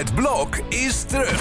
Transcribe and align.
Het 0.00 0.14
blok 0.14 0.56
is 0.68 1.02
terug. 1.02 1.40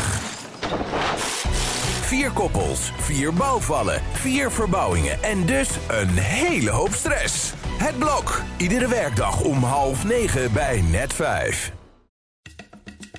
Vier 2.01 2.31
koppels, 2.31 2.91
vier 2.97 3.33
bouwvallen, 3.33 4.01
vier 4.11 4.51
verbouwingen 4.51 5.23
en 5.23 5.45
dus 5.45 5.69
een 5.87 6.09
hele 6.09 6.69
hoop 6.69 6.91
stress. 6.91 7.53
Het 7.77 7.97
blok, 7.97 8.41
iedere 8.57 8.87
werkdag 8.87 9.41
om 9.41 9.63
half 9.63 10.05
negen 10.05 10.53
bij 10.53 10.81
net 10.81 11.13
vijf. 11.13 11.71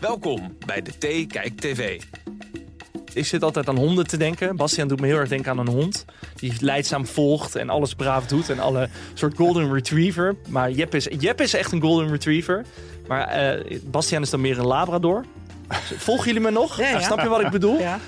Welkom 0.01 0.57
bij 0.67 0.83
de 0.83 0.91
T 0.99 1.33
Kijk 1.33 1.61
TV. 1.61 2.01
Ik 3.15 3.27
zit 3.27 3.43
altijd 3.43 3.69
aan 3.69 3.77
honden 3.79 4.07
te 4.07 4.17
denken. 4.17 4.57
Bastiaan 4.57 4.89
doet 4.89 5.01
me 5.01 5.07
heel 5.07 5.19
erg 5.19 5.29
denken 5.29 5.51
aan 5.51 5.59
een 5.59 5.69
hond. 5.69 6.05
Die 6.35 6.53
leidzaam 6.61 7.07
volgt 7.07 7.55
en 7.57 7.71
alles 7.71 7.95
braaf 7.95 8.27
doet. 8.27 8.51
En 8.51 8.59
alle 8.59 8.89
soort 9.15 9.37
golden 9.37 9.73
retriever. 9.73 10.37
Maar 10.49 10.71
Jep 10.71 10.95
is, 10.95 11.09
Jep 11.19 11.41
is 11.41 11.55
echt 11.55 11.73
een 11.73 11.81
golden 11.81 12.11
retriever. 12.11 12.65
Maar 13.11 13.29
eh 13.29 13.81
Bastiaan 13.85 14.23
is 14.23 14.31
dan 14.31 14.41
meer 14.41 14.59
een 14.59 14.67
labrador. 14.67 15.25
Volgen 15.97 16.27
jullie 16.27 16.41
me 16.41 16.51
nog? 16.51 16.77
Ja, 16.77 16.89
ja. 16.89 17.01
Snap 17.01 17.21
je 17.21 17.29
wat 17.29 17.41
ik 17.41 17.51
bedoel? 17.51 17.79
Ja. 17.79 17.99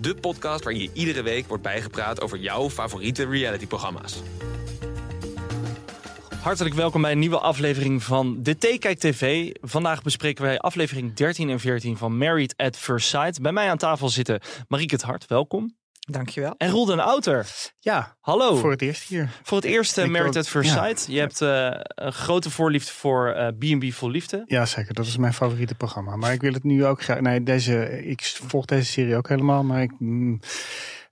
De 0.00 0.14
podcast 0.14 0.64
waarin 0.64 0.82
je 0.82 0.90
iedere 0.92 1.22
week 1.22 1.48
wordt 1.48 1.62
bijgepraat 1.62 2.20
over 2.20 2.38
jouw 2.38 2.70
favoriete 2.70 3.26
realityprogramma's. 3.26 4.22
Hartelijk 6.40 6.74
welkom 6.74 7.02
bij 7.02 7.12
een 7.12 7.18
nieuwe 7.18 7.38
aflevering 7.38 8.02
van 8.02 8.42
de 8.42 8.54
T-Kijk 8.54 8.98
TV. 8.98 9.52
Vandaag 9.60 10.02
bespreken 10.02 10.44
wij 10.44 10.58
aflevering 10.58 11.14
13 11.14 11.50
en 11.50 11.60
14 11.60 11.96
van 11.96 12.18
Married 12.18 12.54
at 12.56 12.76
First 12.76 13.08
Sight. 13.08 13.40
Bij 13.40 13.52
mij 13.52 13.70
aan 13.70 13.78
tafel 13.78 14.08
zitten 14.08 14.40
Marieke 14.68 14.94
het 14.94 15.04
Hart, 15.04 15.26
welkom. 15.26 15.74
Dankjewel. 16.10 16.54
En 16.56 16.70
Roel 16.70 16.84
den 16.84 17.00
Outer. 17.00 17.46
Ja, 17.80 18.16
Hallo. 18.20 18.56
voor 18.56 18.70
het 18.70 18.82
eerst 18.82 19.08
hier. 19.08 19.28
Voor 19.42 19.56
het 19.56 19.66
eerst 19.66 19.96
wil- 19.96 20.26
at 20.26 20.48
First 20.48 20.74
ja. 20.74 20.84
Sight. 20.84 21.06
Je 21.08 21.18
hebt 21.18 21.40
eh, 21.40 21.68
een 21.94 22.12
grote 22.12 22.50
voorliefde 22.50 22.92
voor 22.92 23.28
eh, 23.28 23.46
B&B 23.48 23.92
Vol 23.92 24.10
Liefde. 24.10 24.42
Ja, 24.46 24.66
zeker. 24.66 24.94
Dat 24.94 25.06
is 25.06 25.16
mijn 25.16 25.32
favoriete 25.34 25.74
programma. 25.74 26.16
Maar 26.16 26.32
ik 26.32 26.40
wil 26.40 26.52
het 26.52 26.64
nu 26.64 26.84
ook 26.86 27.02
graag. 27.02 27.20
Nee, 27.20 27.42
deze, 27.42 28.04
ik 28.06 28.22
volg 28.22 28.64
deze 28.64 28.92
serie 28.92 29.16
ook 29.16 29.28
helemaal. 29.28 29.62
Maar 29.64 29.82
ik, 29.82 29.92
mm, 29.98 30.40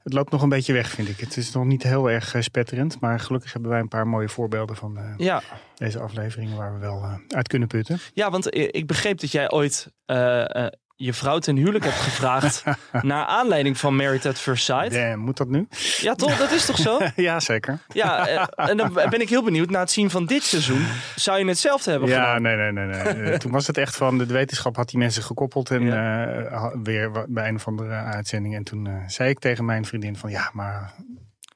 het 0.02 0.12
loopt 0.12 0.30
nog 0.30 0.42
een 0.42 0.48
beetje 0.48 0.72
weg, 0.72 0.88
vind 0.90 1.08
ik. 1.08 1.20
Het 1.20 1.36
is 1.36 1.52
nog 1.52 1.64
niet 1.64 1.82
heel 1.82 2.10
erg 2.10 2.34
eh, 2.34 2.42
spetterend. 2.42 3.00
Maar 3.00 3.20
gelukkig 3.20 3.52
hebben 3.52 3.70
wij 3.70 3.80
een 3.80 3.88
paar 3.88 4.06
mooie 4.06 4.28
voorbeelden 4.28 4.76
van 4.76 4.96
eh, 4.98 5.14
Ja, 5.16 5.42
deze 5.74 5.98
afleveringen 6.00 6.56
waar 6.56 6.72
we 6.74 6.78
wel 6.80 7.18
uit 7.28 7.48
kunnen 7.48 7.68
putten. 7.68 7.98
ja 8.14 8.30
want 8.30 8.54
ik 8.54 8.86
begreep 8.86 9.20
dat 9.20 9.30
jij 9.32 9.50
ooit 9.50 9.92
eh, 10.04 10.64
eh, 10.64 10.72
je 11.04 11.12
vrouw 11.12 11.38
ten 11.38 11.56
huwelijk 11.56 11.84
hebt 11.84 11.96
gevraagd... 11.96 12.64
naar 13.02 13.24
aanleiding 13.24 13.78
van 13.78 13.96
Married 13.96 14.26
at 14.26 14.38
First 14.38 14.64
Sight. 14.64 14.92
Damn, 14.92 15.18
moet 15.18 15.36
dat 15.36 15.48
nu? 15.48 15.66
Ja, 16.00 16.14
toch? 16.14 16.36
Dat 16.36 16.50
is 16.50 16.66
toch 16.66 16.76
zo? 16.78 16.98
ja, 17.16 17.40
zeker. 17.40 17.78
Ja, 17.88 18.26
eh, 18.28 18.68
en 18.68 18.76
dan 18.76 18.92
ben 18.92 19.20
ik 19.20 19.28
heel 19.28 19.42
benieuwd. 19.42 19.70
Na 19.70 19.80
het 19.80 19.90
zien 19.90 20.10
van 20.10 20.26
dit 20.26 20.42
seizoen, 20.42 20.86
zou 21.16 21.38
je 21.38 21.44
hetzelfde 21.44 21.90
hebben 21.90 22.08
Ja, 22.08 22.14
gedaan? 22.24 22.42
nee, 22.42 22.56
nee, 22.56 22.72
nee. 22.72 22.86
nee. 23.14 23.30
Eh, 23.30 23.38
Toen 23.42 23.52
was 23.52 23.66
het 23.66 23.76
echt 23.78 23.96
van 23.96 24.18
de 24.18 24.26
wetenschap 24.26 24.76
had 24.76 24.88
die 24.88 24.98
mensen 24.98 25.22
gekoppeld 25.22 25.70
en 25.70 25.82
eh, 25.82 26.52
ha- 26.52 26.72
weer 26.82 27.10
bij 27.28 27.48
een 27.48 27.54
of 27.54 27.66
andere 27.66 27.90
uitzending. 27.94 28.54
En 28.54 28.64
toen 28.64 28.86
eh, 28.86 28.92
zei 29.06 29.30
ik 29.30 29.38
tegen 29.38 29.64
mijn 29.64 29.84
vriendin 29.84 30.16
van 30.16 30.30
ja, 30.30 30.50
maar 30.52 30.92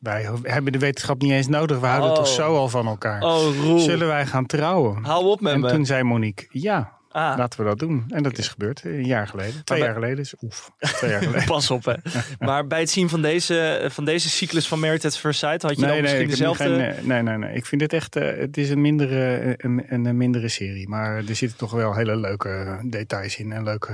wij 0.00 0.28
hebben 0.42 0.72
de 0.72 0.78
wetenschap 0.78 1.22
niet 1.22 1.32
eens 1.32 1.46
nodig. 1.48 1.80
We 1.80 1.86
houden 1.86 2.10
Oh. 2.10 2.16
toch 2.16 2.26
zo 2.28 2.56
al 2.56 2.68
van 2.68 2.86
elkaar. 2.86 3.22
Oh. 3.22 3.78
Zullen 3.78 4.06
wij 4.06 4.26
gaan 4.26 4.46
trouwen? 4.46 5.04
Hou 5.04 5.24
op 5.24 5.40
met 5.40 5.52
en 5.52 5.60
me. 5.60 5.68
toen 5.68 5.86
zei 5.86 6.02
Monique, 6.02 6.46
ja, 6.50 6.92
Ah, 7.16 7.38
laten 7.38 7.60
we 7.60 7.66
dat 7.66 7.78
doen. 7.78 8.04
En 8.08 8.22
dat 8.22 8.38
is 8.38 8.48
gebeurd, 8.48 8.82
eh, 8.84 8.92
een 8.92 9.06
jaar 9.06 9.28
geleden. 9.28 9.64
Twee 9.64 9.78
bij- 9.78 9.86
jaar 9.86 9.96
geleden. 9.96 10.16
Dus, 10.16 10.34
oef, 10.42 10.70
twee 10.78 11.10
jaar 11.10 11.22
geleden. 11.22 11.44
pas 11.54 11.70
op, 11.70 11.84
hè. 11.84 11.94
Maar 12.46 12.66
bij 12.66 12.80
het 12.80 12.90
zien 12.90 13.08
van 13.08 13.22
deze, 13.22 13.86
van 13.90 14.04
deze 14.04 14.30
cyclus 14.30 14.68
van 14.68 14.80
Married 14.80 15.04
at 15.04 15.18
First 15.18 15.38
Sight... 15.38 15.62
had 15.62 15.70
je 15.74 15.80
dan 15.80 15.90
Nee, 15.90 16.00
nee, 16.00 16.02
misschien 16.02 16.28
dezelfde... 16.28 16.64
geen, 16.64 17.06
nee, 17.06 17.22
nee, 17.22 17.36
nee. 17.36 17.54
Ik 17.54 17.66
vind 17.66 17.80
dit 17.80 17.92
echt, 17.92 18.16
eh, 18.16 18.38
het 18.38 18.56
is 18.56 18.70
een 18.70 18.80
mindere, 18.80 19.54
een, 19.56 19.84
een, 19.88 20.04
een 20.04 20.16
mindere 20.16 20.48
serie. 20.48 20.88
Maar 20.88 21.16
er 21.16 21.36
zitten 21.36 21.58
toch 21.58 21.70
wel 21.70 21.94
hele 21.94 22.16
leuke 22.16 22.80
details 22.84 23.36
in. 23.36 23.52
En 23.52 23.64
leuke, 23.64 23.92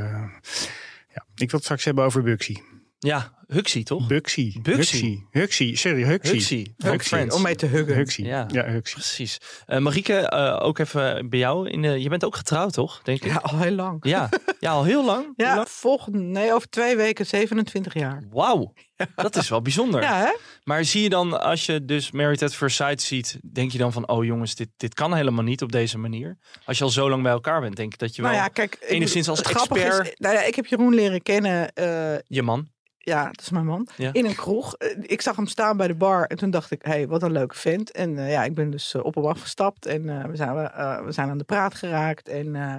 ja. 1.15 1.25
Ik 1.35 1.51
wil 1.51 1.51
het 1.51 1.63
straks 1.63 1.85
hebben 1.85 2.05
over 2.05 2.23
Buxy. 2.23 2.57
Ja, 2.99 3.33
Huxley, 3.53 3.83
toch? 3.85 4.07
Buxy. 4.07 4.61
Buxy. 4.63 4.77
Huxley. 4.77 5.27
Huxley. 5.31 5.75
Sorry, 5.75 6.03
Huxley. 6.05 6.35
Huxley, 6.35 6.75
van 6.79 6.91
Huxley. 6.91 7.19
Friends. 7.19 7.37
Om 7.37 7.43
mee 7.43 7.55
te 7.55 7.67
huggen. 7.67 7.95
Huxley. 7.97 8.27
Ja. 8.27 8.47
Ja, 8.51 8.65
Huxley. 8.65 8.81
Precies. 9.03 9.39
Eh 9.67 9.79
Marieke, 9.79 10.15
eh, 10.15 10.59
ook 10.67 10.79
even 10.79 11.29
bij 11.29 11.39
jou. 11.39 11.69
In 11.69 11.83
de, 11.83 12.01
je 12.03 12.09
bent 12.09 12.25
ook 12.25 12.37
getrouwd, 12.37 12.73
toch? 12.73 13.01
Denk 13.03 13.25
ik. 13.25 13.31
Ja, 13.31 13.37
al 13.37 13.59
heel 13.59 13.71
lang. 13.75 13.97
Ja, 14.07 14.29
ja 14.61 14.71
al 14.71 14.85
heel 14.85 15.05
lang. 15.05 15.33
Ja, 15.37 15.55
lang? 15.55 15.69
volgende, 15.69 16.19
nee, 16.19 16.53
over 16.55 16.69
twee 16.69 16.97
weken 16.97 17.27
27 17.27 17.95
jaar. 17.95 18.23
Wauw, 18.31 18.73
dat 19.17 19.37
is 19.37 19.49
wel 19.49 19.63
bijzonder. 19.63 20.03
Ja, 20.03 20.19
hè? 20.19 20.33
Maar 20.65 20.85
zie 20.85 21.03
je 21.03 21.09
dan, 21.09 21.41
als 21.43 21.67
je 21.67 21.85
dus 21.85 22.11
Married 22.11 22.43
at 22.43 22.55
First 22.55 22.77
Sight 22.77 23.03
ziet, 23.03 23.39
denk 23.53 23.73
je 23.73 23.79
dan 23.79 23.93
van, 23.93 24.09
oh 24.09 24.25
jongens, 24.25 24.55
dit, 24.55 24.69
dit 24.77 24.95
kan 24.95 25.15
helemaal 25.15 25.45
niet 25.45 25.63
op 25.63 25.73
deze 25.73 25.99
manier? 25.99 26.39
Als 26.65 26.79
je 26.79 26.85
al 26.85 26.91
zo 26.91 27.09
lang 27.11 27.23
bij 27.23 27.33
elkaar 27.33 27.61
bent, 27.61 27.77
denk 27.77 27.93
ik 27.93 27.99
dat 27.99 28.17
je 28.17 28.23
wel 28.23 28.31
Nou 28.31 28.43
ja, 28.43 28.49
kijk. 28.49 28.77
enigszins 28.81 29.29
als 29.29 29.43
expert- 29.43 30.07
Is, 30.07 30.13
nou 30.17 30.35
ja, 30.35 30.43
ik 30.43 30.55
heb 30.55 30.67
Jeroen 30.67 30.95
leren 30.95 31.23
kennen. 31.23 31.73
eh, 31.73 32.15
je 32.27 32.43
man. 32.43 32.69
Ja, 33.05 33.25
dat 33.25 33.41
is 33.41 33.51
mijn 33.51 33.67
man. 33.67 33.89
Ja. 33.97 34.13
In 34.13 34.25
een 34.27 34.35
kroeg. 34.35 34.75
Eh, 34.75 34.89
Ik 35.03 35.21
zag 35.21 35.37
hem 35.37 35.47
staan 35.47 35.77
bij 35.77 35.87
de 35.87 35.95
bar. 35.95 36.25
En 36.25 36.37
toen 36.37 36.51
dacht 36.51 36.71
ik, 36.71 36.83
hé, 36.83 36.91
hey, 36.91 37.07
wat 37.09 37.23
een 37.23 37.33
leuke 37.33 37.55
vent. 37.57 37.91
En 37.91 38.19
eh, 38.19 38.31
ja, 38.31 38.45
ik 38.45 38.55
ben 38.55 38.71
dus 38.71 38.95
eh, 38.95 39.05
op 39.05 39.15
hem 39.15 39.25
afgestapt. 39.27 39.87
En 39.87 40.09
eh, 40.09 40.25
we, 40.25 40.37
zijn, 40.37 40.57
eh, 40.57 41.05
we 41.05 41.13
zijn 41.13 41.31
aan 41.31 41.39
de 41.39 41.45
praat 41.45 41.75
geraakt. 41.75 42.29
En 42.29 42.57
eh, 42.57 42.75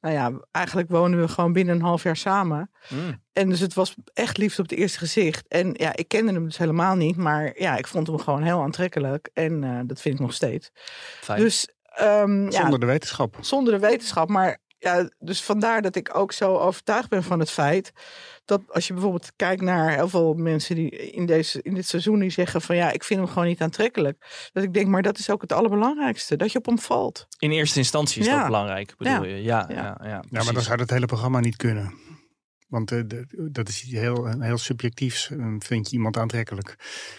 nou 0.00 0.14
ja, 0.14 0.32
eigenlijk 0.50 0.90
wonen 0.90 1.20
we 1.20 1.28
gewoon 1.28 1.52
binnen 1.52 1.74
een 1.74 1.82
half 1.82 2.02
jaar 2.02 2.16
samen. 2.16 2.70
Mm. 2.88 3.22
En 3.32 3.48
dus 3.48 3.60
het 3.60 3.74
was 3.74 3.94
echt 4.12 4.36
liefde 4.38 4.62
op 4.62 4.68
het 4.68 4.78
eerste 4.78 4.98
gezicht. 4.98 5.48
En 5.48 5.74
ja, 5.76 5.96
ik 5.96 6.08
kende 6.08 6.32
hem 6.32 6.44
dus 6.44 6.58
helemaal 6.58 6.94
niet. 6.96 7.16
Maar 7.16 7.52
ja, 7.60 7.76
ik 7.76 7.86
vond 7.86 8.06
hem 8.06 8.18
gewoon 8.18 8.42
heel 8.42 8.62
aantrekkelijk. 8.62 9.30
En 9.32 9.64
eh, 9.64 9.78
dat 9.86 10.00
vind 10.00 10.14
ik 10.14 10.20
nog 10.20 10.32
steeds. 10.32 10.70
Fijn. 11.20 11.40
Dus 11.40 11.68
ehm, 11.82 12.44
ja, 12.44 12.60
Zonder 12.60 12.80
de 12.80 12.86
wetenschap. 12.86 13.36
zonder 13.40 13.72
de 13.72 13.78
wetenschap. 13.86 14.28
Maar 14.28 14.58
ja, 14.82 15.08
dus 15.18 15.42
vandaar 15.42 15.82
dat 15.82 15.96
ik 15.96 16.16
ook 16.16 16.32
zo 16.32 16.56
overtuigd 16.56 17.08
ben 17.08 17.22
van 17.22 17.38
het 17.38 17.50
feit 17.50 17.92
dat 18.44 18.60
als 18.68 18.86
je 18.86 18.92
bijvoorbeeld 18.92 19.32
kijkt 19.36 19.62
naar 19.62 19.94
heel 19.94 20.08
veel 20.08 20.34
mensen 20.34 20.74
die 20.74 20.90
in, 20.90 21.26
deze, 21.26 21.62
in 21.62 21.74
dit 21.74 21.86
seizoen 21.88 22.18
die 22.18 22.30
zeggen 22.30 22.60
van 22.60 22.76
ja, 22.76 22.90
ik 22.90 23.04
vind 23.04 23.20
hem 23.20 23.28
gewoon 23.28 23.46
niet 23.46 23.60
aantrekkelijk. 23.60 24.48
Dat 24.52 24.62
ik 24.62 24.74
denk, 24.74 24.86
maar 24.86 25.02
dat 25.02 25.18
is 25.18 25.30
ook 25.30 25.42
het 25.42 25.52
allerbelangrijkste, 25.52 26.36
dat 26.36 26.52
je 26.52 26.58
op 26.58 26.66
hem 26.66 26.78
valt. 26.78 27.26
In 27.38 27.50
eerste 27.50 27.78
instantie 27.78 28.20
is 28.20 28.26
Ja. 28.26 28.36
dat 28.36 28.44
belangrijk, 28.46 28.94
bedoel 28.96 29.12
Ja. 29.14 29.22
je? 29.36 29.42
Ja, 29.42 29.66
ja. 29.68 29.74
Ja. 29.74 29.98
ja, 30.02 30.22
Ja, 30.30 30.42
maar 30.44 30.52
dan 30.52 30.62
zou 30.62 30.80
het 30.80 30.90
hele 30.90 31.06
programma 31.06 31.40
niet 31.40 31.56
kunnen. 31.56 31.94
Want 32.72 32.92
eh, 32.92 33.00
de- 33.06 33.48
dat 33.52 33.68
is 33.68 33.82
iets 33.84 33.92
heel, 33.92 34.26
heel 34.40 34.58
subjectiefs. 34.58 35.30
Vind 35.58 35.90
je 35.90 35.96
iemand 35.96 36.16
aantrekkelijk? 36.16 36.76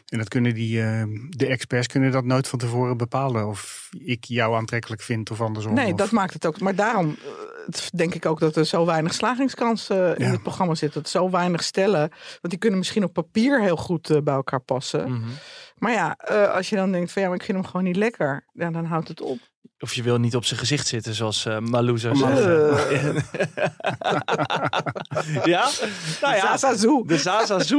En 0.08 0.18
dat 0.18 0.28
kunnen 0.28 0.54
die, 0.54 0.82
eh, 0.84 1.04
de 1.30 1.48
experts 1.48 1.88
kunnen 1.88 2.12
dat 2.12 2.24
nooit 2.26 2.48
van 2.48 2.60
tevoren 2.60 2.98
bepalen. 2.98 3.48
Of 3.48 3.90
ik 4.00 4.24
jou 4.26 4.56
aantrekkelijk 4.56 5.02
vind 5.02 5.32
of 5.32 5.42
andersom. 5.42 5.74
Nee, 5.74 5.92
Of- 5.92 5.98
dat 5.98 6.12
maakt 6.12 6.34
het 6.34 6.46
ook. 6.46 6.60
Maar 6.60 6.76
daarom 6.76 7.10
eh, 7.10 7.74
denk 7.96 8.14
ik 8.16 8.26
ook 8.26 8.40
dat 8.40 8.56
er 8.56 8.66
zo 8.66 8.86
weinig 8.86 9.14
slagingskans 9.14 9.90
eh, 9.90 9.98
in 9.98 10.26
Ja. 10.26 10.32
het 10.32 10.42
programma 10.44 10.76
zit. 10.76 10.94
Dat 10.94 11.10
zo 11.10 11.30
weinig 11.30 11.64
stellen. 11.64 12.10
Want 12.10 12.50
die 12.50 12.58
kunnen 12.58 12.80
misschien 12.80 13.04
op 13.04 13.14
papier 13.14 13.62
heel 13.62 13.78
goed 13.78 14.24
bij 14.24 14.34
elkaar 14.34 14.62
passen. 14.62 15.12
Mhm. 15.12 15.30
Maar 15.78 15.92
ja, 15.92 16.16
eh, 16.18 16.54
als 16.56 16.70
je 16.70 16.76
dan 16.76 16.92
denkt 16.92 17.12
van 17.12 17.22
ja, 17.22 17.28
maar 17.28 17.38
ik 17.38 17.44
vind 17.44 17.58
hem 17.58 17.68
gewoon 17.68 17.84
niet 17.84 17.96
lekker. 17.96 18.46
Ja, 18.54 18.72
dan 18.72 18.86
houdt 18.86 19.08
het 19.08 19.22
op. 19.22 19.40
Of 19.84 19.94
je 19.94 20.04
wil 20.04 20.18
niet 20.18 20.36
op 20.36 20.46
zijn 20.46 20.60
gezicht 20.60 20.88
zitten, 20.88 21.14
zoals 21.14 21.46
eh 21.46 21.60
Malou 21.60 21.98
zou 21.98 22.18
ja? 25.46 25.70
Nou 26.22 26.36
ja, 26.36 26.58
de 26.58 27.18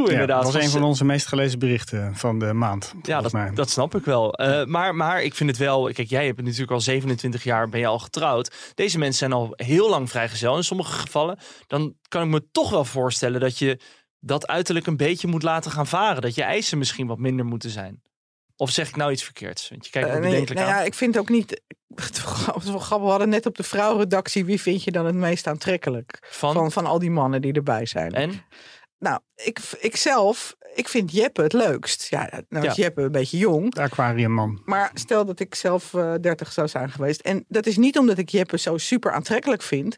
Ja, 0.06 0.12
inderdaad. 0.12 0.42
dat 0.42 0.52
was 0.52 0.62
een 0.62 0.70
Van 0.70 0.82
onze 0.82 1.04
meest 1.04 1.26
gelezen 1.26 1.58
berichten 1.58 2.16
van 2.16 2.38
de 2.38 2.52
maand. 2.52 2.94
Ja, 3.02 3.20
dat, 3.20 3.32
mij. 3.32 3.50
dat 3.54 3.70
snap 3.70 3.94
ik 3.94 4.04
wel. 4.04 4.32
Eh, 4.32 4.64
maar, 4.64 4.94
maar 4.94 5.22
ik 5.22 5.34
vind 5.34 5.50
het 5.50 5.58
wel. 5.58 5.92
Kijk, 5.92 6.08
jij 6.08 6.26
hebt 6.26 6.42
natuurlijk 6.42 6.70
al 6.70 6.80
27 6.80 7.44
jaar 7.44 7.68
ben 7.68 7.80
je 7.80 7.86
al 7.86 7.98
getrouwd. 7.98 8.72
Deze 8.74 8.98
mensen 8.98 9.18
zijn 9.18 9.32
al 9.32 9.52
heel 9.56 9.90
lang 9.90 10.10
vrijgezel. 10.10 10.56
In 10.56 10.64
sommige 10.64 10.92
gevallen, 10.92 11.38
dan 11.66 11.94
kan 12.08 12.22
ik 12.22 12.28
me 12.28 12.48
toch 12.52 12.70
wel 12.70 12.84
voorstellen 12.84 13.40
dat 13.40 13.58
je 13.58 13.80
dat 14.20 14.46
uiterlijk 14.46 14.86
een 14.86 14.96
beetje 14.96 15.28
moet 15.28 15.42
laten 15.42 15.70
gaan 15.70 15.86
varen. 15.86 16.22
Dat 16.22 16.34
je 16.34 16.42
eisen 16.42 16.78
misschien 16.78 17.06
wat 17.06 17.18
minder 17.18 17.44
moeten 17.44 17.70
zijn. 17.70 18.02
Of 18.56 18.70
zeg 18.70 18.88
ik 18.88 18.96
nou 18.96 19.12
iets 19.12 19.24
verkeerds? 19.24 19.68
Want 19.68 19.84
je 19.84 19.90
kijkt 19.90 20.08
me 20.08 20.18
nee, 20.18 20.44
nou 20.44 20.58
aan. 20.58 20.66
ja, 20.66 20.80
ik 20.82 20.94
vind 20.94 21.18
ook 21.18 21.28
niet. 21.28 21.60
We 22.64 22.78
hadden 22.88 23.28
net 23.28 23.46
op 23.46 23.56
de 23.56 23.62
vrouwenredactie. 23.62 24.44
Wie 24.44 24.60
vind 24.60 24.84
je 24.84 24.90
dan 24.90 25.06
het 25.06 25.14
meest 25.14 25.46
aantrekkelijk? 25.46 26.18
Van, 26.20 26.52
Van, 26.52 26.72
van 26.72 26.86
al 26.86 26.98
die 26.98 27.10
mannen 27.10 27.42
die 27.42 27.52
erbij 27.52 27.86
zijn. 27.86 28.12
en? 28.12 28.42
Nou, 28.98 29.20
ik, 29.34 29.58
ik 29.80 29.96
zelf. 29.96 30.56
Ik 30.74 30.88
vind 30.88 31.12
Jeppe 31.12 31.42
het 31.42 31.52
leukst. 31.52 32.06
Ja, 32.10 32.28
nou 32.48 32.66
is 32.66 32.74
Ja. 32.74 32.82
Jeppe 32.82 33.02
een 33.02 33.12
beetje 33.12 33.38
jong. 33.38 33.74
De 33.74 33.80
aquariumman. 33.80 34.60
Maar 34.64 34.90
stel 34.94 35.24
dat 35.24 35.40
ik 35.40 35.54
zelf 35.54 35.94
eh 35.94 36.14
30 36.20 36.52
zou 36.52 36.68
zijn 36.68 36.90
geweest. 36.90 37.20
En 37.20 37.44
dat 37.48 37.66
is 37.66 37.76
niet 37.76 37.98
omdat 37.98 38.18
ik 38.18 38.28
Jeppe 38.28 38.58
zo 38.58 38.78
super 38.78 39.12
aantrekkelijk 39.12 39.62
vind. 39.62 39.96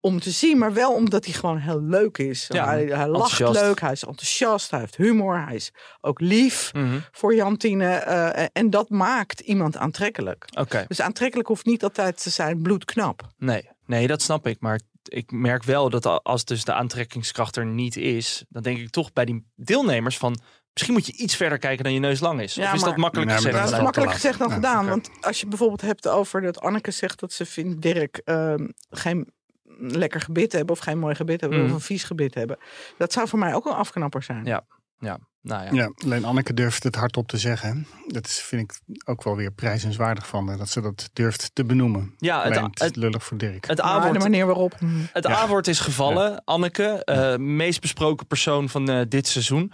Om 0.00 0.20
te 0.20 0.30
zien, 0.30 0.58
maar 0.58 0.72
wel 0.72 0.94
omdat 0.94 1.24
hij 1.24 1.34
gewoon 1.34 1.58
heel 1.58 1.82
leuk 1.82 2.18
is. 2.18 2.46
Ja, 2.48 2.64
hij, 2.64 2.84
hij 2.84 3.08
lacht 3.08 3.30
enthousiast. 3.30 3.60
leuk, 3.66 3.80
hij 3.80 3.92
is 3.92 4.04
enthousiast, 4.04 4.70
hij 4.70 4.80
heeft 4.80 4.96
humor, 4.96 5.44
hij 5.44 5.54
is 5.54 5.70
ook 6.00 6.20
lief 6.20 6.70
Mhm. 6.74 6.98
voor 7.12 7.34
Jantine. 7.34 7.86
eh, 7.94 8.46
en 8.52 8.70
dat 8.70 8.88
maakt 8.90 9.40
iemand 9.40 9.76
aantrekkelijk. 9.76 10.44
Oké, 10.58 10.84
Dus 10.88 11.00
aantrekkelijk 11.00 11.48
hoeft 11.48 11.66
niet 11.66 11.82
altijd 11.82 12.22
te 12.22 12.30
zijn 12.30 12.62
bloedknap. 12.62 13.22
nee. 13.38 13.68
Nee, 13.86 14.06
dat 14.06 14.22
snap 14.22 14.46
ik. 14.46 14.60
Maar 14.60 14.80
ik 15.02 15.30
merk 15.32 15.62
wel 15.64 15.90
dat 15.90 16.06
als 16.24 16.44
dus 16.44 16.64
de 16.64 16.72
aantrekkingskracht 16.72 17.56
er 17.56 17.66
niet 17.66 17.96
is, 17.96 18.44
dan 18.48 18.62
denk 18.62 18.78
ik 18.78 18.90
toch 18.90 19.12
bij 19.12 19.24
die 19.24 19.46
deelnemers 19.56 20.18
van 20.18 20.38
misschien 20.72 20.94
moet 20.94 21.06
je 21.06 21.12
iets 21.12 21.36
verder 21.36 21.58
kijken 21.58 21.84
dan 21.84 21.92
je 21.92 21.98
neus 22.00 22.20
lang 22.20 22.40
is. 22.40 22.54
Ja, 22.54 22.68
of 22.68 22.74
is 22.74 22.82
dat 22.82 22.96
makkelijk 22.96 23.30
gezegd? 23.30 23.54
Ja, 23.54 23.60
dat 23.60 23.70
is 23.70 23.74
wel 23.76 23.82
makkelijk 23.84 24.10
te 24.12 24.16
laat. 24.16 24.34
gezegd 24.34 24.38
dan 24.38 24.48
Ja, 24.48 24.54
gedaan. 24.54 24.88
Want 24.88 25.10
als 25.20 25.40
je 25.40 25.46
bijvoorbeeld 25.46 25.80
hebt 25.80 26.08
over 26.08 26.40
dat 26.40 26.60
Anneke 26.60 26.90
zegt 26.90 27.20
dat 27.20 27.32
ze 27.32 27.46
vindt 27.46 27.82
Dirk 27.82 28.20
ehm, 28.24 28.68
geen 28.90 29.16
een 29.18 29.32
lekker 29.78 30.20
gebit 30.20 30.52
hebben 30.52 30.74
of 30.76 30.80
geen 30.82 30.98
mooi 30.98 31.14
gebit 31.14 31.40
hebben 31.40 31.58
Mm. 31.58 31.64
of 31.64 31.72
een 31.72 31.80
vies 31.80 32.04
gebit 32.04 32.34
hebben. 32.34 32.58
Dat 32.98 33.12
zou 33.12 33.28
voor 33.28 33.38
mij 33.38 33.54
ook 33.54 33.66
een 33.66 33.72
afknapper 33.72 34.22
zijn. 34.22 34.44
Ja. 34.44 34.64
Ja, 35.00 35.18
nou 35.42 35.64
ja. 35.64 35.72
Ja, 35.72 35.92
alleen 36.04 36.24
Anneke 36.24 36.54
durft 36.54 36.82
het 36.82 36.94
hardop 36.94 37.28
te 37.28 37.36
zeggen. 37.38 37.86
Dat 38.06 38.26
is, 38.26 38.38
vind 38.40 38.62
ik 38.62 38.80
ook 39.08 39.22
wel 39.22 39.36
weer 39.36 39.50
prijzenswaardig 39.50 40.26
van 40.26 40.48
haar. 40.48 40.56
Dat 40.56 40.68
ze 40.68 40.80
dat 40.80 41.10
durft 41.12 41.50
te 41.52 41.64
benoemen. 41.64 42.14
Ja, 42.16 42.42
het, 42.42 42.52
Alleen 42.56 42.64
het, 42.70 42.80
is 42.80 42.86
het, 42.86 42.96
lullig 42.96 43.24
voor 43.24 43.38
Dirk. 43.38 43.66
het 43.66 43.66
Maar 43.66 43.76
de 43.76 43.82
A-woord 44.06 44.18
manier 44.18 44.46
waarop. 44.46 44.74
hm, 44.78 44.86
Het 45.12 45.24
Ja. 45.24 45.30
A-woord 45.36 45.68
is 45.68 45.80
gevallen. 45.80 46.44
Anneke, 46.44 47.04
eh, 47.04 47.36
meest 47.36 47.80
besproken 47.80 48.26
persoon 48.26 48.68
van 48.68 48.88
eh, 48.90 49.00
dit 49.08 49.26
seizoen. 49.26 49.72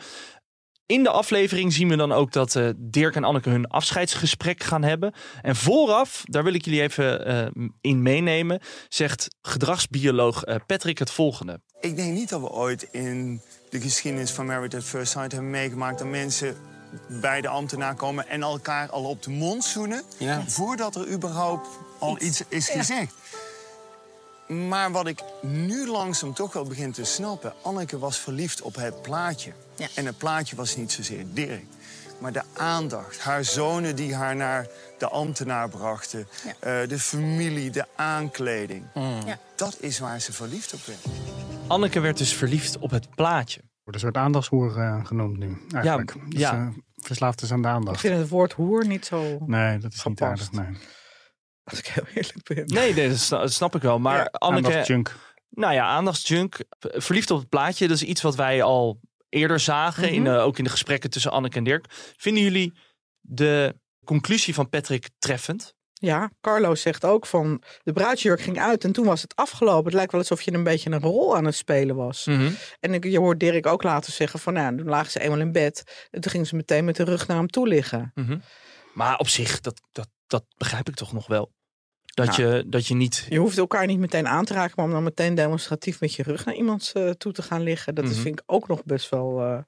In 0.87 1.03
de 1.03 1.11
aflevering 1.11 1.73
zien 1.73 1.89
we 1.89 1.97
dan 1.97 2.13
ook 2.13 2.33
dat 2.33 2.57
eh, 2.57 2.69
Dirk 2.77 3.17
en 3.17 3.25
Anneke 3.25 3.51
hun 3.51 3.67
afscheidsgesprek 3.69 4.63
gaan 4.63 4.83
hebben. 4.83 5.13
En 5.43 5.57
vooraf, 5.57 6.23
daar 6.25 6.45
wil 6.45 6.55
ik 6.55 6.65
jullie 6.65 6.83
even 6.83 7.27
eh, 7.27 7.47
in 7.81 8.03
meenemen, 8.03 8.61
zegt 8.89 9.29
gedragsbioloog 9.43 10.43
eh, 10.45 10.57
Patrick 10.67 10.99
het 10.99 11.11
volgende. 11.11 11.61
Ik 11.81 11.97
denk 11.97 12.13
niet 12.13 12.29
dat 12.29 12.41
we 12.41 12.51
ooit 12.51 12.89
in 12.91 13.41
de 13.71 13.81
geschiedenis 13.81 14.31
van 14.31 14.47
Married 14.47 14.75
at 14.75 14.85
First 14.85 15.13
Sight 15.13 15.33
hebben 15.33 15.51
meegemaakt 15.51 15.99
dat 15.99 16.09
mensen 16.09 16.57
bij 17.21 17.41
de 17.41 17.49
ambtenaar 17.49 17.95
komen 17.95 18.29
en 18.29 18.43
elkaar 18.43 18.91
al 18.91 19.05
op 19.05 19.23
de 19.23 19.31
mond 19.31 19.65
zoenen 19.65 20.03
voordat 20.47 20.97
er 20.97 21.09
überhaupt 21.09 21.69
al 21.99 22.23
iets 22.23 22.43
is 22.49 22.69
gezegd. 22.69 23.15
Maar 24.47 24.93
wat 24.93 25.07
ik 25.07 25.23
nu 25.43 25.87
langzaam 25.87 26.35
toch 26.35 26.53
wel 26.53 26.65
begin 26.65 26.93
te 26.93 27.05
snappen, 27.05 27.53
Anneke 27.63 27.99
was 27.99 28.19
verliefd 28.19 28.63
op 28.63 28.75
het 28.75 29.03
plaatje. 29.03 29.53
Ja. 29.77 29.87
En 29.95 30.07
het 30.07 30.19
plaatje 30.19 30.57
was 30.57 30.77
niet 30.77 30.93
zozeer 30.93 31.25
Dirk. 31.33 31.65
Maar 32.21 32.33
de 32.33 32.43
aandacht, 32.57 33.21
haar 33.21 33.45
zonen 33.45 33.97
die 33.97 34.15
haar 34.15 34.37
naar 34.37 34.67
de 34.99 35.09
ambtenaar 35.09 35.69
brachten, 35.69 36.29
Ja. 36.45 36.83
eh, 36.83 36.89
de 36.89 36.99
familie, 36.99 37.71
de 37.71 37.85
aankleding. 37.97 38.85
Ja. 39.27 39.39
Dat 39.57 39.77
is 39.81 39.99
waar 39.99 40.21
ze 40.21 40.33
verliefd 40.33 40.75
op 40.75 40.81
werd. 40.85 40.99
Anneke 41.67 42.01
werd 42.01 42.19
dus 42.19 42.35
verliefd 42.35 42.79
op 42.79 42.91
het 42.91 43.15
plaatje. 43.15 43.61
Wordt 43.61 43.95
een 43.95 44.01
soort 44.11 44.17
aandachtshoer 44.25 44.79
eh, 44.79 45.05
genoemd 45.07 45.39
nu. 45.39 45.57
Eigenlijk. 45.71 46.15
dus, 46.31 46.41
ja. 46.41 46.53
eh, 46.55 46.69
verslaafd 46.95 47.43
is 47.43 47.53
aan 47.53 47.63
de 47.63 47.69
Ik 47.69 47.75
aandacht. 47.75 48.01
vind 48.01 48.19
het 48.19 48.29
woord 48.29 48.53
hoer 48.53 48.87
niet 48.87 49.07
zo. 49.07 49.39
Nee, 49.47 49.79
dat 49.79 49.93
is 49.93 50.05
niet 50.05 50.19
Gepast. 50.19 50.23
aardig. 50.23 50.53
Nee. 50.53 50.77
Als 51.65 51.79
ik 51.79 51.87
heel 51.87 52.05
eerlijk 52.15 52.43
ben. 52.43 52.65
Nee, 52.67 52.95
nee, 52.95 53.09
dat 53.09 53.19
sna- 53.29 53.39
dat 53.39 53.53
snap 53.53 53.75
ik 53.75 53.83
wel. 53.83 53.99
Maar 53.99 54.17
Ja, 54.19 54.25
Anneke, 54.33 54.67
Aandachtsjunk. 54.67 55.17
nou 55.51 55.73
ja, 55.75 55.87
aandachtsjunk, 55.87 56.59
verliefd 56.81 57.31
op 57.31 57.39
het 57.39 57.49
plaatje, 57.49 57.89
dat 57.89 57.97
is 57.97 58.03
iets 58.03 58.23
wat 58.23 58.35
wij 58.35 58.63
al 58.63 59.01
eerder 59.35 59.61
zagen. 59.61 60.11
in, 60.11 60.23
Mhm. 60.23 60.35
eh, 60.35 60.45
ook 60.45 60.59
in 60.59 60.65
de 60.65 60.71
gesprekken 60.71 61.11
tussen 61.11 61.31
Anneke 61.31 61.57
en 61.59 61.65
Dirk. 61.65 61.85
Vinden 62.17 62.43
jullie 62.43 62.73
de 63.21 63.75
conclusie 64.05 64.55
van 64.55 64.69
Patrick 64.69 65.09
treffend? 65.19 65.75
Ja, 65.93 66.31
Carlo 66.41 66.75
zegt 66.75 67.05
ook 67.05 67.27
van 67.27 67.63
de 67.83 67.93
bruidsjurk 67.93 68.41
ging 68.41 68.61
uit 68.61 68.85
en 68.85 68.93
toen 68.93 69.05
was 69.07 69.23
het 69.23 69.37
afgelopen. 69.37 69.85
Het 69.85 69.95
lijkt 69.95 70.13
wel 70.13 70.21
alsof 70.21 70.43
je 70.43 70.53
een 70.53 70.63
beetje 70.65 70.91
een 70.91 71.01
rol 71.01 71.37
aan 71.37 71.45
het 71.45 71.55
spelen 71.55 71.97
was. 71.97 72.27
En 72.81 72.95
ik, 72.95 73.05
je 73.05 73.19
hoort 73.19 73.41
Dirk 73.41 73.67
ook 73.67 73.83
later 73.83 74.13
zeggen 74.13 74.39
van 74.39 74.53
nou, 74.53 74.77
toen 74.77 74.89
lagen 74.89 75.11
ze 75.11 75.21
eenmaal 75.21 75.41
in 75.41 75.53
bed. 75.53 76.09
En 76.11 76.21
toen 76.21 76.31
gingen 76.31 76.47
ze 76.47 76.57
meteen 76.57 76.85
met 76.85 76.97
de 76.97 77.05
rug 77.05 77.27
naar 77.27 77.37
hem 77.37 77.49
toe 77.51 77.69
liggen. 77.69 78.11
Mhm. 78.15 78.39
Maar 78.95 79.19
op 79.19 79.29
zich, 79.29 79.61
dat, 79.61 79.81
dat, 79.93 80.09
dat 80.27 80.45
begrijp 80.57 80.89
ik 80.89 80.95
toch 80.95 81.13
nog 81.13 81.27
wel. 81.27 81.53
Dat, 82.15 82.37
Ja. 82.37 82.47
je, 82.47 82.65
dat 82.67 82.87
je 82.87 82.95
niet. 82.95 83.27
Je 83.29 83.39
hoeft 83.39 83.59
elkaar 83.59 83.87
niet 83.87 83.99
meteen 83.99 84.29
aan 84.29 84.45
te 84.45 84.55
raken, 84.55 84.73
maar 84.77 84.85
om 84.85 84.91
dan 84.93 85.03
meteen 85.03 85.35
demonstratief 85.35 86.01
met 86.01 86.15
je 86.15 86.23
rug 86.23 86.45
naar 86.45 86.55
iemand 86.55 86.91
eh, 86.95 87.11
toe 87.11 87.33
te 87.33 87.43
gaan 87.43 87.63
liggen. 87.63 87.95
Dat 87.95 88.05
is, 88.05 88.11
Mhm. 88.13 88.21
vind 88.23 88.39
ik 88.39 88.43
ook 88.47 88.69
nog 88.69 88.85
best 88.85 89.09
wel, 89.09 89.41
eh, 89.41 89.59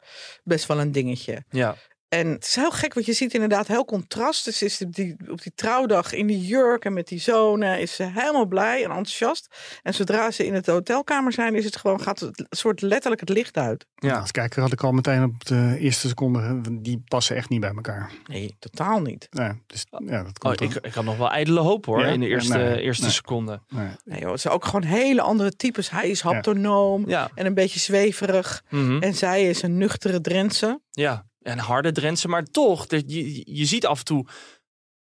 best 0.44 0.66
wel 0.66 0.81
een 0.81 0.93
dingetje. 0.93 1.44
Ja. 1.50 1.76
En 2.08 2.29
het 2.29 2.44
is 2.44 2.55
heel 2.55 2.70
gek, 2.70 2.94
want 2.94 3.06
je 3.06 3.12
ziet 3.12 3.35
inderdaad 3.35 3.67
heel 3.67 3.85
contrast. 3.85 4.44
Dus 4.44 4.62
is 4.62 4.81
op 4.82 4.94
die, 4.94 5.17
op 5.31 5.43
die 5.43 5.53
trouwdag 5.55 6.12
in 6.12 6.26
die 6.26 6.41
jurk 6.47 6.85
en 6.85 6.93
met 6.93 7.08
die 7.08 7.20
zonen 7.20 7.81
is 7.81 7.94
ze 7.94 8.03
helemaal 8.03 8.47
blij 8.47 8.76
en 8.85 8.88
enthousiast. 8.91 9.55
En 9.82 9.94
zodra 9.94 10.31
ze 10.31 10.47
in 10.47 10.55
het 10.55 10.67
hotelkamer 10.67 11.32
zijn, 11.32 11.55
is 11.55 11.64
het 11.64 11.76
gewoon, 11.76 12.00
gaat 12.00 12.20
het 12.20 12.47
soort 12.50 12.81
letterlijk 12.82 13.20
het 13.20 13.29
licht 13.31 13.56
uit. 13.56 13.87
Ja. 13.94 14.19
Als 14.19 14.31
kijker 14.31 14.62
had 14.62 14.73
ik 14.73 14.82
al 14.82 14.93
meteen 14.93 15.23
op 15.25 15.44
de 15.44 15.76
eerste 15.79 16.08
seconde, 16.08 16.61
die 16.81 17.03
passen 17.08 17.37
echt 17.37 17.49
niet 17.49 17.61
bij 17.61 17.73
elkaar. 17.75 18.11
Nee, 18.26 18.56
totaal 18.58 19.00
niet. 19.00 19.26
Nee, 19.31 19.50
dus 19.67 19.85
ja, 19.91 20.23
dat 20.23 20.26
Oh, 20.44 20.53
komt 20.56 20.61
ik, 20.61 20.75
ik 20.85 20.94
had 20.94 21.05
nog 21.05 21.17
wel 21.17 21.31
ijdele 21.31 21.61
hoop 21.61 21.87
hoor, 21.87 22.00
Ja? 22.00 22.06
in 22.06 22.20
de 22.20 22.26
eerste, 22.26 22.56
Nee, 22.58 22.81
eerste 22.81 23.03
nee. 23.05 23.12
seconde. 23.12 23.61
nee. 23.69 23.88
Nee, 24.05 24.20
joh, 24.20 24.31
het 24.31 24.41
zijn 24.41 24.55
ook 24.55 24.64
gewoon 24.64 24.82
hele 24.85 25.20
andere 25.20 25.56
types. 25.56 25.91
Hij 25.91 26.08
is 26.11 26.20
haptonoom 26.20 27.08
Ja. 27.08 27.31
en 27.35 27.47
een 27.47 27.55
beetje 27.55 27.79
zweverig. 27.81 28.62
Mhm. 28.70 29.03
En 29.03 29.14
zij 29.14 29.49
is 29.49 29.62
een 29.62 29.79
nuchtere 29.79 30.20
Drentse. 30.20 30.81
Ja, 30.91 31.26
en 31.46 31.58
harde 31.58 31.93
Drentse, 31.93 32.28
maar 32.28 32.44
toch, 32.44 32.87
dat 32.87 33.02
je, 33.06 33.43
je 33.56 33.64
ziet 33.64 33.87
af 33.87 33.98
en 33.98 34.04
toe 34.04 34.26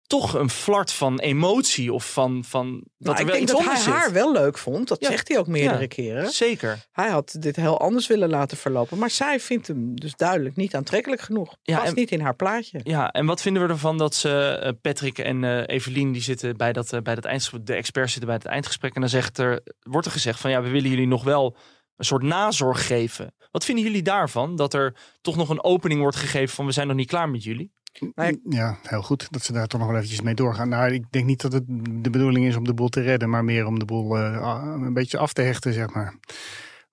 toch 0.07 0.33
een 0.33 0.50
flart 0.50 0.92
van 0.92 1.19
emotie 1.19 1.94
of 1.94 2.12
van, 2.12 2.44
van 2.44 2.74
dat 2.74 2.83
Maar 2.97 3.13
er 3.15 3.19
ik 3.21 3.25
wel 3.25 3.36
denk 3.36 3.50
iets 3.50 3.51
dat 3.51 3.65
hij 3.74 3.81
zit. 3.81 3.94
haar 3.94 4.12
wel 4.12 4.31
leuk 4.31 4.57
vond. 4.57 4.88
Dat 4.88 5.01
Ja. 5.01 5.09
zegt 5.09 5.27
hij 5.27 5.38
ook 5.38 5.47
meerdere 5.47 5.81
Ja. 5.81 5.88
keren. 5.88 6.30
Zeker. 6.30 6.86
Hij 6.92 7.09
had 7.09 7.36
dit 7.39 7.56
heel 7.56 7.80
anders 7.80 8.07
willen 8.07 8.30
laten 8.30 8.57
verlopen. 8.57 8.97
Maar 8.97 9.09
zij 9.09 9.39
vindt 9.39 9.68
hem 9.68 9.95
dus 10.00 10.15
duidelijk 10.15 10.56
niet 10.56 10.75
aantrekkelijk 10.75 11.21
genoeg. 11.21 11.56
Ja, 11.62 11.77
Past 11.77 11.89
en- 11.89 11.95
niet 11.95 12.12
in 12.12 12.19
haar 12.21 12.36
plaatje. 12.36 12.80
Ja, 12.83 13.12
en 13.12 13.25
wat 13.25 13.42
vinden 13.42 13.63
we 13.63 13.69
ervan 13.69 13.97
dat 13.97 14.15
ze, 14.15 14.30
eh, 14.62 14.71
Patrick 14.81 15.18
en 15.18 15.44
eh 15.44 15.63
Evelien, 15.75 16.12
die 16.12 16.21
zitten 16.21 16.57
bij 16.57 16.74
dat, 16.74 16.94
eh, 16.94 17.01
bij 17.01 17.15
dat 17.15 17.25
eindgesprek, 17.25 17.65
de 17.65 17.74
experts 17.74 18.12
zitten 18.12 18.30
bij 18.30 18.39
het 18.39 18.47
eindgesprek. 18.47 18.95
En 18.95 19.01
dan 19.01 19.09
zegt 19.09 19.38
er, 19.38 19.62
wordt 19.80 20.06
er 20.06 20.13
gezegd 20.13 20.39
van 20.39 20.51
ja, 20.51 20.62
we 20.62 20.69
willen 20.69 20.89
jullie 20.89 21.07
nog 21.07 21.24
wel 21.24 21.57
een 21.95 22.06
soort 22.06 22.24
nazorg 22.24 22.88
geven. 22.88 23.33
Wat 23.51 23.65
vinden 23.65 23.83
jullie 23.83 24.01
daarvan? 24.01 24.56
Dat 24.56 24.74
er 24.74 24.95
toch 25.21 25.36
nog 25.36 25.50
een 25.50 25.63
opening 25.63 26.00
wordt 26.00 26.18
gegeven 26.18 26.56
van 26.56 26.65
we 26.65 26.71
zijn 26.71 26.88
nog 26.88 26.95
niet 26.95 27.07
klaar 27.07 27.30
met 27.30 27.44
jullie? 27.44 27.74
Nee. 28.15 28.42
Ja, 28.50 28.77
heel 28.81 29.01
goed 29.01 29.31
dat 29.31 29.44
ze 29.44 29.53
daar 29.53 29.68
toch 29.68 29.80
nog 29.80 29.89
wel 29.89 29.97
eventjes 29.97 30.21
mee 30.21 30.33
doorgaan. 30.33 30.69
Nou, 30.69 30.94
ik 30.94 31.12
denk 31.12 31.25
niet 31.25 31.42
dat 31.42 31.53
het 31.53 31.63
de 32.03 32.09
bedoeling 32.09 32.45
is 32.45 32.56
om 32.56 32.63
de 32.63 32.74
boel 32.74 32.89
te 32.89 33.01
redden, 33.01 33.30
maar 33.30 33.44
meer 33.44 33.65
om 33.65 33.80
de 33.80 33.86
boel 33.86 34.18
eh, 34.18 34.75
een 34.81 34.94
beetje 34.94 35.18
af 35.18 35.33
te 35.33 35.42
hechten, 35.42 35.74
zeg 35.74 35.94
maar. 35.94 36.19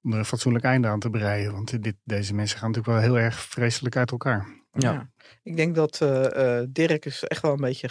Om 0.03 0.13
er 0.13 0.19
een 0.19 0.25
fatsoenlijk 0.25 0.65
einde 0.65 0.89
aan 0.89 1.01
te 1.01 1.11
breien. 1.11 1.53
Want 1.53 1.83
dit, 1.83 1.97
deze 2.05 2.35
mensen 2.35 2.59
gaan 2.59 2.71
natuurlijk 2.71 2.97
wel 2.97 3.11
heel 3.11 3.25
erg 3.25 3.41
vreselijk 3.41 3.97
uit 3.97 4.11
elkaar. 4.11 4.63
Ja. 4.73 5.11
Ik 5.43 5.57
denk 5.57 5.75
dat 5.75 6.01
eh, 6.01 6.61
eh, 6.61 6.67
Dirk 6.71 7.05
is 7.05 7.25
echt 7.25 7.43
wel 7.43 7.53
een 7.53 7.61
beetje 7.61 7.91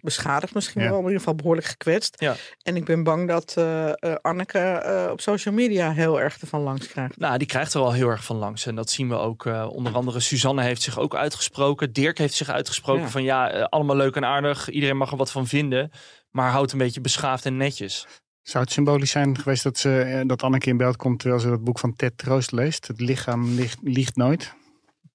beschadigd 0.00 0.54
misschien 0.54 0.82
Ja. 0.82 0.88
wel. 0.88 0.98
In 0.98 1.02
ieder 1.04 1.18
geval 1.18 1.34
behoorlijk 1.34 1.66
gekwetst. 1.66 2.20
Ja. 2.20 2.34
En 2.62 2.76
ik 2.76 2.84
ben 2.84 3.02
bang 3.02 3.28
dat 3.28 3.54
eh, 3.56 3.88
eh, 3.88 4.14
Anneke 4.22 4.58
eh, 4.58 5.10
op 5.10 5.20
social 5.20 5.54
media 5.54 5.92
heel 5.92 6.20
erg 6.20 6.38
ervan 6.40 6.60
langs 6.60 6.86
krijgt. 6.88 7.16
Nou, 7.18 7.38
die 7.38 7.46
krijgt 7.46 7.74
er 7.74 7.80
al 7.80 7.92
heel 7.92 8.08
erg 8.08 8.24
van 8.24 8.36
langs. 8.36 8.66
En 8.66 8.74
dat 8.74 8.90
zien 8.90 9.08
we 9.08 9.14
ook. 9.14 9.46
eh, 9.46 9.66
onder 9.70 9.94
andere 9.94 10.20
Suzanne 10.20 10.62
heeft 10.62 10.82
zich 10.82 10.98
ook 10.98 11.14
uitgesproken. 11.14 11.92
Dirk 11.92 12.18
heeft 12.18 12.34
zich 12.34 12.48
uitgesproken 12.48 13.02
Ja. 13.02 13.08
van 13.08 13.22
ja, 13.22 13.48
allemaal 13.62 13.96
leuk 13.96 14.16
en 14.16 14.24
aardig. 14.24 14.68
Iedereen 14.70 14.96
mag 14.96 15.10
er 15.10 15.16
wat 15.16 15.30
van 15.30 15.46
vinden. 15.46 15.90
Maar 16.30 16.50
houd 16.50 16.72
een 16.72 16.78
beetje 16.78 17.00
beschaafd 17.00 17.46
en 17.46 17.56
netjes. 17.56 18.06
Zou 18.42 18.64
het 18.64 18.72
symbolisch 18.72 19.10
zijn 19.10 19.38
geweest 19.38 19.62
dat, 19.62 19.78
ze, 19.78 20.22
dat 20.26 20.42
Anneke 20.42 20.68
in 20.68 20.76
beeld 20.76 20.96
komt 20.96 21.18
terwijl 21.20 21.40
ze 21.40 21.48
dat 21.48 21.64
boek 21.64 21.78
van 21.78 21.94
Ted 21.96 22.18
Troost 22.18 22.52
leest? 22.52 22.86
Het 22.86 23.00
lichaam 23.00 23.54
ligt, 23.54 23.78
liegt 23.82 24.16
nooit. 24.16 24.54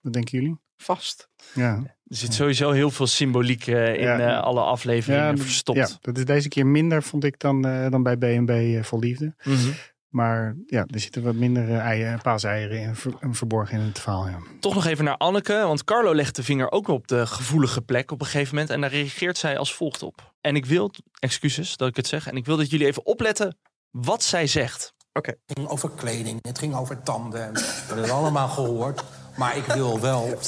Wat 0.02 0.14
denken 0.14 0.40
jullie? 0.40 0.58
Vast. 0.84 1.28
Ja. 1.54 1.74
Er 2.08 2.16
zit 2.20 2.34
sowieso 2.34 2.72
heel 2.72 2.92
veel 2.92 3.08
symboliek 3.08 3.68
eh, 3.68 3.94
in 3.96 4.02
Ja. 4.02 4.20
eh, 4.20 4.44
alle 4.44 4.62
afleveringen 4.62 5.36
Ja, 5.36 5.42
verstopt. 5.44 5.78
Ja, 5.78 5.88
dat 6.02 6.18
is 6.18 6.26
deze 6.26 6.48
keer 6.48 6.66
minder, 6.68 7.04
vond 7.04 7.24
ik, 7.24 7.40
dan, 7.40 7.66
eh, 7.66 7.90
dan 7.92 8.04
bij 8.04 8.18
B&B 8.18 8.50
eh, 8.50 8.84
Vol 8.84 9.00
Liefde. 9.00 9.36
Mhm. 9.44 9.70
Maar 10.10 10.56
ja, 10.66 10.86
er 10.94 11.00
zitten 11.00 11.24
wat 11.24 11.36
minder 11.36 11.78
eieren, 11.78 12.22
paaseieren 12.22 12.80
in, 12.80 12.96
ver- 12.96 13.14
verborgen 13.22 13.80
in 13.80 13.86
het 13.86 14.00
verhaal. 14.00 14.28
Ja. 14.28 14.38
Toch 14.60 14.74
nog 14.76 14.86
even 14.86 15.06
naar 15.06 15.18
Anneke, 15.18 15.54
want 15.54 15.84
Carlo 15.84 16.16
legt 16.16 16.36
de 16.36 16.44
vinger 16.44 16.72
ook 16.72 16.88
op 16.88 17.08
de 17.08 17.26
gevoelige 17.28 17.82
plek 17.82 18.12
op 18.12 18.20
een 18.20 18.26
gegeven 18.26 18.54
moment. 18.54 18.72
En 18.72 18.82
daar 18.82 18.90
reageert 18.90 19.38
zij 19.38 19.58
als 19.58 19.74
volgt 19.76 20.04
op. 20.04 20.34
En 20.42 20.56
ik 20.56 20.66
wil, 20.66 20.92
excuses 21.20 21.78
dat 21.78 21.88
ik 21.88 21.96
het 21.96 22.08
zeg, 22.08 22.28
en 22.28 22.36
ik 22.38 22.46
wil 22.46 22.58
dat 22.58 22.70
jullie 22.70 22.86
even 22.88 23.06
opletten 23.06 23.58
wat 23.92 24.24
zij 24.24 24.48
zegt. 24.48 24.94
Het 25.12 25.36
ging 25.46 25.68
over 25.68 25.90
kleding, 25.90 26.40
het 26.42 26.60
ging 26.60 26.76
over 26.76 27.04
tanden. 27.04 27.54
We 27.54 27.60
hebben 27.88 28.04
het 28.04 28.14
allemaal 28.14 28.48
gehoord. 28.48 29.04
Maar 29.36 29.58
ik 29.58 29.66
wil 29.66 30.00
wel... 30.00 30.40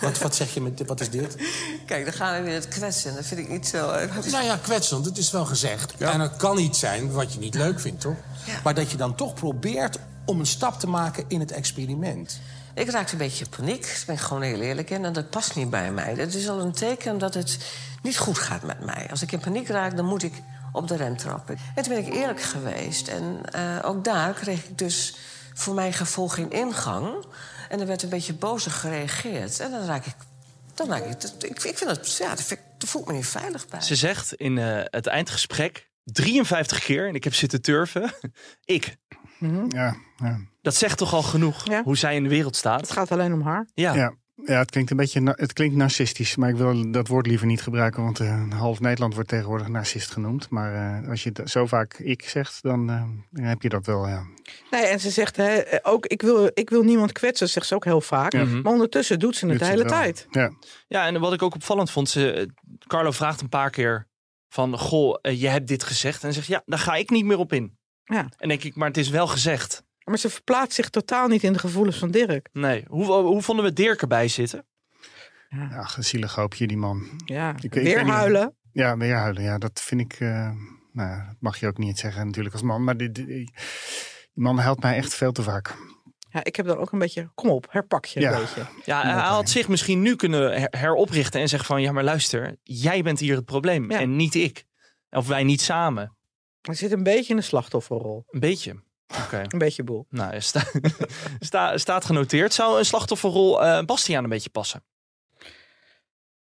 Wat, 0.00 0.18
wat 0.18 0.34
zeg 0.34 0.54
je 0.54 0.60
met 0.60 0.78
dit? 0.78 0.86
Wat 0.86 1.00
is 1.00 1.10
dit? 1.10 1.36
Kijk, 1.86 2.04
dan 2.04 2.14
gaan 2.14 2.34
we 2.34 2.42
weer 2.42 2.54
het 2.54 2.68
kwetsen. 2.68 3.14
Dat 3.14 3.24
vind 3.26 3.40
ik 3.40 3.48
niet 3.48 3.66
zo... 3.68 3.86
Nou 4.30 4.44
ja, 4.44 4.58
kwetsend, 4.62 5.04
het 5.04 5.18
is 5.18 5.30
wel 5.30 5.44
gezegd. 5.44 5.94
En 5.96 6.20
het 6.20 6.36
kan 6.36 6.58
iets 6.58 6.78
zijn 6.78 7.12
wat 7.12 7.32
je 7.32 7.38
niet 7.38 7.54
leuk 7.54 7.80
vindt, 7.80 8.00
toch? 8.00 8.16
Maar 8.64 8.74
dat 8.74 8.90
je 8.90 8.96
dan 8.96 9.14
toch 9.14 9.34
probeert 9.34 9.98
om 10.24 10.40
een 10.40 10.46
stap 10.46 10.80
te 10.80 10.88
maken 10.88 11.24
in 11.28 11.40
het 11.40 11.52
experiment. 11.52 12.40
Ik 12.74 12.90
raakte 12.90 13.12
een 13.12 13.18
beetje 13.18 13.44
in 13.44 13.50
paniek, 13.56 13.82
daar 13.82 14.02
ben 14.06 14.14
ik 14.14 14.20
gewoon 14.20 14.42
heel 14.42 14.60
eerlijk 14.60 14.90
in. 14.90 15.04
En 15.04 15.12
dat 15.12 15.30
past 15.30 15.54
niet 15.54 15.70
bij 15.70 15.92
mij. 15.92 16.14
Dat 16.14 16.34
is 16.34 16.48
al 16.48 16.60
een 16.60 16.72
teken 16.72 17.18
dat 17.18 17.34
het 17.34 17.58
niet 18.02 18.18
goed 18.18 18.38
gaat 18.38 18.62
met 18.62 18.84
mij. 18.84 19.06
Als 19.10 19.22
ik 19.22 19.32
in 19.32 19.40
paniek 19.40 19.68
raak, 19.68 19.96
dan 19.96 20.04
moet 20.04 20.22
ik 20.22 20.42
op 20.72 20.88
de 20.88 20.96
rem 20.96 21.16
trappen. 21.16 21.58
En 21.74 21.82
toen 21.82 21.94
ben 21.94 22.06
ik 22.06 22.12
eerlijk 22.12 22.42
geweest. 22.42 23.08
En 23.08 23.40
eh, 23.52 23.62
ook 23.82 24.04
daar 24.04 24.32
kreeg 24.32 24.64
ik 24.64 24.78
dus 24.78 25.16
voor 25.54 25.74
mijn 25.74 25.92
gevoel 25.92 26.28
geen 26.28 26.50
ingang. 26.50 27.24
En 27.68 27.80
er 27.80 27.86
werd 27.86 28.02
een 28.02 28.08
beetje 28.08 28.32
bozig 28.34 28.80
gereageerd. 28.80 29.60
En 29.60 29.70
dan 29.70 29.84
raak 29.86 30.06
ik... 30.06 30.14
Dan 30.74 30.88
raak 30.88 31.02
ik, 31.04 31.22
ik, 31.22 31.62
ik 31.64 31.78
vind 31.78 31.86
dat, 31.86 32.16
ja, 32.16 32.28
dat, 32.28 32.42
vind 32.42 32.60
ik, 32.60 32.66
dat 32.78 32.88
voelt 32.88 33.06
me 33.06 33.12
niet 33.12 33.26
veilig 33.26 33.68
bij. 33.68 33.80
Ze 33.80 33.94
zegt 33.96 34.34
in 34.34 34.58
eh, 34.58 34.80
het 34.84 35.06
eindgesprek 35.06 35.90
53 36.04 36.80
keer, 36.84 37.08
en 37.08 37.14
ik 37.14 37.24
heb 37.24 37.34
zitten 37.34 37.62
turven, 37.62 38.12
ik. 38.64 38.96
Ja, 39.68 39.96
ja. 40.16 40.38
Dat 40.62 40.74
zegt 40.74 40.98
toch 40.98 41.14
al 41.14 41.22
genoeg 41.22 41.66
Ja. 41.68 41.82
hoe 41.82 41.96
zij 41.96 42.14
in 42.14 42.22
de 42.22 42.28
wereld 42.28 42.46
Het 42.50 42.56
staat? 42.56 42.90
gaat 42.90 43.12
alleen 43.12 43.32
om 43.32 43.42
haar. 43.42 43.66
Ja. 43.74 43.94
Ja. 43.94 44.14
Ja, 44.44 44.58
het 44.58 44.70
klinkt 44.70 44.90
een 44.90 44.96
beetje 44.96 45.34
het 45.36 45.52
klinkt 45.52 45.76
narcistisch, 45.76 46.36
maar 46.36 46.48
ik 46.48 46.56
wil 46.56 46.90
dat 46.90 47.08
woord 47.08 47.26
liever 47.26 47.46
niet 47.46 47.62
gebruiken, 47.62 48.02
want 48.02 48.20
eh, 48.20 48.50
half 48.50 48.80
Nederland 48.80 49.14
wordt 49.14 49.28
tegenwoordig 49.28 49.68
narcist 49.68 50.10
genoemd. 50.10 50.50
Maar 50.50 51.00
eh, 51.02 51.08
als 51.08 51.22
je 51.22 51.30
het 51.32 51.50
zo 51.50 51.66
vaak 51.66 51.98
ik 51.98 52.28
zegt, 52.28 52.62
dan, 52.62 52.90
eh, 52.90 53.02
dan 53.30 53.44
heb 53.44 53.62
je 53.62 53.68
dat 53.68 53.86
wel. 53.86 54.08
Ja. 54.08 54.26
Nee, 54.70 54.82
en 54.82 55.00
ze 55.00 55.10
zegt 55.10 55.36
hè, 55.36 55.62
ook, 55.82 56.06
ik 56.06 56.22
wil, 56.22 56.50
ik 56.54 56.70
wil 56.70 56.82
niemand 56.82 57.12
kwetsen, 57.12 57.48
zegt 57.48 57.66
ze 57.66 57.74
ook 57.74 57.84
heel 57.84 58.00
vaak. 58.00 58.32
Maar 58.32 58.72
ondertussen 58.72 59.18
doet 59.18 59.36
ze 59.36 59.46
het 59.46 59.58
Doet 59.58 59.66
de 59.66 59.74
hele 59.74 59.84
tijd. 59.84 60.26
Ja. 60.30 60.50
Ja, 60.88 61.06
en 61.06 61.20
wat 61.20 61.32
ik 61.32 61.42
ook 61.42 61.54
opvallend 61.54 61.90
vond, 61.90 62.08
ze, 62.08 62.50
Carlo 62.86 63.10
vraagt 63.10 63.40
een 63.40 63.48
paar 63.48 63.70
keer 63.70 64.06
van, 64.48 64.78
goh, 64.78 65.18
je 65.20 65.48
hebt 65.48 65.68
dit 65.68 65.82
gezegd. 65.82 66.24
En 66.24 66.32
zegt, 66.32 66.46
ja, 66.46 66.62
daar 66.66 66.78
ga 66.78 66.94
ik 66.94 67.10
niet 67.10 67.24
meer 67.24 67.38
op 67.38 67.52
in. 67.52 67.78
Ja. 68.04 68.28
En 68.36 68.48
denk 68.48 68.64
ik, 68.64 68.74
maar 68.74 68.88
het 68.88 68.96
is 68.96 69.08
wel 69.08 69.26
gezegd. 69.26 69.86
Maar 70.08 70.18
ze 70.18 70.30
verplaatst 70.30 70.74
zich 70.74 70.88
totaal 70.90 71.28
niet 71.28 71.42
in 71.42 71.52
de 71.52 71.58
gevoelens 71.58 71.98
van 71.98 72.10
Dirk. 72.10 72.48
Nee. 72.52 72.84
Hoe, 72.88 73.04
hoe 73.12 73.42
vonden 73.42 73.64
we 73.64 73.72
Dirk 73.72 74.00
erbij 74.02 74.28
zitten? 74.28 74.66
Ach, 75.72 75.96
een 75.96 76.04
zielig 76.04 76.34
hoopje, 76.34 76.66
die 76.66 76.76
man. 76.76 77.20
Ja, 77.24 77.50
Ik- 77.50 77.62
ik 77.62 77.74
weet 77.74 77.84
weer 77.84 78.04
niet- 78.04 78.12
huilen. 78.12 78.56
Ja, 78.72 78.96
weer 78.96 79.14
huilen. 79.14 79.42
Ja, 79.42 79.58
dat 79.58 79.80
vind 79.80 80.00
ik. 80.00 80.12
eh, 80.12 80.28
nou, 80.92 81.08
ja, 81.10 81.26
dat 81.26 81.36
mag 81.40 81.60
je 81.60 81.66
ook 81.66 81.78
niet 81.78 81.98
zeggen, 81.98 82.26
natuurlijk, 82.26 82.54
als 82.54 82.64
man. 82.64 82.84
Maar 82.84 82.96
die, 82.96 83.10
die, 83.12 83.26
die 83.26 83.50
man 84.32 84.58
helpt 84.58 84.82
mij 84.82 84.96
echt 84.96 85.14
veel 85.14 85.32
te 85.32 85.42
vaak. 85.42 85.76
Ja, 86.30 86.44
ik 86.44 86.56
heb 86.56 86.66
dan 86.66 86.76
ook 86.78 86.92
een 86.92 86.98
beetje, 86.98 87.30
kom 87.34 87.48
op, 87.50 87.66
herpak 87.70 88.04
je 88.04 88.20
Ja. 88.20 88.32
een 88.32 88.40
beetje. 88.40 88.66
Ja, 88.84 89.02
hij 89.02 89.12
had 89.28 89.50
zich 89.50 89.68
misschien 89.68 90.02
nu 90.02 90.16
kunnen 90.16 90.60
her- 90.60 90.74
heroprichten 90.78 91.40
en 91.40 91.48
zeggen 91.48 91.68
van, 91.68 91.82
ja, 91.82 91.92
maar 91.92 92.04
luister, 92.04 92.56
jij 92.62 93.02
bent 93.02 93.18
hier 93.18 93.36
het 93.36 93.44
probleem 93.44 93.90
Ja. 93.90 93.98
en 94.00 94.16
niet 94.16 94.34
ik. 94.34 94.64
Of 95.10 95.26
wij 95.26 95.44
niet 95.44 95.60
samen. 95.60 96.16
Hij 96.60 96.74
zit 96.74 96.92
een 96.92 97.02
beetje 97.02 97.30
in 97.30 97.36
de 97.36 97.42
slachtofferrol. 97.42 98.24
Een 98.30 98.40
beetje. 98.40 98.82
Een 99.30 99.58
beetje 99.58 99.84
boel. 99.84 100.06
Nou, 100.10 100.40
sta, 100.40 100.62
sta, 101.38 101.78
staat 101.78 102.04
genoteerd. 102.04 102.54
Zou 102.54 102.78
een 102.78 102.84
slachtofferrol 102.84 103.64
eh 103.64 103.84
Bastiaan 103.84 104.24
een 104.24 104.30
beetje 104.30 104.50
passen? 104.50 104.82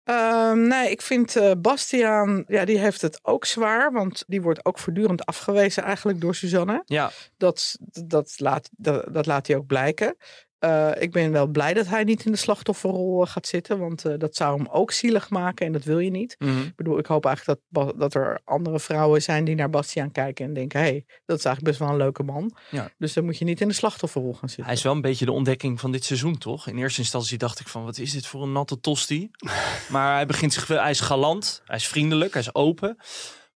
Ehm, 0.06 0.66
nee, 0.66 0.90
ik 0.90 1.02
vind 1.02 1.36
eh, 1.36 1.50
Bastiaan, 1.58 2.44
ja, 2.46 2.64
die 2.64 2.78
heeft 2.78 3.00
het 3.00 3.18
ook 3.22 3.44
zwaar. 3.44 3.92
Want 3.92 4.24
die 4.26 4.42
wordt 4.42 4.64
ook 4.64 4.78
voortdurend 4.78 5.26
afgewezen 5.26 5.82
eigenlijk 5.82 6.20
door 6.20 6.34
Suzanne. 6.34 6.82
Ja. 6.84 7.10
Dat, 7.36 7.76
dat, 8.04 8.34
laat, 8.36 8.68
dat, 8.72 9.14
dat 9.14 9.26
laat 9.26 9.46
hij 9.46 9.56
ook 9.56 9.66
blijken. 9.66 10.16
Eh, 10.58 10.90
ik 10.98 11.12
ben 11.12 11.32
wel 11.32 11.46
blij 11.46 11.74
dat 11.74 11.86
hij 11.86 12.04
niet 12.04 12.24
in 12.24 12.32
de 12.32 12.38
slachtofferrol 12.38 13.22
eh, 13.22 13.30
gaat 13.30 13.46
zitten. 13.46 13.78
Want 13.78 14.04
eh, 14.04 14.14
dat 14.18 14.36
zou 14.36 14.56
hem 14.56 14.66
ook 14.70 14.92
zielig 14.92 15.30
maken 15.30 15.66
en 15.66 15.72
dat 15.72 15.84
wil 15.84 15.98
je 15.98 16.10
niet. 16.10 16.36
Mhm. 16.38 16.60
Ik 16.60 16.76
bedoel, 16.76 16.98
ik 16.98 17.06
hoop 17.06 17.24
eigenlijk 17.24 17.60
dat, 17.68 17.98
dat 17.98 18.14
er 18.14 18.40
andere 18.44 18.80
vrouwen 18.80 19.22
zijn 19.22 19.44
die 19.44 19.54
naar 19.54 19.70
Bastiaan 19.70 20.12
kijken 20.12 20.44
en 20.44 20.54
denken: 20.54 20.80
hé, 20.80 20.86
hey, 20.86 21.04
dat 21.24 21.38
is 21.38 21.44
eigenlijk 21.44 21.76
best 21.76 21.78
wel 21.78 21.88
een 21.88 22.04
leuke 22.04 22.22
man. 22.22 22.56
Ja. 22.70 22.90
Dus 22.98 23.12
dan 23.12 23.24
moet 23.24 23.38
je 23.38 23.44
niet 23.44 23.60
in 23.60 23.68
de 23.68 23.74
slachtofferrol 23.74 24.32
gaan 24.32 24.48
zitten. 24.48 24.64
Hij 24.64 24.74
is 24.74 24.82
wel 24.82 24.92
een 24.92 25.00
beetje 25.00 25.24
de 25.24 25.32
ontdekking 25.32 25.80
van 25.80 25.92
dit 25.92 26.04
seizoen, 26.04 26.38
toch? 26.38 26.68
In 26.68 26.78
eerste 26.78 27.00
instantie 27.00 27.38
dacht 27.38 27.60
ik 27.60 27.68
van, 27.68 27.84
wat 27.84 27.98
is 27.98 28.12
dit 28.12 28.26
voor 28.26 28.42
een 28.42 28.52
natte 28.52 28.80
tosti? 28.80 29.30
maar 29.88 30.14
hij 30.14 30.26
begint 30.26 30.52
zich, 30.52 30.66
wel- 30.66 30.80
hij 30.80 30.90
is 30.90 31.00
galant, 31.00 31.62
hij 31.64 31.76
is 31.76 31.88
vriendelijk, 31.88 32.32
hij 32.32 32.42
is 32.42 32.54
open. 32.54 32.96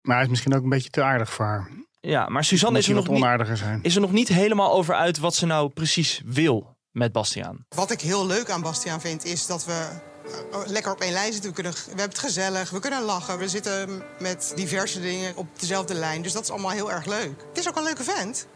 Maar 0.01 0.15
hij 0.15 0.25
is 0.25 0.31
misschien 0.31 0.55
ook 0.55 0.63
een 0.63 0.69
beetje 0.69 0.91
te 0.91 1.03
aardig 1.03 1.33
voor 1.33 1.45
haar. 1.45 1.71
Ja, 2.01 2.29
maar 2.29 2.45
Suzanne 2.45 2.79
is 2.79 2.89
er, 2.89 2.95
nog 2.95 3.09
niet, 3.09 3.59
zijn. 3.59 3.83
is 3.83 3.95
er 3.95 4.01
nog 4.01 4.13
niet 4.13 4.29
helemaal 4.29 4.73
over 4.73 4.95
uit 4.95 5.19
wat 5.19 5.35
ze 5.35 5.47
nou 5.47 5.69
precies 5.69 6.23
wil 6.25 6.78
met 6.99 7.13
Bastiaan. 7.13 7.65
Wat 7.69 7.91
ik 7.91 8.01
heel 8.01 8.27
leuk 8.27 8.51
aan 8.51 8.63
Bastiaan 8.63 9.01
vind, 9.01 9.25
is 9.25 9.47
dat 9.47 9.65
we 9.65 9.89
eh, 10.53 10.59
lekker 10.67 10.93
op 10.93 11.01
één 11.01 11.13
lijn 11.13 11.33
zitten. 11.33 11.51
We, 11.51 11.55
kunnen, 11.55 11.73
we 11.73 11.87
hebben 11.87 12.09
het 12.09 12.19
gezellig, 12.19 12.71
we 12.71 12.79
kunnen 12.79 13.03
lachen. 13.03 13.39
We 13.39 13.49
zitten 13.49 14.03
met 14.19 14.53
diverse 14.57 15.01
dingen 15.01 15.37
op 15.37 15.47
dezelfde 15.59 15.95
lijn. 15.95 16.23
Dus 16.23 16.33
dat 16.33 16.43
is 16.43 16.51
allemaal 16.51 16.71
heel 16.71 16.93
erg 16.93 17.05
leuk. 17.05 17.45
Het 17.49 17.59
is 17.59 17.69
ook 17.69 17.77
een 17.77 17.83
leuke 17.83 18.05
vent. 18.05 18.47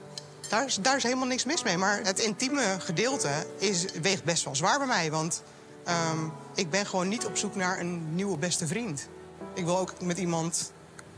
Daar 0.49 0.67
is, 0.67 0.77
daar 0.77 0.97
is 0.97 1.03
helemaal 1.03 1.27
niks 1.27 1.45
mis 1.45 1.63
mee. 1.63 1.77
Maar 1.77 2.01
het 2.03 2.19
intieme 2.19 2.77
gedeelte 2.79 3.31
is, 3.59 3.85
weegt 4.03 4.25
best 4.25 4.45
wel 4.45 4.55
zwaar 4.55 4.79
bij 4.79 4.87
mij. 4.87 5.11
Want 5.11 5.43
ehm, 5.85 6.19
ik 6.55 6.71
ben 6.71 6.87
gewoon 6.87 7.09
niet 7.09 7.27
op 7.27 7.37
zoek 7.37 7.55
naar 7.55 7.81
een 7.81 8.15
nieuwe 8.15 8.39
beste 8.39 8.67
vriend. 8.67 9.09
Ik 9.55 9.65
wil 9.65 9.79
ook 9.79 10.03
met 10.03 10.19
iemand 10.19 10.73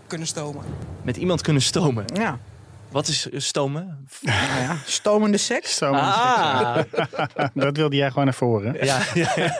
kunnen 0.06 0.26
stomen. 0.26 0.64
Met 1.02 1.16
iemand 1.16 1.42
kunnen 1.42 1.62
stomen. 1.62 2.04
Ja, 2.14 2.38
Wat 2.94 3.08
is 3.08 3.30
eh, 3.30 3.40
stomen? 3.40 4.06
nou 4.20 4.60
ja, 4.60 4.76
stomende 4.84 5.36
seks. 5.36 5.76
Zo, 5.76 5.92
Ah, 5.92 6.76
dat 7.54 7.76
wilde 7.76 7.96
jij 7.96 8.10
gewoon 8.10 8.28
even 8.28 8.46
horen. 8.46 8.74
ja, 8.84 8.98
ja, 9.14 9.32
ja. 9.36 9.54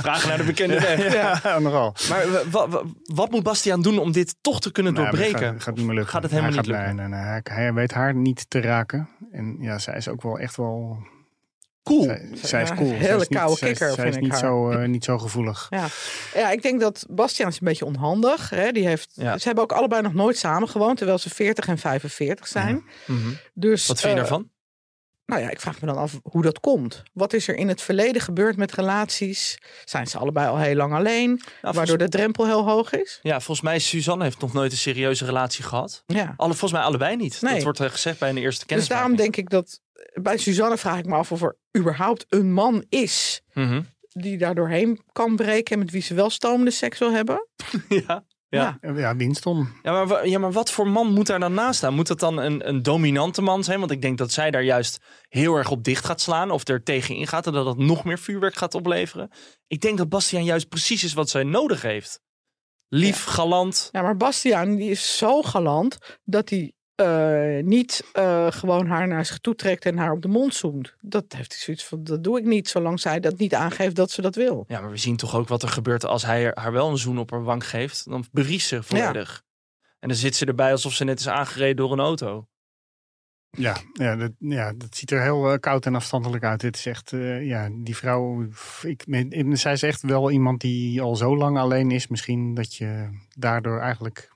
Vragen 0.00 0.28
naar 0.28 0.36
de 0.38 0.44
bekende 0.44 0.80
weg. 0.80 1.12
Ja, 1.42 1.58
nogal. 1.58 1.94
Maar 2.08 2.24
wat 3.04 3.30
moet 3.30 3.42
Bastiaan 3.42 3.82
doen 3.82 3.98
om 3.98 4.12
dit 4.12 4.36
toch 4.40 4.60
te 4.60 4.72
kunnen 4.72 4.92
Nou, 4.92 5.06
doorbreken? 5.06 5.38
gaat, 5.38 5.62
gaat 5.62 5.76
niet 5.76 5.84
meer 5.86 5.94
lukken. 5.94 6.12
Gaat 6.12 6.22
het 6.22 6.30
helemaal 6.32 6.52
Hij 6.52 6.60
niet 6.62 6.70
gaat- 6.70 6.80
lukken? 6.86 6.96
Nee, 6.96 7.08
nee, 7.08 7.18
nee. 7.20 7.28
Hij, 7.28 7.40
hij 7.64 7.72
weet 7.74 7.92
haar 7.92 8.14
niet 8.14 8.50
te 8.50 8.60
raken. 8.60 9.08
En 9.32 9.56
ja, 9.60 9.78
zij 9.78 9.96
is 9.96 10.08
ook 10.08 10.22
wel 10.22 10.38
echt 10.38 10.56
wel... 10.56 10.98
Cool. 11.90 12.04
Zij, 12.04 12.28
zij 12.42 12.62
is 12.62 12.74
cool. 12.74 12.88
een 12.90 12.94
hele 12.96 13.20
is 13.20 13.28
niet- 13.28 13.38
koude 13.38 13.60
kikker, 13.60 13.86
Zij 13.92 13.94
vind 13.94 14.08
is 14.08 14.14
ik 14.16 14.22
niet 14.22 14.30
haar. 14.30 14.40
zo, 14.40 14.70
eh, 14.70 14.88
niet 14.88 15.04
zo 15.04 15.18
gevoelig. 15.18 15.66
Ja. 15.70 15.86
ja, 16.34 16.50
ik 16.50 16.62
denk 16.62 16.80
dat 16.80 17.06
Bastiaan 17.08 17.48
is 17.50 17.54
een 17.60 17.66
beetje 17.66 17.84
onhandig. 17.84 18.50
Hè? 18.50 18.72
Die 18.72 18.86
heeft, 18.86 19.10
Ja. 19.14 19.38
Ze 19.38 19.44
hebben 19.46 19.64
ook 19.64 19.72
allebei 19.72 20.02
nog 20.02 20.14
nooit 20.14 20.38
samen 20.38 20.68
gewoond, 20.68 20.96
terwijl 20.96 21.18
ze 21.18 21.30
40 21.30 21.66
en 21.68 21.78
45 21.78 22.46
zijn. 22.46 22.84
Mhm. 23.06 23.18
Dus, 23.54 23.86
Wat 23.86 24.00
vind 24.00 24.12
je 24.14 24.20
eh, 24.20 24.28
daarvan? 24.28 24.48
Nou 25.30 25.42
ja, 25.42 25.50
ik 25.50 25.60
vraag 25.60 25.80
me 25.80 25.86
dan 25.86 25.96
af 25.96 26.20
hoe 26.22 26.42
dat 26.42 26.60
komt. 26.60 27.02
Wat 27.12 27.32
is 27.32 27.48
er 27.48 27.54
in 27.54 27.68
het 27.68 27.82
verleden 27.82 28.22
gebeurd 28.22 28.56
met 28.56 28.72
relaties? 28.72 29.58
Zijn 29.84 30.06
ze 30.06 30.18
allebei 30.18 30.48
al 30.48 30.58
heel 30.58 30.74
lang 30.74 30.94
alleen, 30.94 31.40
waardoor 31.60 31.98
de 31.98 32.08
drempel 32.08 32.46
heel 32.46 32.64
hoog 32.64 32.92
is? 32.92 33.18
Ja, 33.22 33.34
volgens 33.40 33.60
mij 33.60 33.78
Suzanne 33.78 34.24
heeft 34.24 34.40
nog 34.40 34.52
nooit 34.52 34.72
een 34.72 34.78
serieuze 34.78 35.24
relatie 35.24 35.64
gehad. 35.64 36.02
Ja. 36.06 36.34
Alle, 36.36 36.50
volgens 36.50 36.72
mij 36.72 36.82
allebei 36.82 37.16
niet. 37.16 37.40
Nee. 37.42 37.54
Dat 37.54 37.62
wordt 37.62 37.80
eh, 37.80 37.90
gezegd 37.90 38.18
bij 38.18 38.28
een 38.28 38.36
eerste 38.36 38.58
Dus 38.58 38.66
kennismaking. 38.66 38.98
daarom 39.08 39.16
denk 39.32 39.36
ik 39.36 39.50
dat 39.50 39.80
bij 40.22 40.36
Suzanne 40.36 40.76
vraag 40.76 40.98
ik 40.98 41.06
me 41.06 41.14
af 41.14 41.32
of 41.32 41.42
er 41.42 41.56
überhaupt 41.78 42.24
een 42.28 42.52
man 42.52 42.84
is 42.88 43.40
Mhm. 43.52 43.82
die 44.08 44.38
daar 44.38 44.54
doorheen 44.54 45.00
kan 45.12 45.36
breken 45.36 45.72
en 45.72 45.78
met 45.78 45.90
wie 45.90 46.02
ze 46.02 46.14
wel 46.14 46.30
stomende 46.30 46.70
seks 46.70 46.98
wil 46.98 47.12
hebben. 47.12 47.46
ja. 48.06 48.24
Ja. 48.50 48.78
Ja. 48.80 48.92
Ja, 48.96 49.16
Winston. 49.16 49.68
Ja, 49.82 50.04
maar, 50.04 50.28
ja, 50.28 50.38
maar 50.38 50.52
wat 50.52 50.70
voor 50.70 50.88
man 50.88 51.12
moet 51.12 51.26
daar 51.26 51.40
dan 51.40 51.54
naast 51.54 51.76
staan? 51.78 51.94
Moet 51.94 52.06
dat 52.06 52.20
dan 52.20 52.38
een, 52.38 52.68
een 52.68 52.82
dominante 52.82 53.42
man 53.42 53.64
zijn? 53.64 53.78
Want 53.78 53.90
ik 53.90 54.02
denk 54.02 54.18
dat 54.18 54.32
zij 54.32 54.50
daar 54.50 54.62
juist 54.62 54.98
heel 55.28 55.54
erg 55.54 55.70
op 55.70 55.84
dicht 55.84 56.04
gaat 56.04 56.20
slaan. 56.20 56.50
Of 56.50 56.68
er 56.68 56.82
tegenin 56.82 57.26
gaat 57.26 57.46
en 57.46 57.52
dat 57.52 57.64
dat 57.64 57.78
nog 57.78 58.04
meer 58.04 58.18
vuurwerk 58.18 58.54
gaat 58.54 58.74
opleveren. 58.74 59.30
Ik 59.66 59.80
denk 59.80 59.98
dat 59.98 60.08
Bastiaan 60.08 60.44
juist 60.44 60.68
precies 60.68 61.04
is 61.04 61.12
wat 61.12 61.30
zij 61.30 61.42
nodig 61.42 61.82
heeft. 61.82 62.20
Lief, 62.88 63.24
galant. 63.24 63.88
Ja, 63.92 64.02
maar 64.02 64.16
Bastiaan 64.16 64.76
die 64.76 64.90
is 64.90 65.16
zo 65.16 65.42
galant 65.42 66.18
dat 66.24 66.48
hij 66.48 66.72
eh, 67.00 67.64
niet 67.64 68.04
eh, 68.12 68.46
gewoon 68.50 68.86
haar 68.86 69.08
naar 69.08 69.26
zich 69.26 69.38
toe 69.38 69.54
trekt 69.54 69.84
en 69.84 69.96
haar 69.98 70.12
op 70.12 70.22
de 70.22 70.28
mond 70.28 70.54
zoemt. 70.54 70.94
Dat 71.00 71.24
heeft 71.28 71.52
hij 71.52 71.60
zoiets 71.60 71.84
van, 71.84 72.04
dat 72.04 72.24
doe 72.24 72.38
ik 72.38 72.44
niet, 72.44 72.68
zolang 72.68 73.00
zij 73.00 73.20
dat 73.20 73.38
niet 73.38 73.54
aangeeft 73.54 73.96
dat 73.96 74.10
ze 74.10 74.22
dat 74.22 74.34
wil. 74.34 74.64
Ja, 74.68 74.80
maar 74.80 74.90
we 74.90 74.96
zien 74.96 75.16
toch 75.16 75.34
ook 75.36 75.48
wat 75.48 75.62
er 75.62 75.68
gebeurt 75.68 76.04
als 76.04 76.24
hij 76.24 76.50
haar 76.54 76.72
wel 76.72 76.90
een 76.90 76.98
zoen 76.98 77.18
op 77.18 77.30
haar 77.30 77.42
wang 77.42 77.68
geeft. 77.68 78.04
Dan 78.08 78.24
beriest 78.32 78.68
ze 78.68 78.82
volledig. 78.82 79.42
En 79.98 80.08
dan 80.08 80.16
zit 80.16 80.36
ze 80.36 80.44
erbij 80.46 80.70
alsof 80.72 80.92
ze 80.92 81.04
net 81.04 81.20
is 81.20 81.28
aangereden 81.28 81.76
door 81.76 81.92
een 81.92 82.00
auto. 82.00 82.46
Ja, 83.50 83.76
ja, 83.92 84.16
dat, 84.16 84.30
ja, 84.38 84.72
dat 84.76 84.96
ziet 84.96 85.10
er 85.10 85.22
heel 85.22 85.52
eh, 85.52 85.58
koud 85.58 85.86
en 85.86 85.94
afstandelijk 85.94 86.44
uit. 86.44 86.62
Het 86.62 86.76
is 86.76 86.86
echt, 86.86 87.12
eh, 87.12 87.46
ja, 87.46 87.68
die 87.72 87.96
vrouw. 87.96 88.42
Ik, 88.82 89.04
ik- 89.06 89.56
zij 89.56 89.72
is 89.72 89.82
echt 89.82 90.02
wel 90.02 90.30
iemand 90.30 90.60
die 90.60 91.02
al 91.02 91.16
zo 91.16 91.36
lang 91.36 91.58
alleen 91.58 91.90
is. 91.90 92.06
Misschien 92.08 92.54
dat 92.54 92.74
je 92.74 93.08
daardoor 93.38 93.80
eigenlijk 93.80 94.28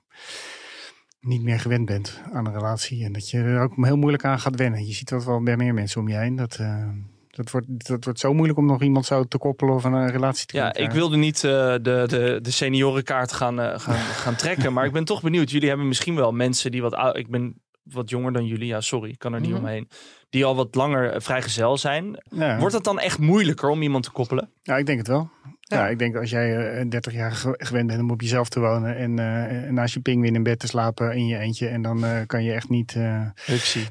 niet 1.25 1.43
meer 1.43 1.59
gewend 1.59 1.85
bent 1.85 2.21
aan 2.33 2.45
een 2.45 2.53
relatie. 2.53 3.03
En 3.03 3.13
dat 3.13 3.29
je 3.29 3.37
er 3.37 3.61
ook 3.61 3.85
heel 3.85 3.97
moeilijk 3.97 4.25
aan 4.25 4.39
gaat 4.39 4.55
wennen. 4.55 4.85
Je 4.87 4.93
ziet 4.93 5.09
dat 5.09 5.25
wel 5.25 5.43
bij 5.43 5.57
meer 5.57 5.73
mensen 5.73 6.01
om 6.01 6.07
je 6.07 6.15
heen. 6.15 6.35
Dat, 6.35 6.55
eh, 6.55 6.87
dat, 7.29 7.51
wordt, 7.51 7.87
dat 7.89 8.03
wordt 8.03 8.19
zo 8.19 8.33
moeilijk 8.33 8.59
om 8.59 8.65
nog 8.65 8.81
iemand 8.81 9.05
zo 9.05 9.23
te 9.23 9.37
koppelen 9.37 9.73
of 9.75 9.83
een 9.83 10.09
relatie 10.11 10.45
te 10.45 10.57
Ja, 10.57 10.69
kunnen 10.71 10.89
ik 10.89 10.95
wilde 10.95 11.17
niet 11.17 11.35
eh, 11.43 11.51
de, 11.71 12.03
de, 12.07 12.39
de 12.41 12.51
seniorenkaart 12.51 13.31
gaan, 13.31 13.59
eh, 13.61 13.79
gaan, 13.79 13.95
gaan 14.23 14.35
trekken. 14.35 14.73
Maar 14.73 14.85
ik 14.85 14.91
ben 14.91 15.05
toch 15.05 15.21
benieuwd. 15.21 15.51
Jullie 15.51 15.67
hebben 15.69 15.87
misschien 15.87 16.15
wel 16.15 16.31
mensen 16.31 16.71
die 16.71 16.81
wat 16.81 16.93
oud... 16.93 17.17
Ik 17.17 17.27
ben 17.29 17.59
wat 17.83 18.09
jonger 18.09 18.33
dan 18.33 18.45
jullie. 18.45 18.67
Ja, 18.67 18.81
sorry, 18.81 19.09
ik 19.09 19.19
kan 19.19 19.33
er 19.33 19.39
niet 19.39 19.49
Mhm. 19.49 19.59
omheen. 19.59 19.89
Die 20.29 20.45
al 20.45 20.55
wat 20.55 20.75
langer 20.75 21.11
eh, 21.11 21.19
vrijgezel 21.21 21.77
zijn. 21.77 22.23
Ja. 22.29 22.59
Wordt 22.59 22.75
het 22.75 22.83
dan 22.83 22.99
echt 22.99 23.19
moeilijker 23.19 23.69
om 23.69 23.81
iemand 23.81 24.03
te 24.03 24.11
koppelen? 24.11 24.49
Ja, 24.63 24.77
ik 24.77 24.85
denk 24.85 24.97
het 24.97 25.07
wel. 25.07 25.29
Ja, 25.67 25.77
Ja. 25.83 25.87
ik 25.87 25.99
denk 25.99 26.15
als 26.15 26.29
jij 26.29 26.67
eh, 26.79 26.85
30 26.89 27.13
jaar 27.13 27.31
ge- 27.31 27.55
gewend 27.57 27.87
bent 27.87 28.01
om 28.01 28.11
op 28.11 28.21
jezelf 28.21 28.49
te 28.49 28.59
wonen 28.59 28.97
en, 28.97 29.19
eh, 29.19 29.63
en 29.67 29.73
naast 29.73 29.93
je 29.93 29.99
pinguïn 29.99 30.35
in 30.35 30.43
bed 30.43 30.59
te 30.59 30.67
slapen 30.67 31.13
in 31.15 31.27
je 31.27 31.37
eentje. 31.37 31.67
En 31.67 31.81
dan 31.81 32.05
eh, 32.05 32.11
kan 32.25 32.43
je 32.43 32.53
echt 32.53 32.69
niet, 32.69 32.93
eh, 32.95 33.21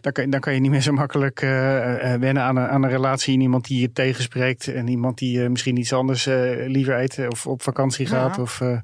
dan, 0.01 0.13
kan, 0.13 0.31
dan 0.31 0.41
kan 0.41 0.55
je 0.55 0.61
niet 0.61 0.71
meer 0.71 0.81
zo 0.81 0.93
makkelijk 0.93 1.41
eh, 1.43 2.13
eh, 2.15 2.21
wennen 2.21 2.43
aan 2.43 2.57
een, 2.57 2.69
aan 2.69 2.83
een 2.83 2.91
relatie. 2.91 3.35
En 3.35 3.41
iemand 3.41 3.67
die 3.67 3.81
je 3.81 3.93
tegenspreekt 3.93 4.69
en 4.69 4.89
iemand 4.89 5.19
die 5.19 5.43
eh, 5.43 5.49
misschien 5.51 5.77
iets 5.77 5.93
anders 5.93 6.27
eh, 6.27 6.67
liever 6.67 6.99
eet 7.01 7.27
of 7.29 7.47
op 7.47 7.63
vakantie 7.63 8.07
gaat. 8.07 8.37
Ja. 8.37 8.43
Of, 8.43 8.61
eh, 8.61 8.79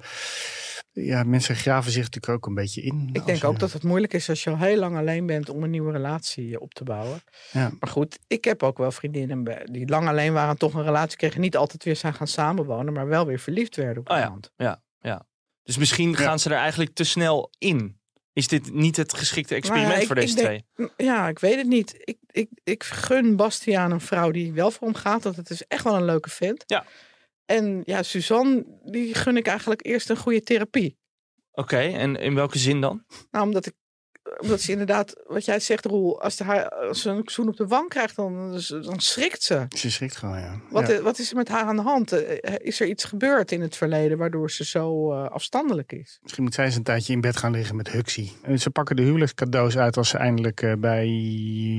ja, 0.92 1.22
mensen 1.22 1.56
graven 1.56 1.92
zich 1.92 2.02
natuurlijk 2.04 2.32
ook 2.32 2.46
een 2.46 2.54
beetje 2.54 2.82
in. 2.82 3.08
Ik 3.12 3.26
denk 3.26 3.38
je- 3.40 3.46
ook 3.46 3.58
dat 3.58 3.72
het 3.72 3.82
moeilijk 3.82 4.12
is 4.12 4.28
als 4.28 4.44
je 4.44 4.50
al 4.50 4.58
heel 4.58 4.76
lang 4.78 4.96
alleen 4.96 5.26
bent 5.26 5.48
om 5.48 5.62
een 5.62 5.70
nieuwe 5.70 5.92
relatie 5.92 6.60
op 6.60 6.74
te 6.74 6.84
bouwen. 6.84 7.22
Ja. 7.52 7.70
Maar 7.80 7.90
goed, 7.90 8.18
ik 8.26 8.44
heb 8.44 8.62
ook 8.62 8.78
wel 8.78 8.90
vriendinnen 8.92 9.62
die 9.72 9.88
lang 9.88 10.08
alleen 10.08 10.32
waren 10.32 10.50
en 10.50 10.58
toch 10.58 10.74
een 10.74 10.84
relatie 10.84 11.16
kregen. 11.18 11.40
Niet 11.40 11.56
altijd 11.56 11.84
weer 11.84 11.96
zijn 11.96 12.14
gaan 12.14 12.26
samenwonen, 12.26 12.92
maar 12.92 13.06
wel 13.06 13.26
weer 13.26 13.38
verliefd 13.38 13.76
werden 13.76 13.98
op 14.02 14.10
Oh 14.10 14.16
ja. 14.16 14.24
iemand. 14.24 14.52
Ja, 14.56 14.82
ja. 15.00 15.26
Dus 15.62 15.78
misschien 15.78 16.16
gaan 16.16 16.38
ze 16.38 16.50
er 16.50 16.56
eigenlijk 16.56 16.94
te 16.94 17.04
snel 17.04 17.50
in. 17.58 17.98
Is 18.32 18.48
dit 18.48 18.72
niet 18.74 18.96
het 18.96 19.14
geschikte 19.14 19.54
experiment 19.54 20.04
voor 20.06 20.14
deze 20.14 20.34
twee? 20.34 20.64
Ja, 20.96 21.28
ik 21.28 21.38
weet 21.38 21.56
het 21.56 21.66
niet. 21.66 21.94
Ik, 22.04 22.16
ik, 22.30 22.48
ik 22.64 22.84
gun 22.84 23.36
Bastiaan 23.36 23.90
een 23.90 24.00
vrouw 24.00 24.30
die 24.30 24.52
wel 24.52 24.70
voor 24.70 24.86
hem 24.88 24.96
gaat. 24.96 25.22
Want 25.22 25.36
het 25.36 25.50
is 25.50 25.66
echt 25.66 25.84
wel 25.84 25.94
een 25.96 26.04
leuke 26.04 26.30
vent. 26.30 26.62
Ja. 26.66 26.84
En 27.50 27.82
ja, 27.84 28.02
Suzanne, 28.02 28.64
die 28.84 29.14
gun 29.14 29.36
ik 29.36 29.46
eigenlijk 29.46 29.86
eerst 29.86 30.10
een 30.10 30.16
goede 30.16 30.42
therapie. 30.42 30.98
Oké, 31.52 31.78
en 31.78 32.16
in 32.16 32.34
welke 32.34 32.58
zin 32.58 32.80
dan? 32.80 33.04
Nou, 33.30 33.44
omdat 33.44 33.66
ik 33.66 33.74
omdat 34.40 34.60
ze 34.60 34.70
inderdaad, 34.70 35.14
wat 35.26 35.44
jij 35.44 35.60
zegt, 35.60 35.84
Roel, 35.84 36.22
als, 36.22 36.36
de 36.36 36.44
haar, 36.44 36.68
als 36.68 37.02
ze 37.02 37.10
een 37.10 37.22
zoen 37.24 37.48
op 37.48 37.56
de 37.56 37.66
wang 37.66 37.88
krijgt, 37.88 38.16
dan, 38.16 38.60
dan 38.68 39.00
schrikt 39.00 39.42
ze. 39.42 39.66
Ze 39.76 39.90
schrikt 39.90 40.16
gewoon, 40.16 40.38
ja. 40.38 40.60
Wat, 40.70 40.88
ja. 40.88 41.00
wat 41.00 41.18
is 41.18 41.30
er 41.30 41.36
met 41.36 41.48
haar 41.48 41.64
aan 41.64 41.76
de 41.76 41.82
hand? 41.82 42.12
Eh, 42.12 42.54
Is 42.58 42.80
er 42.80 42.86
iets 42.86 43.04
gebeurd 43.04 43.52
in 43.52 43.60
het 43.60 43.76
verleden 43.76 44.18
waardoor 44.18 44.50
ze 44.50 44.64
zo 44.64 45.12
eh, 45.12 45.30
afstandelijk 45.30 45.92
is? 45.92 46.18
Misschien 46.22 46.44
moet 46.44 46.54
zij 46.54 46.64
eens 46.64 46.76
een 46.76 46.82
tijdje 46.82 47.12
in 47.12 47.20
bed 47.20 47.36
gaan 47.36 47.52
liggen 47.52 47.76
met 47.76 47.90
Huxie. 47.90 48.32
En 48.42 48.58
ze 48.58 48.70
pakken 48.70 48.96
de 48.96 49.02
huwelijkscadeaus 49.02 49.78
uit 49.78 49.96
als 49.96 50.08
ze 50.08 50.18
eindelijk 50.18 50.62
eh, 50.62 50.72
bij 50.78 51.08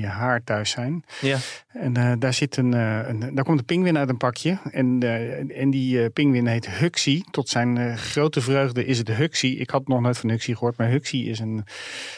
haar 0.08 0.44
thuis 0.44 0.70
zijn. 0.70 1.04
Ja. 1.22 1.38
En 1.68 1.96
eh, 1.98 2.14
daar, 2.20 2.34
zit 2.34 2.58
een, 2.58 2.74
eh, 2.74 3.08
een, 3.08 3.36
daar 3.36 3.44
komt 3.44 3.60
een 3.60 3.66
pinguïn 3.66 3.98
uit 3.98 4.10
een 4.10 4.18
pakje. 4.18 4.60
En, 4.72 4.98
eh, 5.00 5.60
en 5.62 5.70
die 5.70 6.04
eh 6.04 6.10
pinguïn 6.14 6.48
heet 6.48 6.70
Huxie. 6.70 7.26
Tot 7.32 7.50
zijn 7.50 7.78
eh, 7.78 7.96
grote 7.96 8.42
vreugde 8.42 8.86
is 8.86 8.98
het 8.98 9.08
Huxie. 9.08 9.58
Ik 9.58 9.70
had 9.70 9.88
nog 9.88 10.02
nooit 10.02 10.18
van 10.18 10.30
Huxie 10.30 10.56
gehoord. 10.56 10.78
Maar 10.78 10.90
Huxie 10.90 11.30
is, 11.30 11.40
een, 11.40 11.64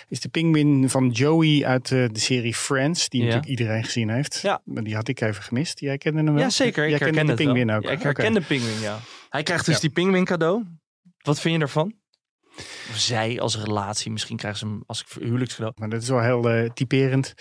is 0.07 0.19
de 0.19 0.29
pinguïn 0.33 0.89
van 0.89 1.09
Joey 1.09 1.65
uit 1.65 1.91
eh, 1.91 2.05
de 2.11 2.19
serie 2.19 2.53
Friends. 2.53 3.09
Die 3.09 3.19
Ja. 3.19 3.25
natuurlijk 3.25 3.51
iedereen 3.59 3.83
gezien 3.83 4.09
heeft. 4.09 4.39
Ja. 4.41 4.61
Maar 4.65 4.83
die 4.83 4.95
had 4.95 5.07
ik 5.07 5.21
even 5.21 5.43
gemist. 5.43 5.79
Jij 5.79 5.97
kende 5.97 6.23
hem 6.23 6.33
wel? 6.33 6.43
Ja, 6.43 6.49
zeker. 6.49 6.83
Jij 6.83 6.93
Ik 6.93 6.99
herken 6.99 7.25
de 7.25 7.33
pinguïn 7.33 7.71
ook. 7.71 7.83
Ja, 7.83 7.89
ik 7.91 8.01
herken 8.01 8.33
de 8.33 8.41
pinguïn, 8.41 8.79
ja. 8.81 8.99
Hij 9.29 9.43
krijgt 9.43 9.65
dus 9.65 9.75
Ja. 9.75 9.81
die 9.81 9.89
pinguïn 9.89 10.25
cadeau. 10.25 10.63
Wat 11.21 11.39
vind 11.39 11.53
je 11.53 11.59
daarvan? 11.59 11.93
Of 12.89 12.97
zij 12.97 13.39
als 13.39 13.57
relatie, 13.57 14.11
misschien 14.11 14.37
krijgt 14.37 14.59
ze 14.59 14.65
hem 14.65 14.83
als 14.85 15.01
ik 15.01 15.23
huwelijkscadeau. 15.23 15.73
Maar 15.77 15.89
dat 15.89 16.01
is 16.01 16.09
wel 16.09 16.21
heel 16.21 16.49
eh, 16.49 16.69
typerend. 16.69 17.33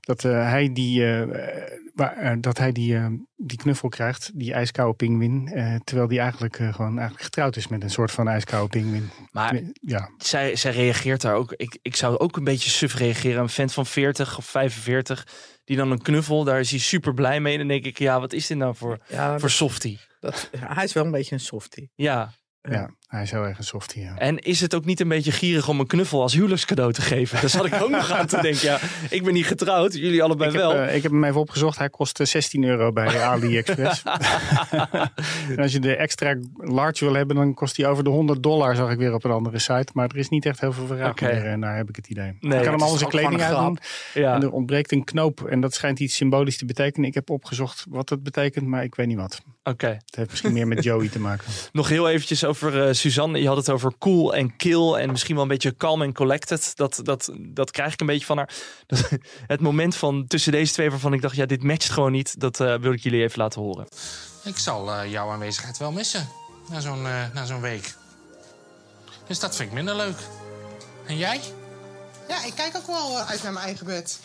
Dat 0.00 0.24
eh, 0.24 0.32
hij 0.32 0.72
die, 0.72 1.02
eh, 1.02 1.22
eh, 1.22 1.72
waar, 1.94 2.16
eh, 2.16 2.36
dat 2.40 2.58
hij 2.58 2.72
die, 2.72 2.96
eh, 2.96 3.06
die 3.36 3.58
knuffel 3.58 3.88
krijgt, 3.88 4.30
die 4.34 4.52
ijskoude 4.52 4.94
pinguïn. 4.96 5.48
eh, 5.48 5.74
terwijl 5.84 6.08
die 6.08 6.18
eigenlijk 6.20 6.58
eh, 6.58 6.74
gewoon 6.74 6.92
eigenlijk 6.98 7.22
getrouwd 7.24 7.56
is 7.56 7.68
met 7.68 7.82
een 7.82 7.90
soort 7.90 8.10
van 8.10 8.28
ijskoude 8.28 8.68
pinguïn. 8.68 9.10
Maar 9.32 9.60
Ja, 9.72 10.10
zij, 10.18 10.56
zij 10.56 10.72
reageert 10.72 11.20
daar 11.20 11.34
ook. 11.34 11.52
Ik, 11.56 11.78
ik 11.82 11.96
zou 11.96 12.18
ook 12.18 12.36
een 12.36 12.44
beetje 12.44 12.70
suf 12.70 12.94
reageren. 12.94 13.42
Een 13.42 13.48
vent 13.48 13.72
van 13.72 13.86
40 13.86 14.38
of 14.38 14.44
45, 14.44 15.26
die 15.64 15.76
dan 15.76 15.90
een 15.90 16.02
knuffel, 16.02 16.44
daar 16.44 16.60
is 16.60 16.70
hij 16.70 16.78
super 16.78 17.14
blij 17.14 17.40
mee. 17.40 17.58
Dan 17.58 17.68
denk 17.68 17.84
ik, 17.84 17.98
ja, 17.98 18.20
wat 18.20 18.32
is 18.32 18.46
dit 18.46 18.56
nou 18.56 18.74
voor, 18.76 18.98
Ja, 19.08 19.30
voor 19.30 19.40
dat, 19.40 19.50
softie? 19.50 20.00
dat- 20.20 20.50
hij 20.56 20.84
is 20.84 20.92
wel 20.92 21.04
een 21.04 21.10
beetje 21.10 21.34
een 21.34 21.40
softie. 21.40 21.90
Ja. 21.94 22.32
Ja, 22.70 22.90
hij 23.06 23.22
is 23.22 23.30
heel 23.30 23.44
erg 23.44 23.58
een 23.58 23.64
softie. 23.64 24.02
Ja. 24.02 24.16
En 24.18 24.38
is 24.38 24.60
het 24.60 24.74
ook 24.74 24.84
niet 24.84 25.00
een 25.00 25.08
beetje 25.08 25.32
gierig 25.32 25.68
om 25.68 25.80
een 25.80 25.86
knuffel 25.86 26.22
als 26.22 26.32
huwelijkscadeau 26.34 26.92
te 26.92 27.02
geven? 27.02 27.40
Daar 27.40 27.50
zat 27.50 27.64
ik 27.66 27.74
ook 27.82 27.90
nog 27.90 28.10
aan 28.10 28.26
te 28.26 28.40
denken. 28.42 28.60
Ja, 28.68 28.78
ik 29.10 29.22
ben 29.24 29.32
niet 29.32 29.46
getrouwd, 29.46 29.94
jullie 29.94 30.22
allebei 30.22 30.50
Ik 30.50 30.56
heb, 30.56 30.64
wel. 30.64 30.74
eh, 30.74 30.94
ik 30.96 31.02
heb 31.02 31.12
hem 31.12 31.24
even 31.24 31.40
opgezocht. 31.40 31.78
Hij 31.78 31.88
kost 31.90 32.20
eh, 32.20 32.26
16 32.26 32.64
euro 32.64 32.92
bij 32.92 33.20
AliExpress. 33.30 34.02
en 35.50 35.58
als 35.58 35.72
je 35.72 35.78
de 35.80 35.96
extra 35.96 36.36
large 36.56 37.04
wil 37.04 37.14
hebben, 37.14 37.36
dan 37.36 37.54
kost 37.54 37.76
hij 37.76 37.86
over 37.86 38.04
de 38.04 38.10
100 38.10 38.42
dollar, 38.42 38.76
zag 38.76 38.90
ik 38.90 38.98
weer 38.98 39.14
op 39.14 39.24
een 39.24 39.30
andere 39.30 39.58
site. 39.58 39.88
Maar 39.92 40.08
er 40.08 40.16
is 40.16 40.28
niet 40.28 40.46
echt 40.46 40.60
heel 40.60 40.72
veel 40.72 41.06
Oké. 41.08 41.24
meer. 41.24 41.44
En 41.46 41.60
daar 41.60 41.76
heb 41.76 41.88
ik 41.88 41.96
het 41.96 42.06
idee. 42.08 42.36
Nee, 42.40 42.58
je 42.58 42.64
kan 42.64 42.72
hem 42.72 42.82
al 42.82 42.96
zijn 42.96 43.10
kleding 43.10 43.42
uitdoen. 43.42 43.78
ja. 44.14 44.34
En 44.34 44.42
er 44.42 44.50
ontbreekt 44.50 44.92
een 44.92 45.04
knoop. 45.04 45.40
En 45.44 45.60
dat 45.60 45.74
schijnt 45.74 46.00
iets 46.00 46.14
symbolisch 46.16 46.56
te 46.58 46.64
betekenen. 46.64 47.08
Ik 47.08 47.14
heb 47.14 47.30
opgezocht 47.30 47.84
wat 47.88 48.08
dat 48.08 48.22
betekent, 48.22 48.66
maar 48.66 48.82
ik 48.84 48.94
weet 48.94 49.06
niet 49.06 49.16
wat. 49.16 49.40
Oké. 49.64 49.86
Het 49.86 50.16
heeft 50.16 50.30
misschien 50.30 50.52
meer 50.52 50.66
met 50.68 50.82
Joey 50.84 51.08
te 51.08 51.18
maken. 51.20 51.44
Nog 51.72 51.88
heel 51.88 52.08
eventjes 52.08 52.44
over 52.44 52.51
eh, 52.60 52.92
Suzanne. 52.92 53.40
Je 53.40 53.46
had 53.46 53.56
het 53.56 53.70
over 53.70 53.92
cool 53.98 54.34
en 54.34 54.56
kill 54.56 54.92
en 54.92 55.10
misschien 55.10 55.34
wel 55.34 55.42
een 55.42 55.50
beetje 55.50 55.76
calm 55.76 56.02
en 56.02 56.12
collected. 56.12 56.76
Dat, 56.76 57.00
dat, 57.02 57.30
dat 57.38 57.70
krijg 57.70 57.92
ik 57.92 58.00
een 58.00 58.06
beetje 58.06 58.26
van 58.26 58.36
haar. 58.36 58.54
Dat, 58.86 59.10
het 59.46 59.60
moment 59.60 59.96
van 59.96 60.26
tussen 60.26 60.52
deze 60.52 60.72
twee 60.72 60.90
waarvan 60.90 61.12
ik 61.12 61.22
dacht, 61.22 61.36
ja, 61.36 61.46
dit 61.46 61.62
matcht 61.62 61.90
gewoon 61.90 62.12
niet. 62.12 62.40
Dat 62.40 62.60
eh, 62.60 62.74
wil 62.74 62.92
ik 62.92 63.02
jullie 63.02 63.22
even 63.22 63.38
laten 63.38 63.60
horen. 63.60 63.86
Ik 64.44 64.58
zal 64.58 64.92
eh, 64.92 65.10
jouw 65.10 65.30
aanwezigheid 65.30 65.78
wel 65.78 65.92
missen 65.92 66.28
na 66.70 66.80
zo'n 66.80 67.02
na 67.32 67.44
zo'n 67.44 67.60
week. 67.60 67.94
Dus 69.26 69.38
dat 69.38 69.56
vind 69.56 69.68
ik 69.68 69.74
minder 69.74 69.96
leuk. 69.96 70.18
En 71.06 71.16
jij? 71.16 71.40
Ja, 72.28 72.44
ik 72.44 72.54
kijk 72.54 72.76
ook 72.76 72.86
wel 72.86 73.18
uit 73.18 73.42
naar 73.42 73.52
mijn 73.52 73.64
eigen 73.64 73.86
bed. 73.86 74.20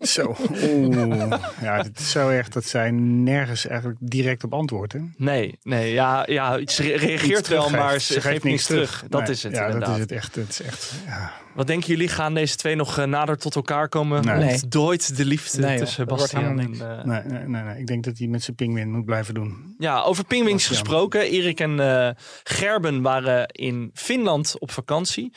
Zo. 0.00 0.36
Oeh. 0.62 1.34
Ja, 1.60 1.82
dit 1.82 1.98
is 1.98 2.10
zo 2.10 2.28
erg 2.28 2.48
dat 2.48 2.64
zij 2.64 2.90
nergens 2.90 3.66
eigenlijk 3.66 3.98
direct 4.02 4.44
op 4.44 4.54
antwoordt. 4.54 4.92
Hè? 4.92 4.98
Nee, 5.16 5.58
nee, 5.62 5.92
ja, 5.92 6.22
ja 6.26 6.60
ze 6.66 6.82
re- 6.82 6.94
reageert 6.96 7.38
Iets 7.38 7.48
wel, 7.48 7.70
maar 7.70 8.00
ze, 8.00 8.20
geeft 8.20 8.44
niks 8.44 8.66
terug. 8.66 9.04
Dat 9.08 9.20
Nee, 9.20 9.30
is 9.30 9.42
het 9.42 9.52
ja, 9.52 9.64
inderdaad. 9.64 9.88
dat 9.88 9.96
is 9.96 10.02
het 10.02 10.12
echt. 10.12 10.34
Het 10.34 10.48
is 10.48 10.62
echt 10.62 10.92
ja. 11.06 11.32
Wat 11.54 11.66
denken 11.66 11.88
jullie? 11.88 12.08
Gaan 12.08 12.34
deze 12.34 12.56
twee 12.56 12.74
nog 12.74 12.98
eh, 12.98 13.04
nader 13.04 13.38
tot 13.38 13.54
elkaar 13.54 13.88
komen? 13.88 14.24
Nee. 14.24 14.36
Nee. 14.36 14.52
Ontdooit 14.62 15.16
de 15.16 15.24
liefde 15.24 15.60
Nee, 15.60 15.78
tussen 15.78 16.06
Bastiaan 16.06 16.60
en... 16.60 16.72
eh, 16.80 17.04
Nee, 17.04 17.22
nee, 17.24 17.46
nee, 17.46 17.62
nee. 17.62 17.78
Ik 17.78 17.86
denk 17.86 18.04
dat 18.04 18.18
hij 18.18 18.26
met 18.26 18.42
zijn 18.42 18.56
pinguïn 18.56 18.90
moet 18.90 19.04
blijven 19.04 19.34
doen. 19.34 19.74
Ja, 19.78 20.00
over 20.02 20.24
pingwings 20.24 20.66
gesproken. 20.66 21.20
Erik 21.20 21.60
en 21.60 21.80
eh, 21.80 22.10
Gerben 22.42 23.02
waren 23.02 23.46
in 23.48 23.90
Finland 23.94 24.54
op 24.58 24.70
vakantie. 24.70 25.32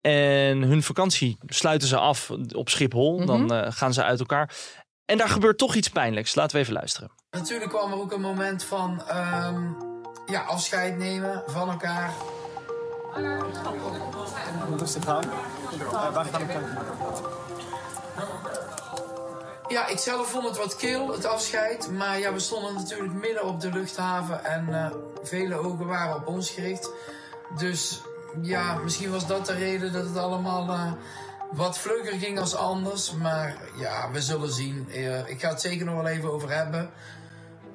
En 0.00 0.62
hun 0.62 0.82
vakantie 0.82 1.38
sluiten 1.46 1.88
ze 1.88 1.96
af 1.96 2.30
op 2.54 2.68
Schiphol. 2.68 3.16
Mhm. 3.16 3.26
Dan 3.26 3.52
eh, 3.52 3.72
gaan 3.72 3.92
ze 3.92 4.02
uit 4.02 4.20
elkaar. 4.20 4.54
En 5.04 5.18
daar 5.18 5.28
gebeurt 5.28 5.58
toch 5.58 5.74
iets 5.74 5.88
pijnlijks. 5.88 6.34
Laten 6.34 6.56
we 6.56 6.62
even 6.62 6.74
luisteren. 6.74 7.10
Natuurlijk 7.30 7.70
kwam 7.70 7.92
er 7.92 7.98
ook 7.98 8.12
een 8.12 8.20
moment 8.20 8.64
van 8.64 9.02
ehm, 9.08 9.72
ja, 10.26 10.40
afscheid 10.40 10.98
nemen 10.98 11.42
van 11.46 11.70
elkaar. 11.70 12.12
Rustig 14.78 15.06
aan. 15.06 15.24
Uh, 15.72 16.14
waar 16.14 16.24
gaan 16.24 16.46
we 16.46 16.52
Ja, 19.68 19.86
ik 19.86 19.98
zelf 19.98 20.30
vond 20.30 20.48
het 20.48 20.56
wat 20.56 20.76
kil, 20.76 21.12
het 21.12 21.24
afscheid. 21.24 21.90
Maar 21.90 22.18
ja, 22.18 22.32
we 22.32 22.38
stonden 22.38 22.74
natuurlijk 22.74 23.12
midden 23.12 23.44
op 23.46 23.60
de 23.60 23.70
luchthaven 23.72 24.44
en 24.44 24.74
eh, 24.74 24.90
vele 25.22 25.54
ogen 25.54 25.86
waren 25.86 26.16
op 26.16 26.26
ons 26.26 26.50
gericht. 26.50 26.90
Dus 27.58 28.00
ja, 28.42 28.78
misschien 28.78 29.10
was 29.10 29.26
dat 29.26 29.46
de 29.46 29.54
reden 29.54 29.92
dat 29.92 30.04
het 30.04 30.16
allemaal 30.16 30.68
eh, 30.68 30.92
wat 31.52 31.78
vlugger 31.78 32.18
ging 32.18 32.38
als 32.38 32.54
anders. 32.54 33.12
Maar 33.12 33.56
ja, 33.78 34.10
we 34.10 34.22
zullen 34.22 34.52
zien. 34.52 34.90
Eh, 34.90 35.28
ik 35.28 35.40
ga 35.40 35.48
het 35.48 35.60
zeker 35.60 35.86
nog 35.86 35.94
wel 35.94 36.06
even 36.06 36.32
over 36.32 36.50
hebben. 36.50 36.90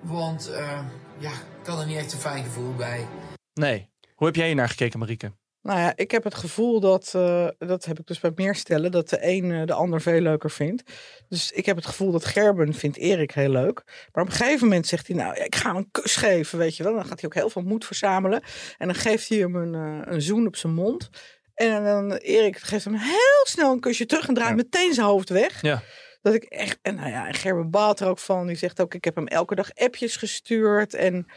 Want 0.01 0.49
eh, 0.49 0.79
ja, 1.17 1.31
ik 1.31 1.67
had 1.67 1.79
er 1.79 1.85
niet 1.85 1.97
echt 1.97 2.13
een 2.13 2.19
fijn 2.19 2.43
gevoel 2.43 2.73
bij. 2.75 3.07
Nee. 3.53 3.89
Hoe 4.15 4.27
heb 4.27 4.35
jij 4.35 4.45
hier 4.45 4.55
naar 4.55 4.69
gekeken, 4.69 4.99
Marieke? 4.99 5.31
Nou 5.65 5.79
ja, 5.79 5.93
ik 5.95 6.11
heb 6.11 6.23
het 6.23 6.35
gevoel 6.35 6.79
dat, 6.79 7.11
eh, 7.15 7.47
dat 7.57 7.85
heb 7.85 7.99
ik 7.99 8.07
dus 8.07 8.19
bij 8.19 8.31
meer 8.35 8.55
stellen, 8.55 8.91
dat 8.91 9.09
de 9.09 9.17
een 9.21 9.51
eh, 9.51 9.65
de 9.65 9.73
ander 9.73 10.01
veel 10.01 10.19
leuker 10.19 10.51
vindt. 10.51 10.83
Dus 11.29 11.51
ik 11.51 11.65
heb 11.65 11.75
het 11.75 11.85
gevoel 11.85 12.11
dat 12.11 12.25
Gerben 12.25 12.73
vindt 12.73 12.97
Erik 12.97 13.31
heel 13.31 13.49
leuk. 13.49 13.83
Maar 14.11 14.23
op 14.23 14.29
een 14.29 14.35
gegeven 14.35 14.67
moment 14.67 14.87
zegt 14.87 15.07
hij, 15.07 15.15
nou 15.15 15.35
ik 15.35 15.55
ga 15.55 15.67
hem 15.67 15.77
een 15.77 15.91
kus 15.91 16.15
geven, 16.15 16.57
weet 16.57 16.77
je 16.77 16.83
wel. 16.83 16.93
Dan 16.93 17.05
gaat 17.05 17.19
hij 17.21 17.29
ook 17.29 17.35
heel 17.35 17.49
veel 17.49 17.61
moed 17.61 17.85
verzamelen. 17.85 18.43
En 18.77 18.87
dan 18.87 18.95
geeft 18.95 19.29
hij 19.29 19.37
hem 19.37 19.55
een, 19.55 19.75
eh, 19.75 20.13
een 20.13 20.21
zoen 20.21 20.47
op 20.47 20.55
zijn 20.55 20.73
mond. 20.73 21.09
En 21.53 21.83
dan 21.83 22.11
Erik 22.11 22.57
geeft 22.57 22.85
hem 22.85 22.95
heel 22.95 23.43
snel 23.43 23.71
een 23.71 23.79
kusje 23.79 24.05
terug 24.05 24.27
en 24.27 24.33
draait 24.33 24.49
Ja. 24.49 24.55
meteen 24.55 24.93
zijn 24.93 25.07
hoofd 25.07 25.29
weg. 25.29 25.61
Ja. 25.61 25.81
Dat 26.21 26.33
ik 26.33 26.43
echt, 26.43 26.79
en 26.81 26.95
nou 26.95 27.09
ja, 27.09 27.27
en 27.27 27.33
Gerben 27.33 27.69
baalt 27.69 27.99
er 27.99 28.07
ook 28.07 28.19
van. 28.19 28.47
Die 28.47 28.55
zegt 28.57 28.81
ook, 28.81 28.93
ik 28.93 29.03
heb 29.03 29.15
hem 29.15 29.27
elke 29.27 29.55
dag 29.55 29.73
appjes 29.73 30.15
gestuurd. 30.15 30.93
En 30.93 31.27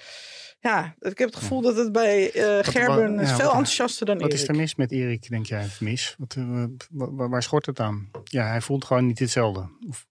ja, 0.61 0.95
ik 1.01 1.19
heb 1.19 1.29
het 1.29 1.37
gevoel 1.37 1.61
dat 1.61 1.77
het 1.77 1.93
bij 1.93 2.33
eh, 2.33 2.65
Gerben 2.73 3.13
ja, 3.13 3.27
veel 3.27 3.37
wat- 3.37 3.47
enthousiaster 3.47 4.07
dan 4.07 4.19
Wat 4.19 4.27
Erik. 4.29 4.43
is 4.43 4.49
er 4.49 4.57
mis 4.57 4.75
met 4.75 4.93
Erik, 4.93 5.29
denk 5.29 5.47
jij? 5.47 5.67
Mis? 5.81 6.15
Wat, 6.19 6.35
eh, 6.39 6.65
wa- 6.91 7.11
wa- 7.11 7.29
waar 7.29 7.43
schort 7.43 7.67
het 7.67 7.81
aan? 7.81 8.11
Ja, 8.25 8.47
hij 8.49 8.61
voelt 8.61 8.85
gewoon 8.85 9.07
niet 9.07 9.19
hetzelfde. 9.19 9.69
Of, 9.89 10.07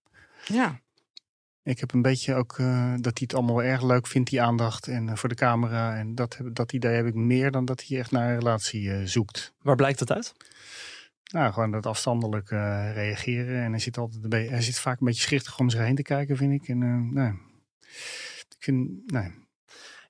Ja. 0.45 0.81
ik 1.63 1.79
heb 1.79 1.93
een 1.93 2.01
beetje 2.01 2.35
ook 2.35 2.57
eh, 2.59 2.89
dat 2.95 3.17
hij 3.17 3.27
het 3.27 3.33
allemaal 3.33 3.63
erg 3.63 3.83
leuk 3.83 4.07
vindt, 4.07 4.29
die 4.29 4.41
aandacht. 4.41 4.87
En 4.87 5.09
eh, 5.09 5.15
voor 5.15 5.29
de 5.29 5.35
camera. 5.35 5.95
En 5.97 6.15
dat, 6.15 6.37
dat 6.53 6.73
idee 6.73 6.95
heb 6.95 7.05
ik 7.05 7.13
meer 7.13 7.51
dan 7.51 7.65
dat 7.65 7.83
hij 7.87 7.97
echt 7.99 8.11
naar 8.11 8.29
een 8.29 8.37
relatie 8.37 8.91
eh, 8.93 9.01
zoekt. 9.05 9.53
Waar 9.61 9.75
blijkt 9.75 9.99
dat 9.99 10.11
uit? 10.11 10.33
Nou, 11.31 11.53
gewoon 11.53 11.71
dat 11.71 11.85
afstandelijk 11.85 12.51
eh, 12.51 12.91
reageren. 12.93 13.63
En 13.63 13.71
hij 13.71 13.79
zit, 13.79 13.97
altijd 13.97 14.23
een 14.23 14.29
beetje, 14.29 14.49
hij 14.49 14.61
zit 14.61 14.79
vaak 14.79 14.99
een 14.99 15.05
beetje 15.05 15.21
schichtig 15.21 15.59
om 15.59 15.69
zich 15.69 15.79
heen 15.79 15.95
te 15.95 16.01
kijken, 16.01 16.37
vind 16.37 16.53
ik. 16.53 16.67
En 16.67 16.83
eh, 16.83 17.13
nou, 17.13 17.33
ik 18.49 18.55
vind, 18.59 19.11
nee. 19.11 19.31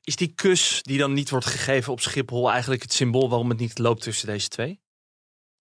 Is 0.07 0.15
die 0.15 0.33
kus 0.35 0.81
die 0.83 0.97
dan 0.97 1.13
niet 1.13 1.29
wordt 1.29 1.45
gegeven 1.45 1.91
op 1.91 1.99
Schiphol 1.99 2.51
eigenlijk 2.51 2.81
het 2.81 2.93
symbool 2.93 3.29
waarom 3.29 3.49
het 3.49 3.59
niet 3.59 3.77
loopt 3.79 4.01
tussen 4.01 4.27
deze 4.27 4.47
twee? 4.47 4.81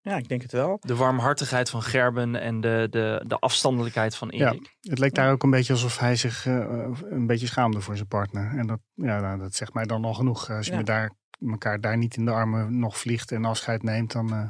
ja, 0.01 0.17
ik 0.17 0.29
denk 0.29 0.43
het 0.43 0.53
wel. 0.53 0.77
De 0.81 0.95
warmhartigheid 0.97 1.71
van 1.71 1.83
Gerben 1.83 2.37
en 2.37 2.61
de, 2.61 2.87
de, 2.91 3.25
de 3.27 3.39
afstandelijkheid 3.39 4.17
van 4.17 4.29
Ja, 4.31 4.51
Erik. 4.51 4.77
het 4.81 4.99
leek 4.99 5.15
daar 5.15 5.33
ook 5.33 5.43
een 5.43 5.51
beetje 5.51 5.73
alsof 5.73 5.99
hij 5.99 6.17
zich 6.17 6.47
eh, 6.47 6.89
een 7.11 7.27
beetje 7.27 7.47
schaamde 7.47 7.81
voor 7.81 7.97
zijn 7.97 8.09
partner. 8.09 8.59
En 8.59 8.67
dat, 8.67 8.79
ja, 8.95 9.21
nou, 9.21 9.39
dat 9.39 9.55
zegt 9.55 9.75
mij 9.75 9.85
dan 9.85 10.05
al 10.05 10.15
genoeg. 10.15 10.51
Als 10.51 10.67
je 10.67 10.73
Ja. 10.73 10.79
me 10.79 10.85
daar, 10.85 11.13
elkaar 11.51 11.81
daar 11.81 11.97
niet 11.97 12.17
in 12.17 12.25
de 12.25 12.31
armen 12.31 12.79
nog 12.79 12.99
vliegt 12.99 13.33
en 13.33 13.45
afscheid 13.45 13.83
neemt, 13.83 14.13
dan, 14.13 14.33
eh, 14.33 14.49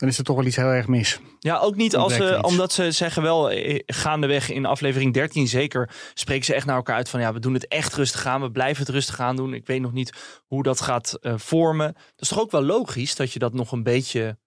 dan 0.00 0.08
is 0.08 0.18
er 0.18 0.24
toch 0.24 0.36
wel 0.36 0.44
iets 0.44 0.56
heel 0.56 0.66
erg 0.66 0.86
mis. 0.86 1.20
Ja, 1.38 1.58
ook 1.58 1.76
niet 1.76 1.96
als 1.96 2.14
ze, 2.14 2.38
omdat 2.42 2.72
ze 2.72 2.90
zeggen 2.90 3.22
wel, 3.22 3.50
eh, 3.50 3.80
gaandeweg 3.86 4.50
in 4.50 4.66
aflevering 4.66 5.14
13 5.14 5.48
zeker, 5.48 5.90
spreken 6.14 6.44
ze 6.44 6.54
echt 6.54 6.66
naar 6.66 6.76
elkaar 6.76 6.96
uit 6.96 7.08
van 7.08 7.20
ja, 7.20 7.32
we 7.32 7.38
doen 7.38 7.54
het 7.54 7.68
echt 7.68 7.94
rustig 7.94 8.26
aan, 8.26 8.40
we 8.40 8.50
blijven 8.50 8.82
het 8.84 8.94
rustig 8.94 9.20
aan 9.20 9.36
doen. 9.36 9.54
Ik 9.54 9.66
weet 9.66 9.80
nog 9.80 9.92
niet 9.92 10.12
hoe 10.46 10.62
dat 10.62 10.80
gaat 10.80 11.12
eh, 11.14 11.34
vormen. 11.36 11.92
Dat 11.92 12.02
is 12.16 12.28
toch 12.28 12.40
ook 12.40 12.50
wel 12.50 12.62
logisch 12.62 13.16
dat 13.16 13.32
je 13.32 13.38
dat 13.38 13.52
nog 13.52 13.72
een 13.72 13.82
beetje 13.82 14.38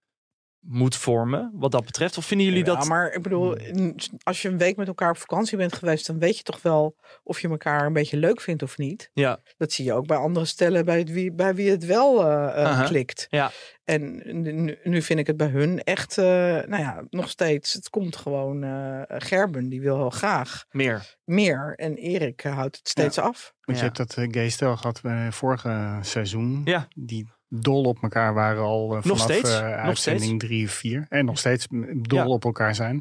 moet 0.66 0.96
vormen, 0.96 1.52
wat 1.54 1.72
dat 1.72 1.86
betreft? 1.86 2.18
Of 2.18 2.26
vinden 2.26 2.48
jullie 2.48 2.66
Ja, 2.66 2.74
dat... 2.76 2.88
maar 2.88 3.12
ik 3.14 3.22
bedoel, 3.22 3.58
in- 3.58 4.00
als 4.24 4.42
je 4.42 4.48
een 4.50 4.58
week 4.58 4.76
met 4.76 4.88
elkaar 4.88 5.10
op 5.10 5.18
vakantie 5.18 5.58
bent 5.58 5.74
geweest, 5.74 6.08
dan 6.08 6.20
weet 6.20 6.38
je 6.38 6.44
toch 6.44 6.62
wel 6.62 6.96
of 7.24 7.40
je 7.40 7.50
elkaar 7.50 7.86
een 7.86 7.94
beetje 7.94 8.18
leuk 8.18 8.42
vindt 8.42 8.64
of 8.64 8.78
niet. 8.78 9.10
Ja, 9.14 9.40
Dat 9.58 9.72
zie 9.72 9.86
je 9.86 9.94
ook 9.94 10.08
bij 10.08 10.18
andere 10.18 10.46
stellen 10.46 10.86
bij 10.86 11.06
wie, 11.06 11.32
bij 11.34 11.56
wie 11.56 11.70
het 11.70 11.86
wel 11.86 12.26
eh, 12.30 12.62
eh, 12.80 12.86
klikt. 12.86 13.28
ja. 13.30 13.52
En 13.84 14.22
nu, 14.42 14.78
nu 14.84 15.02
vind 15.02 15.20
ik 15.20 15.28
het 15.28 15.38
bij 15.38 15.48
hun 15.48 15.84
echt, 15.84 16.18
eh, 16.18 16.24
nou 16.26 16.78
ja, 16.78 17.04
nog 17.10 17.30
steeds. 17.30 17.74
Het 17.74 17.90
komt 17.90 18.16
gewoon. 18.16 18.64
eh, 18.64 19.02
Gerben, 19.08 19.70
die 19.70 19.82
wil 19.82 19.98
heel 19.98 20.10
graag 20.10 20.66
meer. 20.72 21.16
meer. 21.24 21.74
En 21.76 21.96
Erik 21.96 22.42
houdt 22.42 22.78
het 22.78 22.88
steeds 22.90 23.18
af. 23.18 23.54
Want 23.62 23.78
Ja. 23.78 23.84
je 23.86 23.92
hebt 23.92 23.98
dat 24.16 24.28
gay 24.36 24.50
stel 24.50 24.78
gehad 24.78 25.02
bij 25.02 25.32
vorige 25.32 25.98
seizoen. 26.02 26.62
Ja. 26.64 26.88
Die 26.96 27.30
dol 27.62 27.84
op 27.84 27.98
elkaar 28.02 28.34
waren 28.34 28.64
al 28.64 28.88
eh, 28.88 28.94
Nog 28.96 29.02
vanaf 29.04 29.20
steeds? 29.20 29.54
eh, 29.60 29.62
Nog 29.62 29.72
uitzending 29.76 30.26
steeds? 30.26 30.46
drie 30.46 30.66
of 30.66 30.72
vier. 30.72 31.06
En 31.10 31.26
nog 31.26 31.38
steeds 31.38 31.68
dol 31.96 32.20
Ja. 32.20 32.28
op 32.28 32.44
elkaar 32.46 32.76
zijn. 32.76 33.00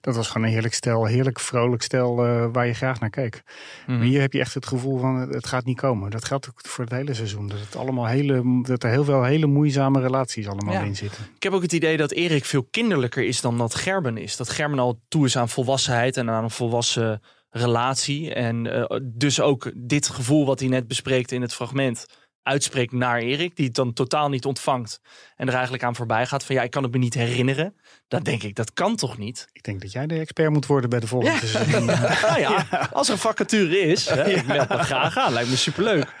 Dat 0.00 0.16
was 0.16 0.28
gewoon 0.28 0.46
een 0.46 0.52
heerlijk 0.52 0.74
stel, 0.74 1.04
heerlijk 1.06 1.40
vrolijk 1.40 1.82
stel 1.82 2.24
eh, 2.24 2.46
waar 2.52 2.66
je 2.66 2.74
graag 2.74 3.00
naar 3.00 3.10
keek. 3.10 3.42
Mhm. 3.86 3.96
Maar 3.98 4.06
hier 4.06 4.20
heb 4.20 4.32
je 4.32 4.40
echt 4.40 4.54
het 4.54 4.66
gevoel 4.66 4.98
van 4.98 5.16
het- 5.16 5.46
gaat 5.46 5.64
niet 5.64 5.80
komen. 5.80 6.10
Dat 6.10 6.24
geldt 6.24 6.48
ook 6.48 6.60
voor 6.66 6.84
het 6.84 6.92
hele 6.92 7.14
seizoen. 7.14 7.48
Dat, 7.48 7.58
het 7.60 7.76
allemaal 7.76 8.06
hele, 8.06 8.62
dat 8.62 8.82
er 8.82 8.90
heel 8.90 9.04
veel 9.04 9.22
hele 9.24 9.46
moeizame 9.46 10.00
relaties 10.00 10.48
allemaal 10.48 10.74
Ja. 10.74 10.80
in 10.82 10.96
zitten. 10.96 11.24
Ik 11.36 11.42
heb 11.42 11.52
ook 11.52 11.62
het 11.62 11.72
idee 11.72 11.96
dat 11.96 12.10
Erik 12.12 12.44
veel 12.44 12.66
kinderlijker 12.70 13.24
is 13.24 13.40
dan 13.40 13.58
dat 13.58 13.74
Gerben 13.74 14.16
is. 14.16 14.36
Dat 14.36 14.48
Gerben 14.48 14.78
al 14.78 15.00
toe 15.08 15.24
is 15.24 15.36
aan 15.36 15.48
volwassenheid 15.48 16.16
en 16.16 16.30
aan 16.30 16.44
een 16.44 16.50
volwassen 16.50 17.20
relatie. 17.50 18.34
En 18.34 18.86
dus 19.14 19.40
ook 19.40 19.70
dit 19.74 20.08
gevoel 20.08 20.46
wat 20.46 20.60
hij 20.60 20.68
net 20.68 20.88
bespreekt 20.88 21.32
in 21.32 21.42
het 21.42 21.54
fragment 21.54 22.06
uitspreekt 22.42 22.92
naar 22.92 23.18
Erik. 23.18 23.56
Die 23.56 23.66
het 23.66 23.74
dan 23.74 23.92
totaal 23.92 24.28
niet 24.28 24.44
ontvangt. 24.44 25.00
En 25.36 25.46
er 25.46 25.52
eigenlijk 25.52 25.82
aan 25.82 25.96
voorbij 25.96 26.26
gaat 26.26 26.44
van 26.44 26.54
ja, 26.54 26.62
ik 26.62 26.70
kan 26.70 26.82
het 26.82 26.92
me 26.92 26.98
niet 26.98 27.14
herinneren. 27.14 27.76
Dan 28.08 28.22
denk 28.22 28.42
ik, 28.42 28.54
dat 28.54 28.72
kan 28.72 28.96
toch 28.96 29.18
niet? 29.18 29.48
Ik 29.52 29.62
denk 29.62 29.80
dat 29.80 29.92
jij 29.92 30.06
de 30.06 30.18
expert 30.18 30.50
moet 30.50 30.66
worden 30.66 30.90
bij 30.90 31.00
de 31.00 31.06
volgende 31.06 31.46
Ja. 31.46 31.46
seizoen. 31.46 31.86
Nou 32.28 32.40
ja, 32.40 32.66
als 32.92 33.06
er 33.06 33.12
een 33.12 33.20
vacature 33.20 33.78
is, 33.78 34.08
hè, 34.08 34.30
ik 34.30 34.46
meld 34.46 34.68
me 34.68 34.78
graag 34.78 35.16
aan. 35.18 35.32
Lijkt 35.32 35.50
me 35.50 35.56
superleuk. 35.56 36.14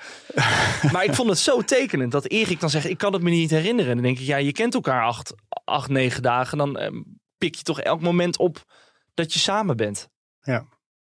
Maar 0.92 1.04
ik 1.04 1.14
vond 1.14 1.28
het 1.28 1.38
zo 1.38 1.62
tekenend 1.62 2.12
dat 2.12 2.26
Erik 2.28 2.60
dan 2.60 2.70
zegt, 2.70 2.88
ik 2.88 2.98
kan 2.98 3.12
het 3.12 3.22
me 3.22 3.30
niet 3.30 3.50
herinneren. 3.50 3.94
Dan 3.94 4.04
denk 4.04 4.18
ik, 4.18 4.24
ja, 4.26 4.36
je 4.36 4.52
kent 4.52 4.74
elkaar 4.74 5.02
acht, 5.04 5.34
acht 5.64 5.88
negen 5.88 6.22
dagen. 6.22 6.58
Dan 6.58 6.78
eh, 6.78 7.00
pik 7.38 7.54
je 7.54 7.62
toch 7.62 7.80
elk 7.80 8.00
moment 8.00 8.38
op 8.38 8.64
dat 9.14 9.32
je 9.32 9.38
samen 9.38 9.76
bent. 9.76 10.10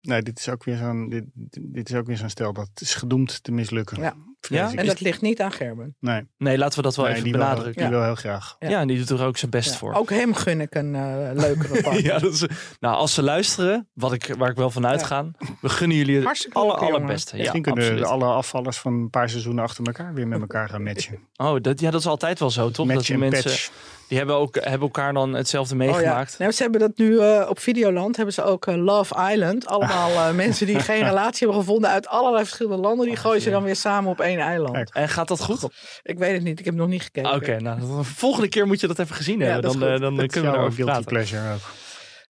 Nee, 0.01 0.23
dit 0.23 0.39
is 0.39 0.49
ook 0.49 0.65
weer 0.65 0.77
zo'n 0.77 1.09
dit, 1.09 1.25
dit 1.73 1.91
is 1.91 1.97
ook 1.97 2.07
weer 2.07 2.17
zo'n 2.17 2.29
stel 2.29 2.53
dat 2.53 2.69
is 2.75 2.95
gedoemd 2.95 3.43
te 3.43 3.53
mislukken. 3.53 4.01
Ja. 4.01 4.15
Ja? 4.49 4.73
En 4.75 4.87
dat 4.87 5.01
ligt 5.01 5.21
niet 5.21 5.41
aan 5.41 5.53
Gerben. 5.53 5.97
Nee, 6.01 6.27
Nee, 6.39 6.59
laten 6.59 6.77
we 6.77 6.83
dat 6.83 6.97
wel 6.97 7.05
nee, 7.05 7.15
even 7.15 7.25
die 7.27 7.35
wil, 7.37 7.43
benadrukken. 7.43 7.83
die 7.83 7.91
wil 7.91 8.03
heel 8.03 8.15
graag. 8.15 8.57
Ja. 8.59 8.81
en 8.81 8.89
die 8.89 8.99
doet 8.99 9.11
er 9.21 9.25
ook 9.27 9.37
zijn 9.37 9.51
best 9.51 9.71
Ja. 9.71 9.77
voor. 9.77 9.95
Ook 9.95 10.11
hem 10.11 10.35
gun 10.35 10.61
ik 10.61 10.75
een 10.75 10.95
eh, 10.95 11.31
leukere 11.35 11.83
partner. 11.83 12.05
Ja, 12.05 12.19
dat 12.19 12.33
is, 12.33 12.45
nou, 12.81 12.95
als 12.97 13.15
ze 13.15 13.23
luisteren, 13.23 13.89
wat 13.95 14.13
ik, 14.13 14.35
waar 14.39 14.51
ik 14.51 14.57
wel 14.57 14.71
van 14.71 14.87
uitga, 14.87 15.27
we 15.61 15.69
gunnen 15.69 15.97
jullie 15.97 16.15
het 16.17 16.25
Hartstikke 16.25 16.59
aller, 16.59 16.71
leuk, 16.73 16.81
jongen. 16.81 16.95
allerbeste. 16.97 17.33
Ja, 17.37 17.39
Misschien 17.43 17.63
kunnen 17.63 17.85
absoluut. 17.85 18.05
alle 18.07 18.25
afvallers 18.25 18.79
van 18.79 18.93
een 18.93 19.11
paar 19.11 19.29
seizoenen 19.29 19.65
achter 19.65 19.85
elkaar 19.87 20.15
weer 20.15 20.29
met 20.29 20.41
elkaar 20.41 20.69
gaan 20.69 20.83
matchen. 20.83 21.19
Oh, 21.37 21.57
dat, 21.61 21.81
ja, 21.81 21.91
dat 21.91 22.01
is 22.01 22.07
altijd 22.07 22.39
wel 22.39 22.51
zo, 22.51 22.71
toch? 22.71 22.87
dat 22.87 22.87
Match 22.87 23.07
die 23.07 23.15
en 23.15 23.21
mensen, 23.21 23.51
patch. 23.51 23.71
die 24.09 24.19
hebben, 24.19 24.37
ook, 24.37 24.55
hebben 24.55 24.81
elkaar 24.81 25.13
dan 25.13 25.33
hetzelfde 25.35 25.75
Oh 25.75 25.81
ja. 25.81 25.87
meegemaakt. 25.93 26.39
Nou, 26.39 26.53
ze 26.53 26.63
hebben 26.63 26.81
dat 26.81 26.91
nu 26.97 27.19
eh, 27.19 27.47
op 27.49 27.59
Videoland. 27.59 28.17
Hebben 28.17 28.35
ze 28.35 28.43
ook 28.43 28.67
eh, 28.67 28.75
Love 28.77 29.31
Island. 29.33 29.67
Allemaal 29.67 30.33
mensen 30.35 30.67
die 30.67 30.81
geen 30.81 31.03
relatie 31.05 31.47
hebben 31.47 31.65
gevonden 31.65 31.91
uit 31.91 32.09
allerlei 32.09 32.45
verschillende 32.45 32.83
landen. 32.83 33.07
Die 33.07 33.17
gooien 33.17 33.41
ze 33.43 33.51
dan 33.51 33.63
weer 33.63 33.77
samen 33.77 34.11
op 34.11 34.21
één 34.21 34.38
eiland. 34.43 34.73
Kijk. 34.75 34.89
En 34.93 35.09
gaat 35.09 35.29
dat 35.29 35.41
goed? 35.41 35.69
Ik 36.03 36.19
weet 36.19 36.33
het 36.33 36.43
niet. 36.43 36.59
Ik 36.59 36.65
heb 36.65 36.75
nog 36.75 36.89
niet 36.89 37.03
gekeken. 37.03 37.35
Oké, 37.35 37.61
nou, 37.61 37.81
de 37.81 38.05
volgende 38.05 38.49
keer 38.49 38.67
moet 38.67 38.81
je 38.81 38.87
dat 38.87 38.99
even 38.99 39.17
gezien 39.17 39.41
hebben. 39.41 39.63
Dan, 39.63 39.89
eh, 39.89 40.01
dan 40.01 40.15
Dat 40.17 40.25
is 40.25 40.33
kunnen 40.33 40.53
we 40.53 40.59
guilty 40.59 40.83
praten. 40.83 41.05
pleasure 41.05 41.53
ook. 41.55 41.61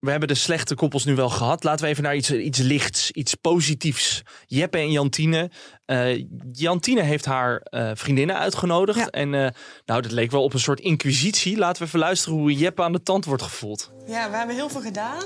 We 0.01 0.11
hebben 0.11 0.29
de 0.29 0.35
slechte 0.35 0.75
koppels 0.75 1.05
nu 1.05 1.15
wel 1.15 1.29
gehad. 1.31 1.65
Laten 1.65 1.85
we 1.85 1.91
even 1.91 2.03
naar 2.03 2.17
iets, 2.17 2.31
iets 2.33 2.59
lichts, 2.59 3.11
iets 3.11 3.35
positiefs. 3.35 4.23
Jeppe 4.47 4.79
en 4.79 4.91
Jantine. 4.91 5.51
Eh, 5.85 6.25
Jantine 6.53 7.03
heeft 7.03 7.25
haar 7.25 7.59
eh, 7.61 7.91
vriendinnen 7.95 8.39
uitgenodigd. 8.39 8.99
Ja. 8.99 9.07
En 9.11 9.35
eh, 9.35 9.51
nou, 9.85 10.03
dat 10.03 10.11
leek 10.11 10.31
wel 10.31 10.43
op 10.43 10.53
een 10.55 10.61
soort 10.61 10.81
inquisitie. 10.81 11.57
Laten 11.59 11.83
we 11.83 11.89
even 11.89 11.99
luisteren 11.99 12.39
hoe 12.39 12.53
Jeppe 12.53 12.83
aan 12.83 12.93
de 12.93 13.03
tand 13.03 13.25
wordt 13.25 13.43
gevoeld. 13.43 13.93
Ja, 14.07 14.31
we 14.31 14.37
hebben 14.37 14.57
heel 14.57 14.69
veel 14.69 14.81
gedaan. 14.81 15.25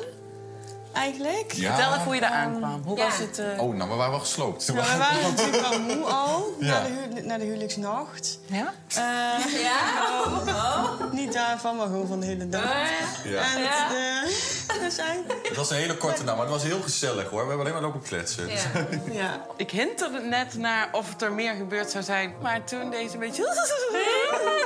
Eigenlijk. 0.92 1.52
Ja. 1.52 1.74
Vertel 1.74 1.92
even 1.92 2.04
hoe 2.04 2.14
je 2.14 2.20
daar 2.20 2.30
aankwam. 2.30 2.82
Hoe 2.84 2.96
was 2.96 3.18
het? 3.18 3.38
eh, 3.38 3.62
Oh, 3.62 3.74
nou, 3.74 3.90
we 3.90 3.96
waren 3.96 4.10
wel 4.10 4.20
gesloopt. 4.20 4.72
nou, 4.72 4.80
we 4.90 4.96
waren 4.98 5.22
natuurlijk 5.30 5.68
wel 5.68 5.80
moe 5.80 6.04
al 6.04 6.56
Ja. 6.60 6.82
na, 6.82 7.14
de 7.14 7.22
na 7.22 7.38
de 7.38 7.44
huwelijksnacht. 7.44 8.38
Ja? 8.46 8.72
Eh, 8.88 9.62
ja? 9.62 9.80
Niet 11.20 11.32
daarvan, 11.32 11.76
maar 11.76 11.86
gewoon 11.86 12.06
van 12.06 12.20
de 12.20 12.26
hele 12.26 12.48
dag. 12.48 12.62
Ja. 13.24 13.40
En 13.42 13.62
het, 13.62 13.92
eh, 14.82 14.88
zijn... 15.04 15.24
Het 15.42 15.56
was 15.56 15.70
een 15.70 15.76
hele 15.76 15.96
korte 15.96 16.24
naam, 16.24 16.36
maar 16.36 16.44
het 16.46 16.54
was 16.54 16.62
heel 16.62 16.80
gezellig 16.82 17.28
hoor. 17.28 17.30
We 17.42 17.48
hebben 17.48 17.58
alleen 17.60 17.72
maar 17.72 17.82
lopen 17.82 18.02
kletsen. 18.02 18.48
Ja. 19.12 19.40
Ik 19.56 19.70
hintte 19.70 20.08
net 20.30 20.54
naar 20.54 20.88
of 20.92 21.20
er 21.20 21.32
meer 21.32 21.54
gebeurd 21.54 21.90
zou 21.90 22.04
zijn. 22.04 22.34
Maar 22.42 22.64
toen 22.64 22.90
deed 22.90 23.08
ze 23.10 23.14
een 23.14 23.20
beetje... 23.20 23.46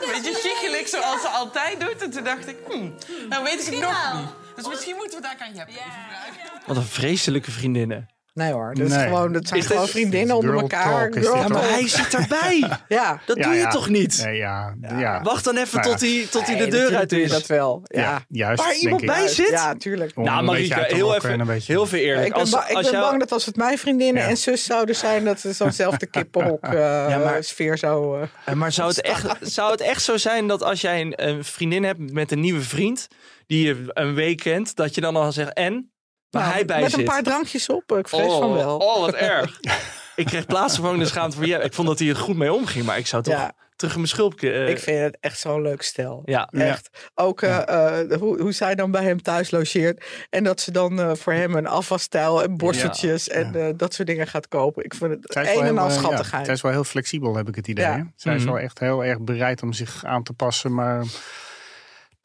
Een 0.03 0.23
beetje 0.23 0.35
chichelig 0.35 0.89
zoals 0.89 1.21
ze 1.21 1.29
altijd 1.29 1.81
doet. 1.81 2.03
En 2.03 2.11
toen 2.11 2.25
dacht 2.25 2.49
ik, 2.49 2.57
hmm, 2.69 2.95
nou 3.29 3.45
weet 3.45 3.67
ik 3.67 3.73
het 3.75 3.81
nog 3.81 4.13
niet. 4.15 4.29
Dus 4.57 4.69
misschien 4.69 4.97
moeten 4.97 5.17
we 5.19 5.23
daar 5.23 5.37
aan 5.39 5.53
even 5.53 5.67
vragen. 5.73 6.63
Wat 6.67 6.77
een 6.77 6.83
vreselijke 6.83 7.51
vriendinnen. 7.51 8.15
Nee 8.35 8.53
hoor. 8.53 8.75
Dat, 8.75 8.87
is 8.87 8.93
Nee. 8.95 9.07
gewoon, 9.07 9.33
dat 9.33 9.47
zijn 9.49 9.61
Is 9.61 9.67
dit- 9.67 9.77
gewoon 9.77 9.91
vriendinnen 9.91 10.37
onder 10.37 10.55
elkaar. 10.59 11.11
talk 11.11 11.25
Ja, 11.25 11.35
maar 11.35 11.47
talk. 11.47 11.69
hij 11.69 11.89
zit 11.89 12.15
erbij. 12.15 12.71
Ja. 12.89 13.21
Dat 13.27 13.37
Ja, 13.37 13.43
doe 13.43 13.53
je 13.55 13.61
ja. 13.61 13.71
toch 13.71 13.89
niet? 13.89 14.23
Nee, 14.25 14.37
ja, 14.37 14.75
ja. 14.99 15.23
Wacht 15.23 15.45
dan 15.45 15.57
even 15.57 15.81
Nou 15.81 15.91
tot 15.91 16.01
hij 16.01 16.27
tot 16.31 16.47
hij 16.47 16.55
Nee, 16.55 16.65
de 16.65 16.71
deur 16.71 16.97
uit 16.97 17.11
je 17.11 17.21
is. 17.23 17.31
dat 17.31 17.47
wel. 17.47 17.81
Ja. 17.85 18.01
Ja, 18.01 18.25
juist, 18.29 18.61
Waar 18.63 18.71
denk 18.71 18.83
iemand 18.83 19.01
ik. 19.03 19.07
bij 19.09 19.29
zit? 19.29 19.49
Ja, 19.49 19.75
tuurlijk. 19.75 20.13
Om 20.17 20.25
Nou, 20.25 20.45
Marieke, 20.45 20.85
heel 20.89 21.15
even, 21.15 21.41
een 21.41 21.47
beetje- 21.47 21.73
heel 21.73 21.87
veel 21.87 21.99
eerlijk. 21.99 22.27
Ik 22.27 22.33
ben, 22.33 22.41
als, 22.41 22.51
ik 22.51 22.75
als 22.77 22.83
ben 22.91 22.91
jou- 22.99 23.09
bang 23.09 23.21
dat 23.21 23.33
als 23.33 23.47
het 23.47 23.57
mijn 23.57 23.79
vriendinnen 23.79 24.23
Ja. 24.23 24.29
en 24.29 24.37
zus 24.37 24.65
zouden 24.65 24.97
zijn, 24.97 25.25
dat 25.25 25.41
ze 25.41 25.53
zo'nzelfde 25.53 26.07
kippenhok 26.17 26.65
eh 26.65 26.73
Ja, 27.09 27.19
maar- 27.19 27.45
sfeer 27.45 27.79
zou... 27.79 28.21
eh, 28.23 28.29
Eh, 28.45 28.55
Maar 28.55 28.73
zou 28.73 28.89
het, 28.89 29.01
echt, 29.13 29.27
zou 29.41 29.71
het 29.71 29.81
echt 29.81 30.03
zo 30.03 30.17
zijn 30.17 30.47
dat 30.47 30.63
als 30.63 30.81
jij 30.81 31.01
een, 31.01 31.13
een 31.17 31.45
vriendin 31.45 31.85
hebt 31.85 32.13
met 32.13 32.33
een 32.33 32.41
nieuwe 32.41 32.63
vriend, 32.63 33.09
die 33.47 33.67
je 33.67 33.85
een 33.89 34.15
week 34.15 34.37
kent, 34.39 34.77
dat 34.77 34.95
je 34.95 35.01
dan 35.01 35.17
al 35.17 35.33
zegt 35.33 35.53
en? 35.53 35.91
Waar 36.31 36.43
nou, 36.43 36.55
hij 36.55 36.65
bij 36.65 36.81
met 36.81 36.91
zit. 36.91 36.99
een 36.99 37.05
paar 37.05 37.23
drankjes 37.23 37.69
op. 37.69 37.93
Ik 37.93 38.09
vrees 38.09 38.27
oh, 38.33 38.39
van 38.39 38.53
wel. 38.55 38.77
Oh, 38.77 39.01
wat 39.01 39.15
erg. 39.15 39.61
ik 40.17 40.27
kreeg 40.27 40.47
plaatsvervangende 40.47 41.07
schaamte 41.07 41.37
voor 41.37 41.47
je. 41.47 41.55
Ik 41.57 41.73
vond 41.75 41.89
dat 41.89 41.99
hij 41.99 42.09
er 42.09 42.17
goed 42.17 42.37
mee 42.37 42.53
omging, 42.53 42.85
maar 42.85 42.99
ik 42.99 43.07
zou 43.07 43.23
toch 43.23 43.35
Ja. 43.35 43.53
terug 43.77 43.93
in 43.93 43.99
mijn 43.99 44.11
schulpje... 44.11 44.53
eh, 44.53 44.69
Ik 44.69 44.79
vind 44.79 45.01
het 45.03 45.17
echt 45.21 45.39
zo'n 45.39 45.63
leuk 45.63 45.83
stel. 45.83 46.23
ja. 46.25 46.49
Echt. 46.51 47.11
Ook 47.15 47.43
eh, 47.43 48.01
eh, 48.11 48.19
hoe, 48.21 48.41
hoe 48.41 48.53
zij 48.53 48.75
dan 48.75 48.91
bij 48.91 49.03
hem 49.03 49.23
thuis 49.23 49.51
logeert. 49.51 50.05
En 50.31 50.45
dat 50.45 50.61
ze 50.61 50.71
dan 50.71 51.01
eh, 51.01 51.15
voor 51.15 51.33
hem 51.33 51.55
een 51.55 51.67
afwasstijl 51.67 52.43
en 52.43 52.57
borsteltjes 52.57 53.29
en 53.29 53.55
eh, 53.55 53.69
dat 53.77 53.95
soort 53.95 54.09
dingen 54.09 54.27
gaat 54.27 54.49
kopen. 54.49 54.85
Ik 54.85 54.95
vind 54.95 55.11
het 55.11 55.33
Zij 55.33 55.43
is 55.43 55.59
een 55.61 55.67
en 55.67 55.79
al 55.79 55.89
eh, 55.89 55.95
ja, 55.95 55.99
schattigheid. 56.01 56.45
zij 56.45 56.55
is 56.55 56.61
wel 56.63 56.73
heel 56.73 56.85
flexibel, 56.85 57.37
heb 57.37 57.49
ik 57.49 57.55
het 57.55 57.69
idee. 57.69 58.11
Zij 58.17 58.35
is 58.35 58.43
Mhm. 58.43 58.51
wel 58.53 58.61
echt 58.61 58.79
heel 58.79 59.05
erg 59.05 59.21
bereid 59.21 59.63
om 59.63 59.73
zich 59.73 60.05
aan 60.05 60.23
te 60.23 60.33
passen, 60.33 60.75
maar 60.75 61.05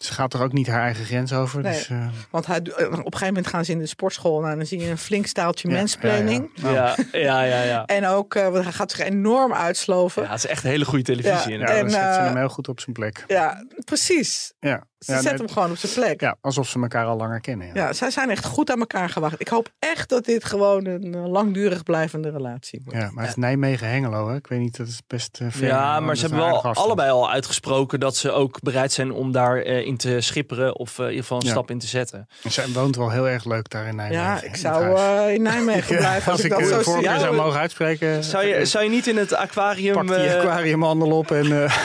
ze 0.04 0.14
gaat 0.14 0.34
er 0.34 0.42
ook 0.42 0.52
niet 0.54 0.68
haar 0.68 0.82
eigen 0.82 1.06
grens 1.06 1.34
over. 1.34 1.62
Nee. 1.62 1.74
Dus, 1.74 1.90
eh, 1.90 2.08
Want 2.30 2.46
hij, 2.46 2.62
doet- 2.62 2.74
op 2.74 2.80
een 2.92 2.94
gegeven 3.04 3.28
moment 3.28 3.48
gaan 3.48 3.66
ze 3.66 3.72
in 3.72 3.80
de 3.80 3.86
sportschool. 3.86 4.40
Nou, 4.40 4.56
dan 4.56 4.66
zie 4.66 4.80
je 4.80 4.90
een 4.90 4.98
flink 4.98 5.26
staaltje 5.26 5.70
Ja, 5.70 5.76
mansplaining. 5.76 6.50
ja, 6.54 6.72
Ja, 6.72 6.96
ja, 7.12 7.44
ja, 7.44 7.64
ja. 7.64 7.86
En 7.86 8.06
ook, 8.08 8.36
eh, 8.36 8.48
want 8.50 8.64
hij 8.64 8.74
gaat 8.74 8.92
zich 8.92 9.00
enorm 9.00 9.54
uitsloven. 9.54 10.24
Ja, 10.24 10.30
het 10.30 10.38
is 10.44 10.50
echt 10.50 10.64
hele 10.64 10.86
goede 10.86 11.04
televisie. 11.04 11.58
Ja. 11.58 11.66
En, 11.66 11.80
dan 11.82 11.90
zet 11.90 12.00
ze 12.14 12.20
eh, 12.20 12.26
hem 12.26 12.38
heel 12.38 12.50
goed 12.50 12.68
op 12.68 12.80
zijn 12.80 12.94
plek. 12.96 13.24
Ja, 13.28 13.66
precies. 13.86 14.54
Ja, 14.60 14.84
Ze 15.06 15.12
ja, 15.12 15.22
zetten 15.22 15.32
net- 15.32 15.40
hem 15.40 15.50
gewoon 15.58 15.72
op 15.72 15.78
zijn 15.78 15.94
plek. 15.94 16.22
Ja. 16.22 16.28
ja, 16.28 16.36
alsof 16.42 16.68
ze 16.68 16.80
elkaar 16.82 17.06
al 17.06 17.18
langer 17.18 17.40
kennen. 17.42 17.70
Ja. 17.74 17.94
zij 17.94 18.12
zijn 18.12 18.30
echt 18.30 18.46
goed 18.46 18.72
aan 18.72 18.80
elkaar 18.80 19.10
gewacht. 19.10 19.36
Ik 19.42 19.48
hoop 19.48 19.70
echt 19.80 20.10
dat 20.10 20.26
dit 20.26 20.44
gewoon 20.46 20.86
een 20.86 21.16
eh, 21.16 21.26
langdurig 21.32 21.84
blijvende 21.84 22.30
relatie 22.30 22.82
wordt. 22.84 23.00
Ja, 23.00 23.10
maar 23.12 23.24
het 23.24 23.30
is 23.32 23.36
Nijmegen-Hengelo, 23.40 24.30
hè? 24.30 24.36
Ik 24.36 24.48
weet 24.48 24.60
niet, 24.60 24.78
dat 24.78 24.88
is 24.88 25.02
best 25.08 25.40
uh, 25.42 25.48
ver. 25.52 25.68
Ja, 25.68 26.00
maar 26.00 26.16
ze 26.18 26.22
hebben 26.28 26.40
wel 26.46 26.62
allebei 26.64 27.12
al 27.12 27.32
uitgesproken 27.32 28.00
dat 28.00 28.16
ze 28.16 28.32
ook 28.32 28.62
bereid 28.62 28.92
zijn 28.92 29.12
om 29.12 29.32
daarin 29.32 29.86
in 29.86 29.98
te 29.98 30.22
schipperen 30.22 30.76
of 30.78 30.92
eh, 31.00 31.04
in 31.06 31.10
ieder 31.10 31.22
geval 31.24 31.40
een 31.40 31.46
Ja. 31.46 31.52
stap 31.52 31.70
in 31.70 31.80
te 31.80 31.88
zetten. 31.88 32.28
En 32.44 32.52
Zij 32.52 32.68
woont 32.68 32.96
wel 32.96 33.10
heel 33.10 33.28
erg 33.30 33.46
leuk 33.46 33.70
daar 33.70 33.88
in 33.88 33.96
Nijmegen. 33.96 34.24
Ja, 34.24 34.42
ik 34.42 34.56
zou 34.56 34.98
eh, 34.98 35.34
in 35.34 35.42
Nijmegen 35.42 35.98
blijven 36.06 36.32
als, 36.32 36.42
ik 36.44 36.50
dat 36.50 36.60
eh, 36.60 36.68
zo 36.68 36.82
voorkeur 36.82 37.04
Ja, 37.04 37.20
zou 37.20 37.36
mogen 37.36 37.60
uitspreken, 37.60 38.24
Zou 38.24 38.46
je, 38.46 38.66
zou 38.66 38.84
je 38.84 38.90
niet 38.90 39.08
in 39.08 39.18
het 39.18 39.34
aquarium... 39.34 39.94
pak 39.94 40.08
die 40.08 40.16
eh, 40.16 40.40
aquariumhandel 40.40 41.12
op 41.18 41.32
en 41.32 41.64
eh, 41.64 41.76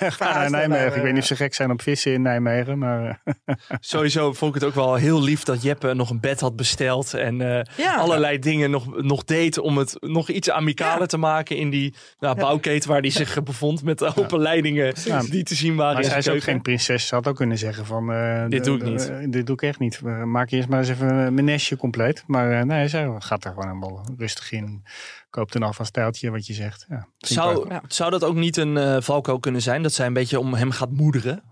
ga 0.00 0.24
naar 0.24 0.50
naar 0.50 0.68
Nijmegen. 0.68 0.96
Ik 0.96 1.02
weet 1.02 1.12
niet 1.12 1.20
of 1.22 1.26
ze 1.28 1.36
gek 1.36 1.54
zijn 1.54 1.70
op 1.70 1.82
vissen 1.82 2.12
in 2.12 2.22
Nijmegen, 2.22 2.78
maar 2.78 3.20
eh, 3.24 3.54
Sowieso 3.80 4.32
vond 4.32 4.54
ik 4.54 4.60
het 4.60 4.70
ook 4.70 4.76
wel 4.76 4.94
heel 4.94 5.22
lief 5.22 5.42
dat 5.42 5.62
Jeppe 5.62 5.94
nog 5.94 6.10
een 6.10 6.20
bed 6.20 6.40
had 6.40 6.56
besteld. 6.56 7.14
En 7.14 7.40
eh, 7.40 7.62
Ja. 7.76 7.94
allerlei 7.94 8.38
dingen 8.38 8.70
nog, 8.70 9.02
nog 9.02 9.24
deed 9.24 9.58
om 9.58 9.76
het 9.78 9.96
nog 10.00 10.28
iets 10.28 10.50
amicaler 10.50 11.00
Ja. 11.00 11.06
te 11.06 11.16
maken 11.16 11.56
in 11.56 11.70
die 11.70 11.94
nou, 12.18 12.36
bouwketen 12.36 12.90
waar 12.90 13.00
hij 13.00 13.10
zich 13.10 13.42
bevond. 13.42 13.82
Met 13.82 13.98
de 13.98 14.12
open 14.16 14.38
leidingen 14.40 14.94
Ja. 15.04 15.22
die 15.22 15.42
te 15.42 15.54
zien 15.54 15.76
waren 15.76 15.94
Maar 15.94 16.04
zij 16.04 16.18
is 16.18 16.28
ook 16.28 16.42
geen 16.42 16.62
prinses. 16.62 17.06
Ze 17.06 17.14
had 17.14 17.28
ook 17.28 17.36
kunnen 17.36 17.58
zeggen 17.58 17.86
van... 17.86 18.12
eh, 18.12 18.44
Dit 18.48 18.64
doe 18.64 18.76
ik 18.76 18.82
niet. 18.84 19.12
dit 19.32 19.46
doe 19.46 19.54
ik 19.54 19.62
echt 19.62 19.78
niet. 19.78 20.00
Maak 20.24 20.50
eerst 20.50 20.68
maar 20.68 20.78
eens 20.78 20.88
even 20.88 21.34
mijn 21.34 21.44
nestje 21.44 21.76
compleet. 21.76 22.24
Maar 22.26 22.52
eh, 22.52 22.64
nee, 22.64 22.88
zij 22.88 23.08
gaat 23.18 23.44
er 23.44 23.50
gewoon 23.50 23.68
helemaal 23.68 24.04
rustig 24.18 24.52
in. 24.52 24.82
Koopt 25.30 25.54
een 25.54 25.62
afvalstijltje, 25.62 26.30
wat 26.30 26.46
je 26.46 26.52
zegt. 26.52 26.84
Ja, 26.88 27.08
Zou. 27.18 27.68
Ja. 27.68 27.82
zou 27.88 28.10
dat 28.10 28.24
ook 28.24 28.34
niet 28.34 28.56
een 28.56 28.76
eh 28.76 29.00
valko 29.00 29.38
kunnen 29.38 29.62
zijn? 29.62 29.82
Dat 29.82 29.92
zij 29.92 30.06
een 30.06 30.12
beetje 30.12 30.38
om 30.38 30.54
hem 30.54 30.70
gaat 30.70 30.90
moederen? 30.90 31.42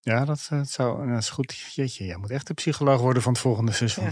Ja, 0.00 0.24
dat, 0.24 0.46
eh, 0.50 0.58
dat, 0.58 0.68
zou, 0.68 1.08
dat 1.08 1.18
is 1.18 1.30
goed. 1.30 1.56
Jeetje, 1.74 2.04
jij 2.04 2.16
moet 2.16 2.30
echt 2.30 2.46
de 2.46 2.54
psycholoog 2.54 3.00
worden 3.00 3.22
van 3.22 3.32
het 3.32 3.40
volgende 3.40 3.72
seizoen. 3.72 4.10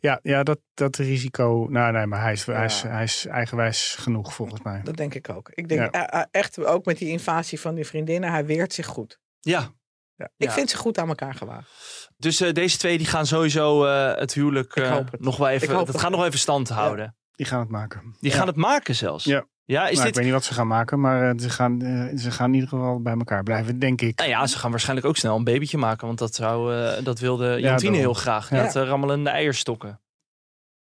Ja, 0.00 0.18
ja, 0.32 0.42
dat, 0.42 0.58
dat 0.74 0.96
risico. 0.96 1.66
Nou, 1.70 1.92
nee, 1.92 2.06
maar 2.06 2.20
hij 2.22 2.32
is, 2.32 2.46
hij, 2.46 2.64
is, 2.64 2.82
hij 2.82 3.02
is 3.02 3.26
eigenwijs 3.26 3.94
genoeg 3.98 4.34
volgens 4.34 4.62
mij. 4.62 4.80
Dat 4.84 4.96
denk 4.96 5.14
ik 5.14 5.28
ook. 5.28 5.50
Ik 5.54 5.68
denk 5.68 5.80
Ja. 5.94 6.08
eh, 6.08 6.20
eh, 6.20 6.26
echt 6.30 6.64
ook 6.64 6.84
met 6.84 6.98
die 6.98 7.08
invasie 7.08 7.60
van 7.60 7.74
die 7.74 7.86
vriendinnen, 7.86 8.30
hij 8.30 8.46
weert 8.46 8.72
zich 8.72 8.86
goed. 8.86 9.18
Ja. 9.40 9.72
Ja. 10.16 10.24
Ik 10.36 10.46
Ja. 10.48 10.52
vind 10.52 10.70
ze 10.70 10.76
goed 10.76 10.98
aan 10.98 11.08
elkaar 11.08 11.34
gewaagd. 11.34 11.70
Dus 12.16 12.40
eh, 12.40 12.52
deze 12.52 12.78
twee 12.78 12.98
die 12.98 13.06
gaan 13.06 13.26
sowieso 13.26 13.84
eh, 13.84 14.18
het 14.18 14.34
huwelijk 14.34 14.76
eh, 14.76 14.94
het. 14.96 15.20
nog 15.20 15.36
wel 15.36 15.48
even. 15.48 15.68
Dat 15.68 15.86
het. 15.88 15.98
gaat 16.00 16.10
nog 16.10 16.24
even 16.24 16.38
stand 16.38 16.68
houden. 16.68 17.16
Die 17.32 17.46
gaan 17.46 17.60
het 17.60 17.68
maken. 17.68 18.16
Die 18.20 18.30
gaan 18.30 18.46
het 18.46 18.56
maken 18.56 18.94
zelfs. 18.94 19.24
Ja. 19.24 19.46
Ja, 19.64 19.88
is 19.88 19.90
Nou, 19.92 19.96
dit. 19.98 20.06
Ik 20.08 20.14
weet 20.14 20.24
niet 20.24 20.32
wat 20.32 20.44
ze 20.44 20.54
gaan 20.54 20.66
maken, 20.66 21.00
maar 21.00 21.30
eh, 21.30 21.38
ze, 21.38 21.50
gaan, 21.50 21.80
ze 22.18 22.30
gaan 22.30 22.46
in 22.48 22.54
ieder 22.54 22.68
geval 22.68 23.00
bij 23.02 23.12
elkaar 23.14 23.42
blijven, 23.42 23.78
denk 23.78 24.00
ik. 24.00 24.18
Nou 24.18 24.30
ja, 24.30 24.46
ze 24.46 24.58
gaan 24.58 24.70
waarschijnlijk 24.70 25.06
ook 25.08 25.16
snel 25.16 25.36
een 25.36 25.44
babytje 25.44 25.78
maken. 25.78 26.06
Want 26.06 26.18
dat, 26.18 26.34
zou, 26.34 26.74
eh, 26.76 27.04
dat 27.04 27.18
wilde 27.18 27.60
Jantine 27.60 27.96
heel 27.96 28.14
graag. 28.14 28.50
Eh, 28.50 28.70
rammelende 28.72 29.30
eierstokken. 29.30 30.00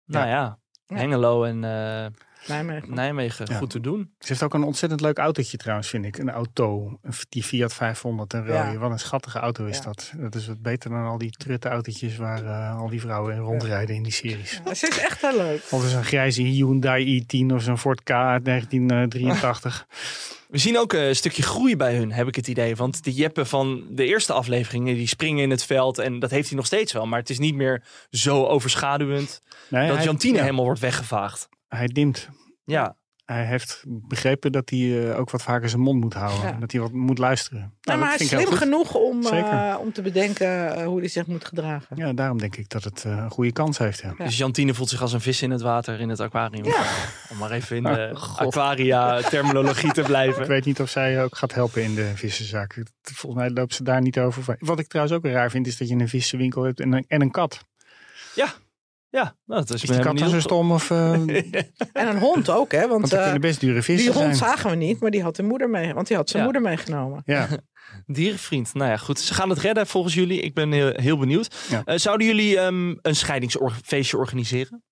Nou 0.05 0.27
ja, 0.27 0.59
Ja. 0.87 0.97
Hengelo 0.97 1.45
en 1.45 1.65
eh, 1.65 2.07
Nijmegen. 2.47 2.95
Nijmegen. 2.95 3.47
Ja. 3.51 3.57
Goed 3.57 3.71
te 3.71 3.81
doen. 3.81 4.11
Ze 4.19 4.29
heeft 4.29 4.43
ook 4.43 4.55
een 4.55 4.63
ontzettend 4.63 5.01
leuk 5.01 5.19
autootje 5.19 5.57
trouwens, 5.57 5.89
vind 5.89 6.05
ik. 6.05 6.19
Een 6.19 6.31
auto, 6.31 6.99
die 7.29 7.43
Fiat 7.43 7.75
500, 7.75 8.33
een 8.33 8.41
rode. 8.47 8.53
Ja. 8.73 8.77
Wat 8.77 8.91
een 8.91 8.99
schattige 8.99 9.39
auto 9.39 9.65
is 9.67 9.77
Ja. 9.77 9.83
dat. 9.83 10.13
Dat 10.17 10.35
is 10.35 10.47
wat 10.47 10.63
beter 10.63 10.91
dan 10.91 11.05
al 11.07 11.19
die 11.19 11.31
trutte 11.31 11.69
autootjes 11.69 12.17
waar 12.17 12.45
eh, 12.45 12.79
al 12.79 12.89
die 12.89 13.01
vrouwen 13.01 13.35
in 13.35 13.41
rondrijden 13.41 13.95
in 13.97 14.03
die 14.03 14.13
series. 14.13 14.61
Ja, 14.65 14.75
ze 14.75 14.89
is 14.89 14.99
echt 14.99 15.21
heel 15.21 15.37
leuk. 15.37 15.63
Of 15.71 15.85
is 15.85 15.93
een 15.93 16.05
grijze 16.05 16.43
Hyundai 16.43 17.23
i10 17.23 17.53
of 17.55 17.63
zo'n 17.63 17.79
Ford 17.79 18.03
K 18.03 18.11
uit 18.11 18.45
1983. 18.45 19.87
We 20.49 20.59
zien 20.59 20.79
ook 20.79 20.93
eh, 20.93 21.09
een 21.09 21.17
stukje 21.17 21.43
groei 21.43 21.77
bij 21.77 21.97
hun, 21.97 22.13
heb 22.13 22.29
ik 22.29 22.35
het 22.37 22.49
idee. 22.49 22.77
Want 22.77 23.05
die 23.05 23.15
Jeppe 23.15 23.45
van 23.45 23.85
de 23.91 24.05
eerste 24.07 24.33
afleveringen, 24.33 24.95
die 24.95 25.07
springen 25.07 25.43
in 25.43 25.51
het 25.51 25.65
veld. 25.65 25.99
En 25.99 26.19
dat 26.19 26.31
heeft 26.31 26.49
hij 26.49 26.57
nog 26.57 26.67
steeds 26.67 26.93
wel. 26.93 27.07
Maar 27.07 27.19
het 27.19 27.31
is 27.31 27.39
niet 27.39 27.55
meer 27.55 27.83
zo 28.11 28.45
overschaduwend 28.47 29.43
Nee, 29.69 29.87
dat 29.87 29.97
hij- 29.97 30.05
Jantine 30.05 30.37
ja, 30.37 30.43
helemaal 30.43 30.65
wordt 30.65 30.81
weggevaagd. 30.81 31.49
Hij 31.77 31.87
dimt. 31.87 32.29
Ja, 32.65 32.97
Hij 33.25 33.45
heeft 33.47 33.83
begrepen 33.87 34.53
dat 34.53 34.71
hij 34.71 35.09
eh, 35.11 35.19
ook 35.19 35.31
wat 35.31 35.43
vaker 35.43 35.69
zijn 35.69 35.83
mond 35.83 36.01
moet 36.01 36.15
houden. 36.15 36.49
Ja. 36.49 36.53
Dat 36.61 36.73
hij 36.73 36.81
wat 36.81 36.93
moet 36.93 37.19
luisteren. 37.19 37.61
Ja, 37.61 37.71
Nou, 37.81 37.99
maar 37.99 38.09
hij 38.09 38.17
is 38.19 38.33
ik 38.33 38.39
slim 38.39 38.53
genoeg 38.53 38.95
om, 38.95 39.23
Zeker. 39.23 39.69
eh, 39.69 39.77
om 39.81 39.93
te 39.93 40.03
bedenken 40.03 40.77
eh, 40.77 40.87
hoe 40.87 40.99
hij 40.99 41.09
zich 41.09 41.27
moet 41.27 41.45
gedragen. 41.45 41.97
Ja, 41.97 42.13
daarom 42.13 42.39
denk 42.39 42.57
ik 42.57 42.69
dat 42.69 42.85
het 42.85 43.05
eh, 43.05 43.13
een 43.13 43.31
goede 43.31 43.53
kans 43.53 43.79
heeft. 43.79 44.01
Ja. 44.01 44.15
dus 44.25 44.37
Jantine 44.39 44.75
voelt 44.75 44.89
zich 44.89 45.03
als 45.03 45.13
een 45.13 45.21
vis 45.21 45.43
in 45.43 45.51
het 45.51 45.61
water 45.61 46.01
in 46.01 46.09
het 46.09 46.21
aquarium. 46.21 46.65
Om 47.31 47.37
maar 47.39 47.51
even 47.51 47.77
in 47.77 47.83
de 47.83 48.11
God. 48.15 48.47
aquaria-terminologie 48.47 49.93
te 49.93 50.01
Ik 50.01 50.07
blijven. 50.07 50.47
weet 50.47 50.65
niet 50.65 50.81
of 50.81 50.91
zij 50.91 51.23
ook 51.25 51.37
gaat 51.37 51.55
helpen 51.55 51.83
in 51.83 51.95
de 51.95 52.13
vissenzaak. 52.15 52.83
Volgens 53.03 53.43
mij 53.43 53.51
loopt 53.51 53.75
ze 53.75 53.83
daar 53.83 54.01
niet 54.01 54.19
over. 54.19 54.57
Wat 54.59 54.79
ik 54.79 54.87
trouwens 54.87 55.17
ook 55.17 55.25
raar 55.25 55.51
vind, 55.51 55.67
is 55.67 55.77
dat 55.77 55.89
je 55.89 55.95
een 55.95 56.09
vissenwinkel 56.09 56.63
hebt 56.63 56.81
en 56.81 56.93
een, 56.93 57.05
en 57.09 57.21
een 57.21 57.31
kat. 57.31 57.65
Ja, 58.35 58.53
ja 59.15 59.37
nou, 59.45 59.61
dat 59.65 59.71
is, 59.75 59.83
Is 59.83 59.89
die 59.89 59.99
kat 60.01 60.19
dan 60.19 60.29
zo 60.29 60.41
stom? 60.41 60.73
Of, 60.73 60.91
eh, 60.91 61.13
En 61.93 62.09
een 62.09 62.19
hond 62.19 62.51
ook, 62.51 62.73
hè? 62.73 62.81
Want, 62.81 62.91
want 62.91 63.13
eh, 63.13 63.23
kunnen 63.23 63.41
best 63.41 63.61
dure 63.61 63.73
die 63.73 63.83
vissen 63.83 64.13
hond 64.13 64.37
zijn. 64.37 64.51
zagen 64.51 64.71
we 64.71 64.77
niet, 64.77 65.01
maar 65.01 65.11
die 65.11 65.23
had 65.23 65.37
de 65.37 65.43
moeder 65.43 65.71
mee, 65.71 65.95
want 65.95 66.07
die 66.07 66.17
had 66.17 66.29
zijn 66.29 66.43
Ja. 66.43 66.49
moeder 66.51 66.71
meegenomen. 66.71 67.23
Ja, 67.25 67.49
Dierenvriend. 68.07 68.75
Nou 68.75 68.91
ja, 68.91 68.97
goed. 68.97 69.21
Ze 69.21 69.35
gaan 69.35 69.49
het 69.49 69.59
redden 69.59 69.87
volgens 69.87 70.15
jullie. 70.15 70.41
Ik 70.41 70.55
ben 70.55 70.73
heel, 70.73 70.93
heel 70.95 71.19
benieuwd. 71.19 71.55
Ja. 71.69 71.83
Eh, 71.85 71.97
zouden 71.99 72.27
jullie 72.27 72.59
ehm, 72.59 72.95
een 73.03 73.17
scheidingsfeestje 73.17 74.17
organiseren? 74.17 74.83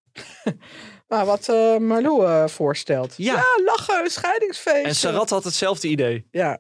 Maar 1.09 1.27
wat 1.33 1.49
eh 1.49 1.77
Marlou 1.77 2.27
eh, 2.27 2.47
voorstelt. 2.47 3.15
Ja. 3.17 3.45
lachen, 3.65 4.05
een 4.05 4.11
scheidingsfeest. 4.11 4.87
En 4.87 4.95
Sarat 4.95 5.31
had 5.31 5.45
hetzelfde 5.45 5.89
idee. 5.89 6.27
Ja, 6.31 6.59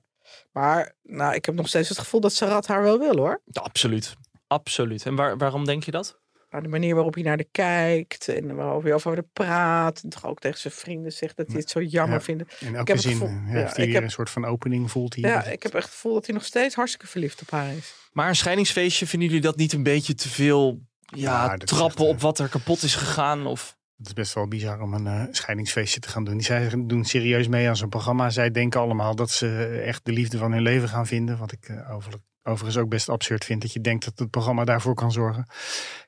maar 0.53 0.95
nou, 1.03 1.35
ik 1.35 1.45
heb 1.45 1.55
nog 1.55 1.69
steeds 1.69 1.89
het 1.89 1.99
gevoel 1.99 2.21
dat 2.21 2.33
Sarat 2.33 2.67
haar 2.67 2.83
wel 2.83 2.99
wil, 2.99 3.17
hoor. 3.17 3.43
Ja, 3.45 3.61
absoluut. 3.63 4.15
Absoluut. 4.47 5.07
En 5.07 5.15
waar, 5.17 5.37
waarom 5.39 5.65
denk 5.65 5.85
je 5.85 5.91
dat? 5.91 6.21
Nou, 6.53 6.65
de 6.65 6.71
manier 6.71 6.95
waarop 6.95 7.15
hij 7.15 7.23
naar 7.23 7.37
de 7.37 7.49
kijkt 7.53 8.29
en 8.29 8.55
waarop 8.55 8.83
hij 8.83 8.95
over 8.95 9.13
haar 9.13 9.23
praat. 9.23 10.01
En 10.03 10.09
toch 10.09 10.27
ook 10.27 10.41
tegen 10.41 10.59
zijn 10.59 10.73
vrienden 10.73 11.13
zegt 11.13 11.37
dat 11.37 11.47
hij 11.47 11.57
het 11.57 11.71
zo 11.71 11.81
jammer 11.83 12.19
Ja, 12.19 12.25
vindt. 12.25 12.43
in 12.61 12.69
Ik 12.69 12.75
elke 12.75 12.77
heb 12.77 12.87
het 12.89 13.01
zin 13.01 13.13
gevoel- 13.13 13.29
eh, 13.29 13.35
ja, 13.47 13.53
heeft 13.61 13.77
hij 13.77 13.85
ik 13.85 13.85
weer 13.85 13.95
heb- 13.95 14.03
een 14.03 14.11
soort 14.11 14.31
van 14.31 14.45
opening 14.45 14.91
voelt 14.91 15.15
hij. 15.15 15.31
Ja, 15.31 15.45
ik 15.45 15.63
heb 15.63 15.75
echt 15.75 15.85
het 15.85 15.95
gevoel 15.95 16.15
dat 16.15 16.27
hij 16.27 16.35
nog 16.35 16.45
steeds 16.45 16.75
hartstikke 16.75 17.07
verliefd 17.07 17.43
op 17.43 17.51
haar 17.51 17.73
is. 17.77 17.95
Maar 18.13 18.29
een 18.29 18.37
scheidingsfeestje, 18.37 19.07
vinden 19.07 19.29
jullie 19.29 19.43
dat 19.45 19.57
niet 19.57 19.73
een 19.73 19.83
beetje 19.83 20.15
te 20.15 20.29
veel 20.29 20.81
ja, 21.05 21.57
trappen 21.57 21.89
echt, 21.89 22.01
eh, 22.01 22.09
op 22.09 22.21
wat 22.21 22.39
er 22.39 22.49
kapot 22.49 22.83
is 22.83 22.95
gegaan? 22.95 23.47
Of... 23.47 23.77
Het 23.97 24.07
is 24.07 24.13
best 24.13 24.35
wel 24.35 24.49
bizar 24.49 24.81
om 24.81 24.95
een 24.95 25.07
eh, 25.07 25.25
scheidingsfeestje 25.31 26.01
te 26.01 26.09
gaan 26.09 26.25
doen. 26.25 26.35
Die 26.37 26.45
zij 26.47 26.71
doen 26.87 27.05
serieus 27.05 27.49
mee 27.49 27.69
aan 27.69 27.77
zo'n 27.77 27.89
programma. 27.89 28.31
Zij 28.31 28.51
denken 28.51 28.81
allemaal 28.81 29.15
dat 29.15 29.31
ze 29.31 29.83
echt 29.87 30.05
de 30.05 30.13
liefde 30.13 30.39
van 30.39 30.53
hun 30.53 30.63
leven 30.63 30.89
gaan 30.89 31.07
vinden. 31.07 31.39
Wat 31.39 31.53
ik 31.53 31.69
eh, 31.69 31.95
over, 31.95 32.13
overigens 32.43 32.77
ook 32.83 32.89
best 32.89 33.09
absurd 33.09 33.45
vind. 33.45 33.63
Dat 33.63 33.73
je 33.73 33.81
denkt 33.81 34.05
dat 34.05 34.19
het 34.19 34.31
programma 34.31 34.65
daarvoor 34.65 34.95
kan 34.95 35.13
zorgen. 35.13 35.47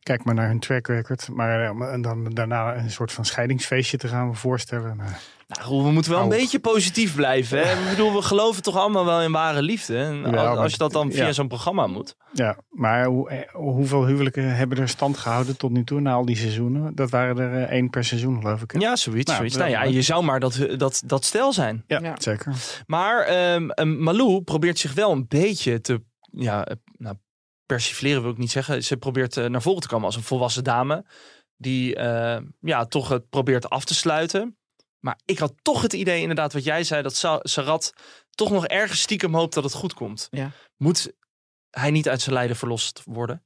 Kijk 0.03 0.25
maar 0.25 0.35
naar 0.35 0.47
hun 0.49 0.61
track 0.61 0.87
record. 0.87 1.29
Maar 1.33 1.61
eh, 1.61 1.92
en 1.92 2.03
dan 2.03 2.25
daarna 2.25 2.77
een 2.77 2.90
soort 2.90 3.12
van 3.12 3.25
scheidingsfeestje 3.25 3.97
te 3.97 4.09
gaan 4.09 4.37
voorstellen. 4.37 4.97
Nou, 4.97 5.11
Nou, 5.47 5.83
we 5.83 5.90
moeten 5.90 6.12
wel 6.12 6.23
een 6.23 6.29
beetje 6.29 6.59
positief 6.59 7.14
blijven. 7.14 7.59
Hè? 7.59 7.73
Ik 7.73 7.88
bedoel, 7.90 8.12
we 8.14 8.23
geloven 8.23 8.62
toch 8.62 8.77
allemaal 8.77 9.05
wel 9.05 9.23
in 9.23 9.33
ware 9.33 9.62
liefde. 9.62 9.99
En 9.99 10.35
als, 10.35 10.73
je 10.73 10.79
dat 10.79 10.92
dan 10.92 11.12
via 11.12 11.27
ja. 11.27 11.33
zo'n 11.33 11.49
programma 11.49 11.87
moet. 11.87 12.16
ja, 12.33 12.57
maar 12.70 13.05
hoe, 13.05 13.31
eh, 13.31 13.55
hoeveel 13.55 14.07
huwelijken 14.07 14.57
hebben 14.57 14.79
er 14.79 14.88
stand 14.88 15.16
gehouden 15.18 15.57
tot 15.57 15.70
nu 15.70 15.85
toe 15.85 16.01
na 16.01 16.12
al 16.12 16.25
die 16.25 16.37
seizoenen? 16.37 16.94
Dat 16.94 17.11
waren 17.11 17.38
er 17.38 17.62
eh, 17.62 17.70
één 17.70 17.90
per 17.90 18.05
seizoen 18.05 18.40
geloof 18.40 18.62
ik. 18.62 18.70
hè? 18.70 18.79
Ja, 18.79 18.97
zoiets. 18.97 19.27
Nou, 19.27 19.37
zoiets. 19.37 19.57
Nou 19.57 19.70
ja, 19.70 19.83
je 19.83 20.03
zou 20.03 20.25
maar 20.25 20.40
dat, 20.40 20.66
dat, 20.77 21.03
dat 21.07 21.25
stel 21.25 21.53
zijn. 21.53 21.85
Ja, 21.87 21.99
Ja. 22.03 22.14
zeker. 22.18 22.53
Maar 22.87 23.20
ehm, 23.20 24.03
Malou 24.03 24.42
probeert 24.42 24.79
zich 24.79 24.94
wel 24.94 25.12
een 25.12 25.27
beetje 25.29 25.81
te 25.81 26.03
ja, 26.37 26.64
eh, 26.66 26.77
nou, 26.99 27.16
persifleren 27.66 28.23
wil 28.23 28.31
ik 28.31 28.38
niet 28.38 28.51
zeggen. 28.51 28.85
Ze 28.85 28.97
probeert 28.97 29.37
eh, 29.37 29.44
naar 29.47 29.62
voren 29.62 29.81
te 29.81 29.88
komen 29.88 30.07
als 30.07 30.16
een 30.16 30.23
volwassen 30.23 30.64
dame. 30.64 31.05
Die 31.57 31.97
eh, 31.97 32.42
ja, 32.61 32.85
toch 32.85 33.09
het 33.09 33.29
probeert 33.29 33.68
af 33.70 33.85
te 33.85 33.94
sluiten. 33.94 34.59
Maar 34.99 35.18
ik 35.25 35.38
had 35.38 35.55
toch 35.62 35.83
het 35.83 35.92
idee, 35.92 36.20
inderdaad, 36.20 36.53
wat 36.53 36.64
jij 36.64 36.85
zei, 36.85 37.03
dat 37.03 37.14
Sa- 37.16 37.40
Sarat 37.42 37.92
toch 38.31 38.51
nog 38.51 38.66
ergens 38.66 39.01
stiekem 39.01 39.35
hoopt 39.35 39.55
dat 39.55 39.64
het 39.64 39.73
goed 39.73 39.94
komt. 39.94 40.29
Ja. 40.31 40.51
Moet 40.77 41.12
hij 41.70 41.90
niet 41.90 42.09
uit 42.09 42.20
zijn 42.20 42.35
lijden 42.35 42.57
verlost 42.57 43.03
worden? 43.05 43.44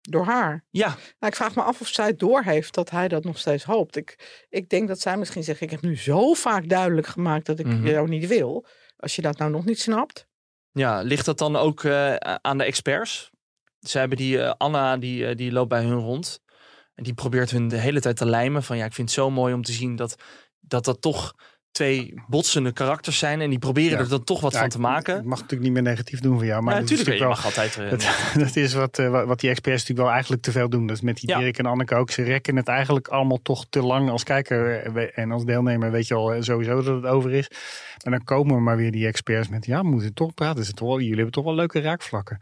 Door 0.00 0.24
haar. 0.24 0.64
Ja, 0.70 0.86
Nou, 0.88 1.32
ik 1.32 1.36
vraag 1.36 1.54
me 1.54 1.62
af 1.62 1.80
of 1.80 1.88
zij 1.88 2.14
doorheeft 2.16 2.74
dat 2.74 2.90
hij 2.90 3.08
dat 3.08 3.24
nog 3.24 3.38
steeds 3.38 3.64
hoopt. 3.64 3.96
Ik, 3.96 4.44
ik 4.48 4.68
denk 4.68 4.88
dat 4.88 5.00
zij 5.00 5.16
misschien 5.16 5.44
zegt, 5.44 5.60
ik 5.60 5.70
heb 5.70 5.80
nu 5.80 5.96
zo 5.96 6.34
vaak 6.34 6.68
duidelijk 6.68 7.06
gemaakt 7.06 7.46
dat 7.46 7.58
ik 7.58 7.66
Mhm. 7.66 7.86
jou 7.86 8.08
niet 8.08 8.26
wil. 8.26 8.66
Als 8.96 9.16
je 9.16 9.22
dat 9.22 9.38
nou 9.38 9.50
nog 9.50 9.64
niet 9.64 9.80
snapt. 9.80 10.26
Ja, 10.76 11.00
ligt 11.00 11.24
dat 11.24 11.38
dan 11.38 11.56
ook 11.56 11.84
eh, 11.84 12.14
aan 12.40 12.58
de 12.58 12.64
experts? 12.64 13.30
Ze 13.80 13.98
hebben 13.98 14.16
die 14.18 14.42
eh, 14.42 14.54
Anna, 14.56 14.96
die, 14.96 15.26
eh, 15.26 15.36
die 15.36 15.52
loopt 15.52 15.68
bij 15.68 15.82
hun 15.82 15.98
rond. 15.98 16.40
En 16.94 17.04
die 17.04 17.14
probeert 17.14 17.50
hun 17.50 17.68
de 17.68 17.76
hele 17.76 18.00
tijd 18.00 18.16
te 18.16 18.26
lijmen. 18.26 18.62
Van 18.62 18.76
ja, 18.76 18.84
ik 18.84 18.92
vind 18.92 19.08
het 19.08 19.18
zo 19.18 19.30
mooi 19.30 19.54
om 19.54 19.62
te 19.62 19.72
zien 19.72 19.96
dat 19.96 20.16
dat, 20.60 20.84
dat 20.84 21.00
toch 21.00 21.34
twee 21.76 22.14
botsende 22.28 22.72
karakters 22.72 23.18
zijn. 23.18 23.40
En 23.40 23.50
die 23.50 23.58
proberen 23.58 23.90
Ja. 23.90 23.98
er 24.04 24.08
dan 24.08 24.24
toch 24.24 24.40
wat 24.40 24.52
Ja, 24.52 24.58
van 24.60 24.68
te 24.68 24.80
maken. 24.80 25.16
Ik 25.18 25.24
mag 25.24 25.40
natuurlijk 25.40 25.62
niet 25.62 25.72
meer 25.72 25.82
negatief 25.92 26.20
doen 26.20 26.34
voor 26.36 26.44
jou. 26.46 26.62
Maar 26.62 26.74
ja, 26.74 26.80
dat 26.80 26.90
is 26.90 26.98
natuurlijk. 26.98 27.22
Je 27.22 27.26
natuurlijk 27.28 27.56
mag 27.56 27.74
altijd. 27.74 27.92
eh, 28.02 28.34
Dat, 28.34 28.46
dat 28.46 28.56
is 28.56 28.74
wat, 28.74 28.98
eh, 28.98 29.08
wat- 29.10 29.26
wat 29.26 29.40
die 29.40 29.50
experts 29.50 29.78
natuurlijk 29.80 30.06
wel 30.06 30.10
eigenlijk 30.14 30.42
te 30.42 30.52
veel 30.52 30.68
doen. 30.68 30.86
Dat 30.86 30.96
is 30.96 31.02
met 31.02 31.16
die. 31.16 31.36
Dirk 31.36 31.58
en 31.58 31.66
Anneke 31.66 31.94
ook. 31.94 32.10
Ze 32.10 32.22
rekken 32.22 32.56
het 32.56 32.68
eigenlijk 32.68 33.08
allemaal 33.08 33.38
toch 33.42 33.66
te 33.70 33.82
lang 33.82 34.10
als 34.10 34.22
kijker 34.24 34.82
eh, 34.96 35.18
en 35.18 35.30
als 35.32 35.44
deelnemer. 35.44 35.90
Weet 35.90 36.06
je 36.06 36.14
al 36.14 36.42
sowieso 36.42 36.82
dat 36.82 36.94
het 37.02 37.04
over 37.12 37.32
is. 37.32 37.48
En 38.02 38.10
dan 38.10 38.24
komen 38.24 38.62
maar 38.62 38.76
weer 38.76 38.90
die 38.92 39.06
experts 39.06 39.48
met... 39.48 39.66
Ja, 39.66 39.80
we 39.80 39.88
moeten 39.88 40.14
toch 40.14 40.34
praten. 40.34 40.60
Is 40.62 40.66
het 40.68 40.80
wel, 40.80 40.98
jullie 40.98 41.14
hebben 41.14 41.32
toch 41.32 41.44
wel 41.44 41.54
leuke 41.54 41.80
raakvlakken. 41.80 42.38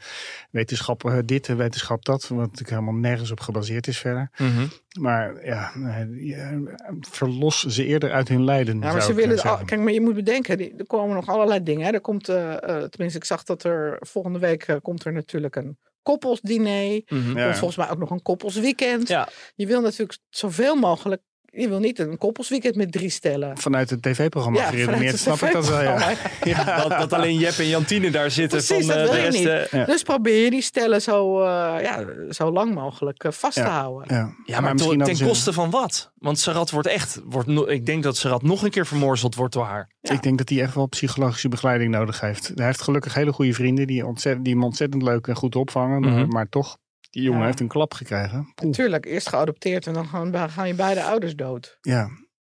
Wetenschap 0.51 1.23
dit 1.25 1.49
en 1.49 1.57
wetenschap 1.57 2.05
dat. 2.05 2.29
Wat 2.29 2.39
natuurlijk 2.39 2.71
helemaal 2.71 2.95
nergens 2.95 3.31
op 3.31 3.41
gebaseerd 3.41 3.87
is 3.87 3.99
verder. 3.99 4.31
mhm. 4.37 4.67
Maar 5.01 5.45
ja, 5.47 5.73
eh, 5.75 6.27
ja, 6.27 6.61
verlos 7.01 7.65
ze 7.67 7.85
eerder 7.85 8.13
uit 8.13 8.29
hun 8.29 8.45
lijden. 8.45 8.75
Ja, 8.75 8.81
maar 8.81 8.91
zou 8.91 9.03
ze 9.03 9.11
ik, 9.11 9.17
willen. 9.17 9.37
eh, 9.45 9.51
al- 9.59 9.65
kijk, 9.65 9.81
maar 9.81 9.93
je 9.93 10.01
moet 10.01 10.15
bedenken, 10.15 10.59
die- 10.59 10.75
er 10.77 10.87
komen 10.87 11.15
nog 11.15 11.29
allerlei 11.29 11.63
dingen. 11.63 11.87
Hè. 11.87 11.93
Er 11.93 12.01
komt, 12.01 12.29
eh, 12.29 12.53
eh, 12.53 12.59
tenminste, 12.85 13.19
ik 13.19 13.25
zag 13.25 13.43
dat 13.43 13.63
er 13.65 13.97
volgende 14.01 14.39
week 14.39 14.63
eh, 14.63 14.77
komt 14.83 15.05
er 15.05 15.13
natuurlijk 15.13 15.57
een 15.57 15.79
koppelsdiner. 16.03 16.93
Ja. 16.93 17.01
Komt 17.09 17.57
volgens 17.57 17.77
mij 17.77 17.91
ook 17.91 17.99
nog 17.99 18.11
een 18.11 18.23
koppelsweekend. 18.23 19.09
Ja. 19.09 19.29
Je 19.55 19.67
wil 19.67 19.81
natuurlijk 19.81 20.19
zoveel 20.29 20.75
mogelijk. 20.77 21.23
Je 21.57 21.69
wil 21.69 21.79
niet 21.79 21.99
een 21.99 22.19
koppelsweekend 22.19 22.75
met 22.77 22.93
drie 22.93 23.09
stellen. 23.11 23.59
Vanuit 23.59 23.91
het 23.91 24.03
tv-programma 24.03 24.59
Ja, 24.61 24.67
geredeneerd, 24.67 25.19
snap 25.19 25.41
ik 25.43 25.53
dat 25.53 25.69
wel. 25.69 25.81
Ja. 25.83 26.13
Ja. 26.45 26.77
Dat, 26.89 26.99
dat 26.99 27.13
alleen 27.13 27.39
Jep 27.39 27.53
en 27.59 27.69
Jantine 27.69 28.11
daar 28.11 28.31
zitten 28.31 28.59
Precies, 28.65 28.87
van 28.87 28.97
dat 28.97 28.97
eh, 28.97 29.03
wil 29.03 29.13
de 29.13 29.39
je 29.39 29.49
rest. 29.49 29.73
niet. 29.73 29.81
eh, 29.81 29.87
Dus 29.87 30.03
probeer 30.03 30.45
je 30.45 30.51
die 30.51 30.63
stellen 30.63 31.03
zo, 31.03 31.41
eh, 31.41 31.47
ja, 31.83 32.05
zo 32.31 32.53
lang 32.53 32.75
mogelijk 32.75 33.25
vast 33.29 33.55
te 33.57 33.61
Ja. 33.61 33.69
houden. 33.81 34.15
Ja. 34.17 34.35
ja, 34.45 34.61
maar, 34.61 34.73
misschien 34.73 35.03
ten 35.03 35.27
koste 35.27 35.53
van 35.53 35.71
wat? 35.71 36.13
Want 36.19 36.39
Sarat 36.39 36.71
wordt 36.71 36.89
echt. 36.89 37.21
Wordt, 37.25 37.49
no- 37.49 37.67
ik 37.67 37.87
denk 37.87 38.03
dat 38.03 38.17
Sarat 38.17 38.43
nog 38.43 38.63
een 38.63 38.71
keer 38.71 38.87
vermorzeld 38.87 39.35
wordt 39.35 39.55
door 39.55 39.65
haar. 39.65 39.89
Ik 40.01 40.23
denk 40.23 40.39
dat 40.39 40.49
hij 40.49 40.61
echt 40.61 40.75
wel 40.75 40.87
psychologische 40.87 41.49
begeleiding 41.49 41.91
nodig 41.91 42.21
heeft. 42.21 42.53
Hij 42.55 42.67
heeft 42.67 42.83
gelukkig 42.83 43.15
hele 43.15 43.33
goede 43.33 43.53
vrienden 43.55 43.87
die, 43.87 44.07
ontzettend, 44.07 44.45
die 44.45 44.55
hem 44.55 44.65
ontzettend 44.65 45.03
leuk 45.03 45.27
en 45.27 45.35
goed 45.37 45.57
opvangen. 45.57 46.01
maar, 46.01 46.11
Mhm. 46.11 46.29
maar 46.29 46.49
toch, 46.49 46.77
die 47.15 47.23
jongen 47.23 47.41
Ja. 47.41 47.47
heeft 47.47 47.61
een 47.61 47.69
klap 47.69 47.95
gekregen. 47.95 48.53
Poeh. 48.55 48.71
Natuurlijk, 48.71 49.05
eerst 49.07 49.29
geadopteerd 49.29 49.87
en 49.87 49.93
dan 49.93 50.07
gaan, 50.07 50.51
gaan 50.51 50.69
je 50.69 50.75
beide 50.75 51.03
ouders 51.05 51.35
dood. 51.37 51.79
Ja, 51.81 52.09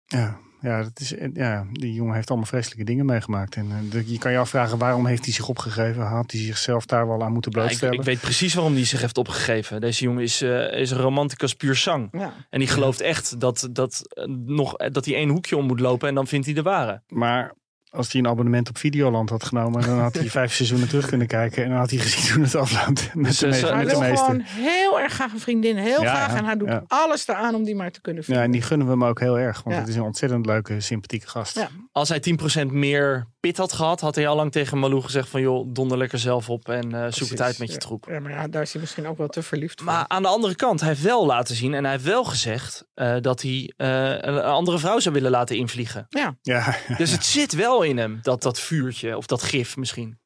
ja. 0.06 0.38
Ja, 0.62 0.84
dat 0.84 1.00
is, 1.00 1.14
ja, 1.34 1.66
die 1.72 1.94
jongen 1.94 2.16
heeft 2.16 2.28
allemaal 2.30 2.48
vreselijke 2.48 2.84
dingen 2.84 3.06
meegemaakt. 3.06 3.56
En 3.56 3.68
eh, 3.72 3.92
de- 3.92 4.12
je 4.12 4.18
kan 4.18 4.32
je 4.32 4.38
afvragen 4.38 4.78
waarom 4.78 5.06
heeft 5.06 5.24
hij 5.26 5.34
zich 5.34 5.48
opgegeven? 5.48 6.02
Had 6.06 6.32
hij 6.32 6.42
zichzelf 6.42 6.86
daar 6.86 7.08
wel 7.08 7.24
aan 7.24 7.32
moeten 7.34 7.52
Ja, 7.52 7.58
ik, 7.58 7.64
blootstellen? 7.64 8.00
ik 8.00 8.04
weet 8.06 8.20
precies 8.20 8.54
waarom 8.54 8.74
hij 8.74 8.86
zich 8.86 9.02
heeft 9.02 9.18
opgegeven. 9.18 9.82
Deze 9.82 10.04
jongen 10.04 10.24
is, 10.24 10.42
eh, 10.42 10.80
is 10.80 10.92
een 10.92 10.98
romanticus 10.98 11.54
puur 11.54 11.76
zang. 11.76 12.08
Ja. 12.12 12.34
En 12.50 12.60
die 12.60 12.68
gelooft 12.68 13.02
echt 13.02 13.40
dat, 13.40 13.70
dat, 13.72 14.02
eh, 14.14 14.26
nog, 14.46 14.76
dat 14.76 15.06
hij 15.06 15.14
één 15.16 15.30
hoekje 15.30 15.58
om 15.58 15.66
moet 15.66 15.80
lopen 15.80 16.08
en 16.10 16.16
dan 16.16 16.28
vindt 16.28 16.46
hij 16.46 16.56
de 16.56 16.62
ware. 16.62 17.02
Maar 17.08 17.54
als 17.92 18.12
hij 18.12 18.22
een 18.22 18.28
abonnement 18.28 18.70
op 18.70 18.78
Videoland 18.78 19.30
had 19.30 19.44
genomen, 19.44 19.82
dan 19.82 20.00
had 20.00 20.14
hij 20.14 20.30
vijf 20.40 20.54
seizoenen 20.54 20.88
terug 20.88 21.06
kunnen 21.08 21.28
kijken. 21.28 21.64
En 21.64 21.70
dan 21.70 21.78
had 21.80 21.90
hij 21.90 22.00
gezien 22.00 22.34
hoe 22.36 22.44
het 22.44 22.56
afloopt. 22.56 23.14
Met 23.16 23.26
Dus, 23.26 23.38
de, 23.38 23.46
eh, 23.46 23.52
meeste- 23.52 23.66
hij 23.68 23.76
Hij 23.76 23.86
de 23.94 24.00
wil 24.00 24.16
gewoon 24.18 24.42
heel 24.46 25.00
erg 25.00 25.14
graag 25.14 25.34
een 25.34 25.40
vriendin. 25.40 25.78
Heel 25.78 26.02
Ja, 26.02 26.14
graag. 26.16 26.32
ja, 26.32 26.38
En 26.38 26.46
hij 26.46 26.58
doet 26.58 26.68
ja. 26.68 26.84
alles 26.88 27.28
eraan 27.28 27.56
om 27.56 27.64
die 27.64 27.76
maar 27.76 27.92
te 27.92 28.02
kunnen 28.02 28.22
Ja, 28.22 28.28
vinden. 28.28 28.46
en 28.46 28.52
die 28.52 28.62
gunnen 28.62 28.88
we 28.88 28.94
hem 28.94 29.04
ook 29.04 29.20
heel 29.20 29.40
erg. 29.40 29.64
Want 29.64 29.76
Ja. 29.76 29.82
het 29.82 29.90
is 29.92 29.96
een 29.96 30.02
ontzettend 30.02 30.46
leuke, 30.46 30.80
sympathieke 30.82 31.28
gast. 31.28 31.56
Ja. 31.56 31.70
Als 31.92 32.10
hij 32.10 32.24
10% 32.64 32.66
meer 32.66 33.28
pit 33.40 33.58
had 33.58 33.74
gehad, 33.74 34.02
had 34.02 34.16
hij 34.16 34.28
al 34.28 34.36
lang 34.36 34.52
tegen 34.52 34.78
Malou 34.78 35.02
gezegd 35.02 35.30
van... 35.30 35.42
joh, 35.42 35.70
donder 35.74 35.98
lekker 35.98 36.20
zelf 36.20 36.50
op 36.50 36.70
en 36.70 36.94
eh, 36.94 37.12
zoek 37.12 37.30
het 37.30 37.42
uit 37.42 37.60
met 37.60 37.72
je 37.72 37.78
troep. 37.78 38.06
Ja, 38.10 38.20
maar 38.20 38.32
ja, 38.32 38.48
daar 38.48 38.62
is 38.62 38.72
hij 38.72 38.82
misschien 38.82 39.08
ook 39.08 39.18
wel 39.18 39.28
te 39.28 39.44
verliefd 39.44 39.82
voor. 39.82 39.92
Maar 39.92 40.06
aan 40.08 40.22
de 40.22 40.28
andere 40.28 40.56
kant, 40.56 40.80
hij 40.80 40.90
heeft 40.90 41.02
wel 41.02 41.26
laten 41.26 41.56
zien 41.56 41.74
en 41.74 41.84
hij 41.84 41.94
heeft 41.94 42.04
wel 42.06 42.24
gezegd 42.24 42.86
eh, 42.94 43.16
dat 43.22 43.42
hij 43.42 43.74
eh, 43.78 44.10
een 44.10 44.30
een 44.32 44.42
andere 44.42 44.80
vrouw 44.80 45.00
zou 45.00 45.16
willen 45.16 45.32
laten 45.32 45.56
invliegen. 45.58 46.06
Ja. 46.10 46.38
Ja, 46.42 46.76
Dus 46.98 47.12
het 47.12 47.26
zit 47.26 47.54
wel 47.54 47.84
in 47.84 47.98
hem, 47.98 48.20
dat, 48.22 48.42
dat 48.42 48.60
vuurtje 48.60 49.18
of 49.18 49.26
dat 49.26 49.44
gif 49.44 49.78
misschien. 49.78 50.20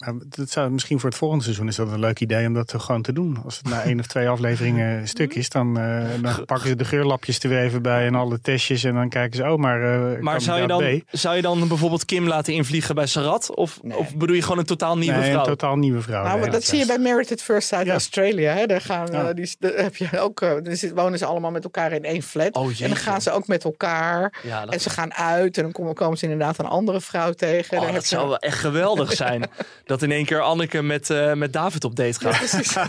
Maar 0.00 0.14
dat 0.36 0.50
zou, 0.50 0.70
misschien 0.70 1.00
voor 1.00 1.08
het 1.08 1.18
volgende 1.18 1.44
seizoen 1.44 1.68
is 1.68 1.76
dat 1.76 1.92
een 1.92 1.98
leuk 2.00 2.20
idee 2.20 2.46
om 2.46 2.54
dat 2.54 2.74
gewoon 2.76 3.02
te 3.02 3.12
doen. 3.12 3.38
Als 3.44 3.56
het 3.56 3.68
na 3.68 3.82
één 3.82 3.98
of 4.00 4.06
twee 4.06 4.28
afleveringen 4.34 5.08
stuk 5.08 5.34
is, 5.34 5.48
dan, 5.48 5.78
eh, 5.78 6.04
dan 6.22 6.44
pakken 6.44 6.68
ze 6.68 6.76
de 6.76 6.84
geurlapjes 6.84 7.38
er 7.38 7.48
weer 7.48 7.58
even 7.62 7.82
bij 7.82 8.06
en 8.06 8.14
alle 8.14 8.40
testjes. 8.40 8.84
En 8.84 8.94
dan 8.94 9.08
kijken 9.08 9.36
ze, 9.36 9.42
oh, 9.50 9.56
maar, 9.58 9.82
eh 10.14 10.20
Maar 10.20 10.40
zou 10.40 10.60
je, 10.60 10.66
dan, 10.66 11.02
zou 11.10 11.36
je 11.36 11.42
dan 11.42 11.68
bijvoorbeeld 11.68 12.04
Kim 12.04 12.26
laten 12.28 12.52
invliegen 12.52 12.94
bij 12.94 13.06
Sarat? 13.06 13.54
Of, 13.54 13.78
of 13.82 14.14
bedoel 14.14 14.36
je 14.36 14.42
gewoon 14.42 14.58
een 14.58 14.64
totaal 14.64 14.98
nieuwe 14.98 15.18
nee, 15.18 15.30
vrouw? 15.30 15.40
een 15.40 15.46
totaal 15.46 15.76
nieuwe 15.76 16.00
vrouw. 16.02 16.22
Nou, 16.24 16.40
Nee, 16.40 16.50
dat 16.50 16.64
zie 16.64 16.78
je 16.78 16.86
bij 16.86 16.98
Married 16.98 17.32
at 17.32 17.42
First 17.42 17.68
Sight 17.68 17.88
Australia. 17.88 18.52
Hè? 18.54 18.66
Daar, 18.66 18.80
gaan, 18.80 19.08
Ja. 19.12 19.28
eh, 19.28 19.34
die, 19.34 19.56
daar 19.58 19.72
heb 19.72 19.96
je 19.96 20.20
ook, 20.20 20.40
dan 20.40 20.76
wonen 20.94 21.18
ze 21.18 21.24
allemaal 21.26 21.50
met 21.50 21.64
elkaar 21.64 21.92
in 21.92 22.04
één 22.04 22.22
flat. 22.22 22.52
Oh, 22.54 22.66
en 22.80 22.88
dan 22.88 22.96
gaan 22.96 23.20
ze 23.22 23.30
ook 23.30 23.46
met 23.46 23.64
elkaar. 23.64 24.38
Ja, 24.42 24.64
dat- 24.64 24.74
En 24.74 24.80
ze 24.80 24.90
gaan 24.90 25.14
uit 25.14 25.56
en 25.56 25.62
dan 25.62 25.72
komen, 25.72 25.94
komen 25.94 26.18
ze 26.18 26.24
inderdaad 26.24 26.58
een 26.58 26.66
andere 26.66 27.00
vrouw 27.00 27.32
tegen. 27.32 27.78
Oh, 27.78 27.84
heb 27.84 27.94
dat 27.94 28.02
je- 28.08 28.14
zou 28.16 28.28
wel 28.28 28.38
echt 28.38 28.58
geweldig 28.58 29.12
zijn. 29.12 29.44
dat 29.90 30.02
in 30.02 30.10
één 30.12 30.24
keer 30.24 30.40
Anneke 30.40 30.82
met, 30.82 31.10
eh, 31.10 31.32
met 31.32 31.52
David 31.52 31.84
op 31.84 31.96
date 31.96 32.20
gaat. 32.20 32.36
Precies. 32.36 32.76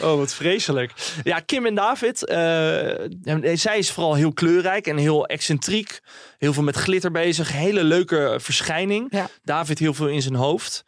Oh, 0.00 0.16
wat 0.16 0.34
vreselijk. 0.34 0.92
Ja, 1.22 1.40
Kim 1.40 1.66
en 1.66 1.74
David. 1.74 2.26
eh, 2.26 2.36
zij 3.54 3.78
is 3.78 3.90
vooral 3.90 4.14
heel 4.14 4.32
kleurrijk 4.32 4.86
en 4.86 4.96
heel 4.96 5.26
excentriek. 5.26 6.00
Heel 6.38 6.52
veel 6.52 6.62
met 6.62 6.76
glitter 6.76 7.10
bezig. 7.10 7.52
Hele 7.52 7.84
leuke 7.84 8.38
verschijning. 8.40 9.12
David 9.42 9.78
heel 9.78 9.94
veel 9.94 10.08
in 10.08 10.22
zijn 10.22 10.34
hoofd. 10.34 10.84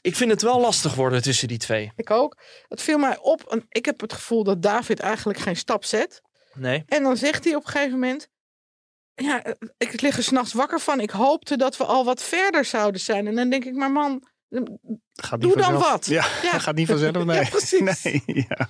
Ik 0.00 0.16
vind 0.16 0.30
het 0.30 0.42
wel 0.42 0.60
lastig 0.60 0.94
worden 0.94 1.22
tussen 1.22 1.48
die 1.48 1.58
twee. 1.58 1.92
Ik 1.96 2.10
ook. 2.10 2.36
Het 2.68 2.82
viel 2.82 2.98
mij 2.98 3.18
op. 3.20 3.42
En 3.48 3.66
ik 3.68 3.84
heb 3.84 4.00
het 4.00 4.12
gevoel 4.12 4.44
dat 4.44 4.62
David 4.62 5.00
eigenlijk 5.00 5.38
geen 5.38 5.56
stap 5.56 5.84
zet. 5.84 6.22
Nee. 6.54 6.82
En 6.86 7.02
dan 7.02 7.16
zegt 7.16 7.44
hij 7.44 7.54
op 7.54 7.64
een 7.64 7.70
gegeven 7.70 7.98
moment... 7.98 8.28
Ja, 9.22 9.42
eh, 9.42 9.52
ik 9.78 10.00
lig 10.00 10.16
er 10.16 10.22
s'nachts 10.22 10.52
wakker 10.52 10.80
van. 10.80 11.00
Ik 11.00 11.10
hoopte 11.10 11.56
dat 11.56 11.76
we 11.76 11.84
al 11.84 12.04
wat 12.04 12.22
verder 12.22 12.64
zouden 12.64 13.00
zijn. 13.00 13.26
En 13.26 13.34
dan 13.34 13.50
denk 13.50 13.64
ik, 13.64 13.74
maar 13.74 13.90
man, 13.90 14.22
Gaat 15.14 15.40
doe 15.40 15.56
dan 15.56 15.78
wat. 15.78 16.06
Ja, 16.06 16.22
gaat 16.22 16.74
niet 16.74 16.88
vanzelf. 16.88 17.24
Nee. 17.24 17.40
Ja, 17.40 17.48
precies. 17.48 18.02
Nee, 18.02 18.22
ja. 18.26 18.68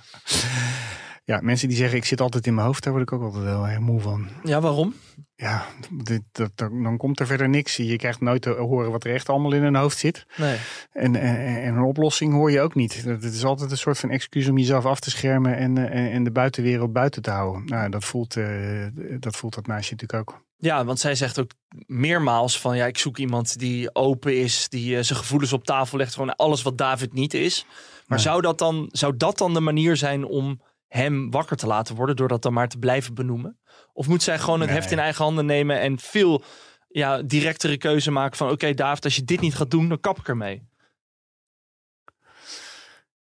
Ja, 1.29 1.39
mensen 1.41 1.67
die 1.67 1.77
zeggen 1.77 1.97
ik 1.97 2.05
zit 2.05 2.21
altijd 2.21 2.47
in 2.47 2.53
mijn 2.53 2.67
hoofd, 2.67 2.83
daar 2.83 2.93
word 2.93 3.05
ik 3.05 3.13
ook 3.13 3.23
altijd 3.23 3.43
wel 3.43 3.65
heel 3.65 3.81
moe 3.81 3.99
van. 3.99 4.27
Ja, 4.43 4.61
waarom? 4.61 4.93
Ja, 5.35 5.65
dit, 5.91 6.21
dat, 6.31 6.51
dan 6.55 6.97
komt 6.97 7.19
er 7.19 7.27
verder 7.27 7.49
niks. 7.49 7.75
Je 7.75 7.95
krijgt 7.95 8.21
nooit 8.21 8.41
te 8.41 8.49
horen 8.49 8.91
wat 8.91 9.03
er 9.03 9.13
echt 9.13 9.29
allemaal 9.29 9.53
in 9.53 9.61
hun 9.61 9.75
hoofd 9.75 9.97
zit. 9.97 10.25
Nee. 10.37 10.57
En, 10.91 11.15
en, 11.15 11.61
en 11.61 11.75
een 11.75 11.83
oplossing 11.83 12.33
hoor 12.33 12.51
je 12.51 12.61
ook 12.61 12.75
niet. 12.75 13.03
Het 13.03 13.23
is 13.23 13.43
altijd 13.43 13.71
een 13.71 13.77
soort 13.77 13.99
van 13.99 14.09
excuus 14.09 14.47
om 14.47 14.57
jezelf 14.57 14.85
af 14.85 14.99
te 14.99 15.09
schermen 15.09 15.57
en, 15.57 15.77
eh, 15.77 15.99
en, 15.99 16.11
en 16.11 16.23
de 16.23 16.31
buitenwereld 16.31 16.93
buiten 16.93 17.21
te 17.21 17.31
houden. 17.31 17.65
Nou, 17.65 17.89
dat 17.89 18.05
voelt, 18.05 18.35
eh, 18.35 18.85
dat 19.19 19.35
voelt 19.35 19.55
dat 19.55 19.67
meisje 19.67 19.91
natuurlijk 19.91 20.29
ook. 20.29 20.41
Ja, 20.57 20.85
want 20.85 20.99
zij 20.99 21.15
zegt 21.15 21.39
ook 21.39 21.51
meermaals 21.87 22.59
van 22.59 22.77
ja, 22.77 22.85
ik 22.85 22.97
zoek 22.97 23.17
iemand 23.17 23.59
die 23.59 23.95
open 23.95 24.37
is, 24.37 24.69
die 24.69 24.97
eh, 24.97 25.03
zijn 25.03 25.19
gevoelens 25.19 25.53
op 25.53 25.63
tafel 25.63 25.97
legt, 25.97 26.13
gewoon 26.13 26.35
alles 26.35 26.61
wat 26.61 26.77
David 26.77 27.13
niet 27.13 27.33
is. 27.33 27.65
Maar 28.07 28.19
zou, 28.19 28.41
dat 28.41 28.57
dan, 28.57 28.89
zou 28.91 29.17
dat 29.17 29.37
dan 29.37 29.53
de 29.53 29.59
manier 29.59 29.97
zijn 29.97 30.25
om 30.25 30.61
hem 30.89 31.31
wakker 31.31 31.57
te 31.57 31.67
laten 31.67 31.95
worden 31.95 32.15
door 32.15 32.27
dat 32.27 32.41
dan 32.41 32.53
maar 32.53 32.67
te 32.67 32.77
blijven 32.77 33.13
benoemen? 33.13 33.59
Of 33.93 34.07
moet 34.07 34.23
zij 34.23 34.39
gewoon 34.39 34.59
het 34.59 34.69
Nee. 34.69 34.77
heft 34.79 34.91
in 34.91 34.99
eigen 34.99 35.23
handen 35.23 35.45
nemen 35.45 35.79
en 35.79 35.99
veel 35.99 36.43
ja, 36.87 37.21
directere 37.21 37.77
keuze 37.77 38.11
maken 38.11 38.37
van 38.37 38.49
oké 38.51 38.73
David, 38.73 39.03
als 39.03 39.15
je 39.15 39.23
dit 39.23 39.39
niet 39.41 39.55
gaat 39.55 39.71
doen, 39.71 39.89
dan 39.89 39.99
kap 39.99 40.19
ik 40.19 40.27
ermee. 40.27 40.67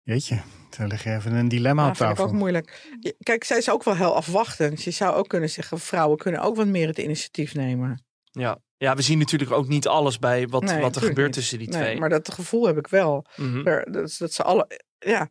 Jeetje, 0.04 0.42
dan 0.78 0.88
leg 0.88 1.04
je 1.04 1.14
even 1.14 1.34
een 1.34 1.48
dilemma 1.48 1.84
Ja, 1.84 1.90
op 1.90 1.96
vind 1.96 2.10
ik 2.10 2.16
tafel. 2.16 2.32
ook 2.32 2.38
moeilijk. 2.40 2.90
Kijk, 3.20 3.44
zij 3.44 3.58
is 3.58 3.70
ook 3.70 3.84
wel 3.84 3.96
heel 3.96 4.16
afwachtend. 4.16 4.84
Je 4.84 4.92
zou 4.92 5.16
ook 5.16 5.28
kunnen 5.28 5.50
zeggen, 5.50 5.80
vrouwen 5.80 6.18
kunnen 6.18 6.42
ook 6.42 6.56
wat 6.56 6.68
meer 6.68 6.88
het 6.88 6.98
initiatief 6.98 7.54
nemen. 7.54 8.06
Ja. 8.32 8.58
ja, 8.78 8.96
we 8.96 9.02
zien 9.02 9.18
natuurlijk 9.18 9.52
ook 9.52 9.68
niet 9.68 9.88
alles 9.88 10.20
bij 10.20 10.48
wat, 10.48 10.64
Nee, 10.64 10.82
wat 10.82 10.96
er 10.96 11.02
gebeurt 11.02 11.28
niet. 11.28 11.36
tussen 11.36 11.58
die 11.60 11.70
Nee, 11.70 11.82
twee. 11.82 12.00
maar 12.00 12.10
dat 12.10 12.34
gevoel 12.34 12.68
heb 12.68 12.78
ik 12.78 12.88
wel. 12.88 13.26
Er- 13.64 13.92
dat, 13.92 14.16
dat 14.20 14.34
ze 14.34 14.44
alle, 14.44 14.82
ja, 15.00 15.30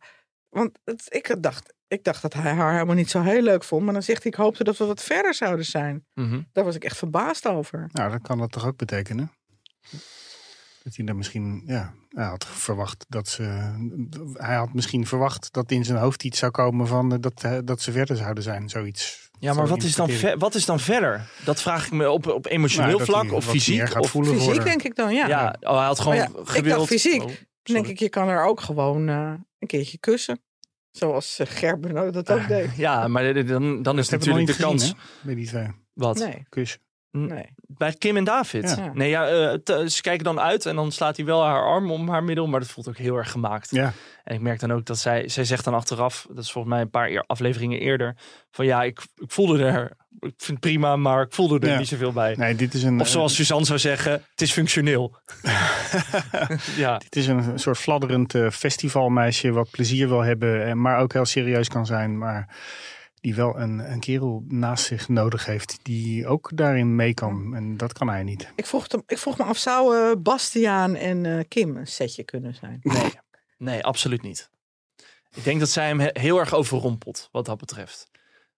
want 0.49 0.79
het, 0.83 1.03
ik 1.09 1.35
dacht, 1.43 1.73
ik 1.87 2.03
dacht 2.03 2.21
dat 2.21 2.33
hij 2.33 2.51
haar 2.53 2.73
helemaal 2.73 2.95
niet 2.95 3.09
zo 3.09 3.21
heel 3.21 3.41
leuk 3.41 3.63
vond. 3.63 3.83
Maar 3.83 3.93
dan 3.93 4.03
zegt 4.03 4.23
hij, 4.23 4.31
ik 4.31 4.37
hoopte 4.37 4.63
dat 4.63 4.77
we 4.77 4.85
wat 4.85 5.03
verder 5.03 5.33
zouden 5.33 5.65
zijn. 5.65 6.05
Mhm. 6.13 6.41
Daar 6.51 6.63
was 6.63 6.75
ik 6.75 6.83
echt 6.83 6.97
verbaasd 6.97 7.47
over. 7.47 7.89
Nou, 7.91 8.11
dat 8.11 8.21
kan 8.21 8.37
dat 8.37 8.51
toch 8.51 8.65
ook 8.65 8.77
betekenen? 8.77 9.31
Dat 10.83 10.95
hij 10.95 11.05
dan 11.05 11.17
misschien, 11.17 11.63
ja, 11.65 11.93
hij 12.09 12.25
had 12.25 12.45
verwacht 12.45 13.05
dat 13.07 13.27
ze. 13.27 13.43
Hij 14.33 14.55
had 14.55 14.73
misschien 14.73 15.05
verwacht 15.07 15.53
dat 15.53 15.71
in 15.71 15.85
zijn 15.85 15.97
hoofd 15.97 16.23
iets 16.23 16.39
zou 16.39 16.51
komen 16.51 16.87
van 16.87 17.11
eh, 17.13 17.17
dat, 17.21 17.43
eh, 17.43 17.57
dat 17.63 17.81
ze 17.81 17.91
verder 17.91 18.15
zouden 18.17 18.43
zijn, 18.43 18.69
zoiets. 18.69 19.29
Ja, 19.39 19.53
maar 19.53 19.67
wat 19.67 19.83
is, 19.83 19.95
dan 19.95 20.09
wat 20.37 20.55
is 20.55 20.65
dan 20.65 20.79
verder? 20.79 21.29
Dat 21.45 21.61
vraag 21.61 21.85
ik 21.85 21.91
me 21.91 22.11
op, 22.11 22.27
op 22.27 22.45
emotioneel 22.45 22.91
Nou, 22.97 23.03
vlak 23.09 23.23
hij 23.23 23.31
of 23.31 23.45
fysiek. 23.45 23.89
gaat 23.89 24.03
Of 24.03 24.09
voelen 24.09 24.31
voor 24.31 24.39
Fysiek 24.41 24.57
haar. 24.57 24.65
denk 24.67 24.83
ik 24.83 24.95
dan, 24.95 25.13
ja. 25.13 25.27
Ja, 25.27 25.55
oh, 25.61 25.77
hij 25.77 25.85
had 25.85 25.99
gewoon 25.99 26.15
ja, 26.15 26.25
Ik 26.25 26.47
gewild. 26.47 26.75
dacht 26.77 26.87
fysiek. 26.87 27.21
Oh, 27.21 27.27
Dan 27.27 27.75
denk 27.75 27.87
ik, 27.87 27.99
je 27.99 28.09
kan 28.09 28.27
er 28.27 28.45
ook 28.45 28.61
gewoon 28.61 29.09
eh, 29.09 29.33
een 29.59 29.67
keertje 29.67 29.97
kussen. 29.97 30.41
Zoals 30.97 31.39
uh, 31.39 31.47
Gerben 31.49 31.93
dat 32.11 32.31
ook 32.31 32.47
deed. 32.57 32.75
Ja, 32.75 33.07
maar 33.07 33.45
dan, 33.45 33.81
dan 33.81 33.97
is 33.97 34.09
natuurlijk 34.09 34.45
de 34.47 34.53
gezien, 34.53 34.67
kans. 34.69 34.87
hè, 34.87 34.93
bij 35.21 35.35
die 35.35 35.47
twee. 35.47 35.67
Wat? 35.93 36.17
Nee. 36.17 36.45
Kus. 36.49 36.77
Nee. 37.11 37.45
Bij 37.67 37.93
Kim 37.93 38.17
en 38.17 38.23
David. 38.23 38.75
Ja. 38.77 38.91
Nee, 38.93 39.09
ja, 39.09 39.27
eh, 39.27 39.85
ze 39.85 40.01
kijken 40.01 40.23
dan 40.23 40.39
uit 40.39 40.65
en 40.65 40.75
dan 40.75 40.91
slaat 40.91 41.17
hij 41.17 41.25
wel 41.25 41.43
haar 41.45 41.61
arm 41.63 41.91
om 41.91 42.09
haar 42.09 42.23
middel, 42.23 42.47
maar 42.47 42.59
dat 42.59 42.69
voelt 42.69 42.87
ook 42.87 42.97
heel 42.97 43.15
erg 43.15 43.31
gemaakt. 43.31 43.71
Ja. 43.71 43.93
En 44.23 44.35
ik 44.35 44.41
merk 44.41 44.59
dan 44.59 44.73
ook 44.73 44.85
dat 44.85 44.97
zij, 44.97 45.29
zij 45.29 45.43
zegt 45.43 45.63
dan 45.63 45.73
achteraf, 45.73 46.25
dat 46.29 46.43
is 46.43 46.51
volgens 46.51 46.73
mij 46.73 46.83
een 46.83 46.89
paar 46.89 47.23
afleveringen 47.27 47.79
eerder, 47.79 48.15
van 48.51 48.65
ja, 48.65 48.83
ik, 48.83 48.99
ik 49.15 49.31
voelde 49.31 49.63
er, 49.65 49.91
ik 50.19 50.33
vind 50.37 50.47
het 50.47 50.59
prima, 50.59 50.95
maar 50.95 51.21
ik 51.21 51.33
voelde 51.33 51.59
er 51.59 51.67
Ja. 51.73 51.77
niet 51.77 51.87
zoveel 51.87 52.11
bij. 52.11 52.35
Nee, 52.37 52.55
dit 52.55 52.73
is 52.73 52.83
een. 52.83 52.99
Of 52.99 53.07
zoals 53.07 53.35
Suzanne 53.35 53.65
zou 53.65 53.79
zeggen, 53.79 54.11
het 54.11 54.41
is 54.41 54.51
functioneel. 54.51 55.15
ja. 56.77 56.93
Het 57.03 57.15
is 57.15 57.27
een 57.27 57.59
soort 57.59 57.77
fladderend 57.77 58.35
eh, 58.35 58.49
festivalmeisje 58.49 59.51
wat 59.51 59.69
plezier 59.69 60.07
wil 60.09 60.21
hebben, 60.21 60.65
eh, 60.67 60.73
maar 60.73 60.99
ook 60.99 61.13
heel 61.13 61.25
serieus 61.25 61.67
kan 61.67 61.85
zijn. 61.85 62.17
Maar 62.17 62.55
die 63.27 63.35
wel 63.35 63.59
een, 63.59 63.91
een 63.91 63.99
kerel 63.99 64.43
naast 64.47 64.85
zich 64.85 65.07
nodig 65.09 65.45
heeft 65.45 65.79
die 65.81 66.27
ook 66.27 66.51
daarin 66.53 66.95
mee 66.95 67.13
kan. 67.13 67.55
En 67.55 67.77
dat 67.77 67.93
kan 67.93 68.07
hij 68.09 68.23
niet. 68.23 68.51
Ik 68.55 68.65
vroeg, 68.65 68.91
hem- 68.91 69.03
ik 69.07 69.17
vroeg 69.17 69.37
me 69.37 69.43
af, 69.43 69.57
zou 69.57 69.95
eh, 69.97 70.11
Bastiaan 70.21 70.95
en 70.95 71.25
eh, 71.25 71.43
Kim 71.47 71.77
een 71.77 71.87
setje 71.87 72.23
kunnen 72.23 72.53
zijn? 72.55 72.79
Nee, 72.81 73.11
nee, 73.57 73.83
absoluut 73.83 74.21
niet. 74.21 74.49
Ik 75.35 75.43
denk 75.43 75.59
dat 75.59 75.69
zij 75.69 75.87
hem 75.87 75.99
he- 75.99 76.09
heel 76.13 76.39
erg 76.39 76.53
overrompelt, 76.53 77.29
wat 77.31 77.45
dat 77.45 77.57
betreft. 77.57 78.09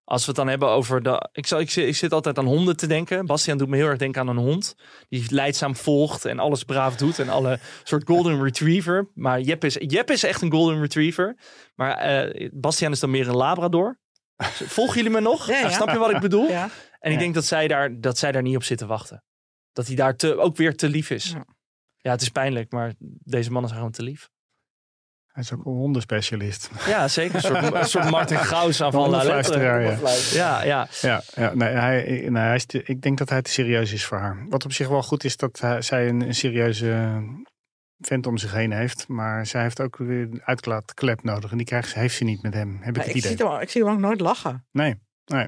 Als 0.04 0.22
we 0.22 0.28
het 0.28 0.36
dan 0.36 0.48
hebben 0.48 0.70
over 0.70 1.04
de. 1.04 1.30
Ik, 1.32 1.48
zal, 1.48 1.60
ik, 1.60 1.70
zit, 1.70 1.88
ik 1.88 1.96
zit 1.96 2.14
altijd 2.14 2.38
aan 2.38 2.46
honden 2.46 2.78
te 2.78 2.88
denken. 2.88 3.26
Bastiaan 3.26 3.58
doet 3.58 3.68
me 3.70 3.76
heel 3.76 3.88
erg 3.88 3.98
denken 3.98 4.22
aan 4.22 4.28
een 4.28 4.38
hond. 4.38 4.76
Die 5.10 5.26
leidzaam 5.34 5.76
volgt 5.76 6.26
en 6.26 6.40
alles 6.40 6.64
braaf 6.64 6.96
doet. 6.96 7.20
En 7.20 7.30
alle 7.30 7.60
soort 7.84 8.04
golden 8.08 8.44
retriever. 8.44 9.10
Maar 9.14 9.42
Jep 9.42 9.64
is, 9.64 9.76
Jep 9.80 10.10
is 10.12 10.24
echt 10.24 10.42
een 10.42 10.52
golden 10.52 10.80
retriever. 10.82 11.38
Maar 11.76 11.92
eh 11.98 12.50
Bastiaan 12.54 12.92
is 12.92 13.00
dan 13.00 13.10
meer 13.10 13.28
een 13.28 13.36
labrador. 13.36 14.00
Volgen 14.48 14.96
jullie 14.96 15.12
me 15.12 15.20
nog? 15.22 15.48
Ja, 15.48 15.54
ja. 15.56 15.62
Nou, 15.62 15.74
snap 15.74 15.90
je 15.90 15.98
wat 15.98 16.12
ik 16.12 16.20
bedoel? 16.20 16.50
Ja. 16.50 16.70
En 17.00 17.12
ik 17.12 17.20
denk 17.20 17.34
dat 17.34 17.46
zij, 17.46 17.68
daar, 17.68 18.00
dat 18.00 18.18
zij 18.18 18.32
daar 18.32 18.42
niet 18.42 18.56
op 18.56 18.64
zit 18.64 18.78
te 18.78 18.86
wachten. 18.86 19.24
Dat 19.74 19.88
hij 19.88 19.96
daar 19.96 20.16
te, 20.16 20.38
ook 20.38 20.58
weer 20.58 20.76
te 20.76 20.90
lief 20.90 21.10
is. 21.10 21.32
Ja. 21.32 21.46
Ja. 21.98 22.12
het 22.12 22.22
is 22.22 22.30
pijnlijk, 22.30 22.72
maar 22.72 22.94
deze 23.24 23.52
mannen 23.52 23.70
zijn 23.70 23.82
gewoon 23.82 23.96
te 23.98 24.04
lief. 24.04 24.30
Hij 25.28 25.44
is 25.44 25.54
ook 25.54 25.66
een 25.66 25.72
hondenspecialist. 25.72 26.70
Ja, 26.88 27.08
zeker. 27.08 27.36
Een 27.36 27.42
soort, 27.42 27.74
een 27.74 27.86
soort 27.86 28.10
Martin 28.10 28.38
Gauss 28.52 28.82
aan 28.82 28.92
van 28.92 29.10
La 29.10 29.24
Lettre. 29.24 29.64
ja. 29.64 29.98
Ja, 30.34 30.64
ja. 30.64 30.88
Ja, 31.02 31.22
ja 31.36 31.54
nee, 31.54 31.70
hij, 31.74 32.26
nee, 32.30 32.44
hij 32.44 32.56
is 32.56 32.66
te- 32.66 32.84
ik 32.84 33.02
denk 33.02 33.18
dat 33.18 33.30
hij 33.30 33.42
te 33.42 33.52
serieus 33.52 33.92
is 33.94 34.06
voor 34.06 34.18
haar. 34.18 34.46
Wat 34.50 34.66
op 34.66 34.74
zich 34.74 34.88
wel 34.88 35.04
goed 35.04 35.24
is 35.24 35.38
dat 35.38 35.60
hij, 35.60 35.82
zij 35.82 36.08
een, 36.10 36.22
een 36.22 36.36
serieuze 36.36 37.22
vent 38.00 38.28
om 38.28 38.38
zich 38.38 38.52
heen 38.54 38.72
heeft. 38.72 39.08
Maar 39.08 39.46
zij 39.46 39.62
heeft 39.62 39.82
ook 39.82 39.98
weer 39.98 40.22
een 40.22 40.42
uitlaatklep 40.44 41.24
nodig. 41.24 41.52
En 41.52 41.58
die 41.58 41.66
krijgt, 41.66 41.90
ze- 41.90 42.00
heeft 42.00 42.16
ze 42.16 42.24
niet 42.24 42.42
met 42.42 42.54
hem, 42.54 42.78
heb 42.82 42.96
ik 42.96 43.02
het 43.02 43.10
ik, 43.10 43.16
idee. 43.16 43.36
zie 43.38 43.46
hem, 43.48 43.60
ik 43.62 43.70
zie 43.70 43.84
hem 43.84 43.94
ook 43.94 44.00
nooit 44.00 44.20
lachen. 44.22 44.66
Nee, 44.72 44.96
nee. 45.26 45.48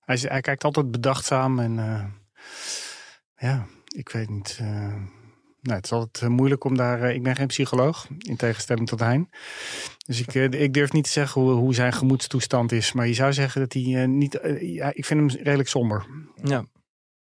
Hij, 0.00 0.40
kijkt 0.40 0.64
altijd 0.64 0.90
bedachtzaam 0.90 1.58
en 1.58 1.78
eh, 1.78 2.04
ja, 3.36 3.66
ik 3.96 4.08
weet 4.08 4.28
niet. 4.28 4.56
eh, 4.60 4.66
nou, 5.60 5.76
het 5.76 5.84
is 5.84 5.92
altijd 5.92 6.24
eh, 6.24 6.28
moeilijk 6.36 6.64
om 6.64 6.76
daar. 6.76 7.14
ik 7.14 7.22
ben 7.22 7.36
geen 7.36 7.46
psycholoog, 7.46 8.06
in 8.18 8.36
tegenstelling 8.36 8.88
tot 8.88 9.00
Hein. 9.00 9.28
Dus 10.06 10.20
ik, 10.20 10.34
ik 10.52 10.72
durf 10.74 10.92
niet 10.92 11.04
te 11.04 11.10
zeggen 11.10 11.40
hoe, 11.42 11.50
hoe 11.52 11.74
zijn 11.74 11.92
gemoedstoestand 11.92 12.72
is. 12.72 12.92
Maar 12.92 13.06
je 13.06 13.14
zou 13.14 13.32
zeggen 13.32 13.60
dat 13.60 13.72
hij 13.72 14.02
eh, 14.02 14.08
niet. 14.08 14.38
ja, 14.60 14.90
ik 14.94 15.04
vind 15.04 15.20
hem 15.32 15.42
redelijk 15.42 15.68
somber. 15.68 16.06
Ja, 16.42 16.64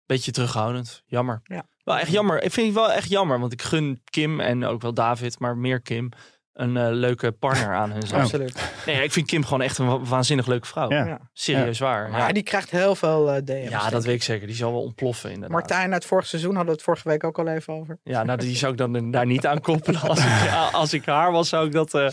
beetje 0.06 0.32
terughoudend. 0.32 1.02
Jammer. 1.06 1.40
Ja. 1.44 1.66
Wel 1.86 1.98
echt 1.98 2.10
jammer. 2.10 2.42
Ik 2.42 2.52
vind 2.52 2.66
het 2.66 2.76
wel 2.76 2.92
echt 2.92 3.08
jammer, 3.08 3.40
want 3.40 3.52
ik 3.52 3.62
gun 3.62 4.00
Kim 4.04 4.40
en 4.40 4.64
ook 4.64 4.82
wel 4.82 4.94
David, 4.94 5.38
maar 5.38 5.56
meer 5.56 5.80
Kim, 5.80 6.08
een 6.56 6.76
eh, 6.76 6.86
leuke 6.90 7.32
partner 7.32 7.74
aan 7.74 7.90
hun 7.90 8.02
zijde. 8.06 8.22
Absoluut. 8.24 8.72
Nee, 8.86 9.02
ik 9.02 9.12
vind 9.12 9.26
Kim 9.26 9.44
gewoon 9.44 9.62
echt 9.62 9.78
een 9.78 9.86
wa- 9.86 10.00
waanzinnig 10.00 10.46
leuke 10.46 10.66
vrouw. 10.66 10.90
Ja. 10.90 11.20
Serieus 11.32 11.78
waar. 11.78 12.10
Maar 12.10 12.20
Ja. 12.20 12.32
die 12.32 12.42
krijgt 12.42 12.70
heel 12.70 12.94
veel 12.94 13.30
eh 13.32 13.42
DM's. 13.44 13.68
ja, 13.70 13.90
dat 13.90 14.04
weet 14.04 14.14
ik 14.14 14.22
zeker. 14.22 14.46
Die 14.46 14.56
zal 14.56 14.72
wel 14.72 14.82
ontploffen 14.82 15.28
inderdaad. 15.30 15.50
Martijn 15.58 15.92
uit 15.92 16.04
vorig 16.04 16.26
seizoen 16.26 16.50
hadden 16.50 16.66
we 16.70 16.76
het 16.76 16.82
vorige 16.86 17.08
week 17.08 17.24
ook 17.24 17.38
al 17.38 17.46
even 17.48 17.72
over. 17.74 17.98
Ja, 18.04 18.22
nou 18.22 18.38
die 18.38 18.56
zou 18.56 18.72
ik 18.72 18.78
dan 18.78 19.10
daar 19.10 19.26
niet 19.26 19.46
aan 19.46 19.60
koppelen. 19.60 20.00
Als 20.00 20.18
ik, 20.18 20.50
als 20.72 20.92
ik 20.92 21.04
haar 21.04 21.32
was, 21.32 21.48
zou 21.48 21.66
ik, 21.66 21.72
dat, 21.72 21.94
eh, 21.94 22.08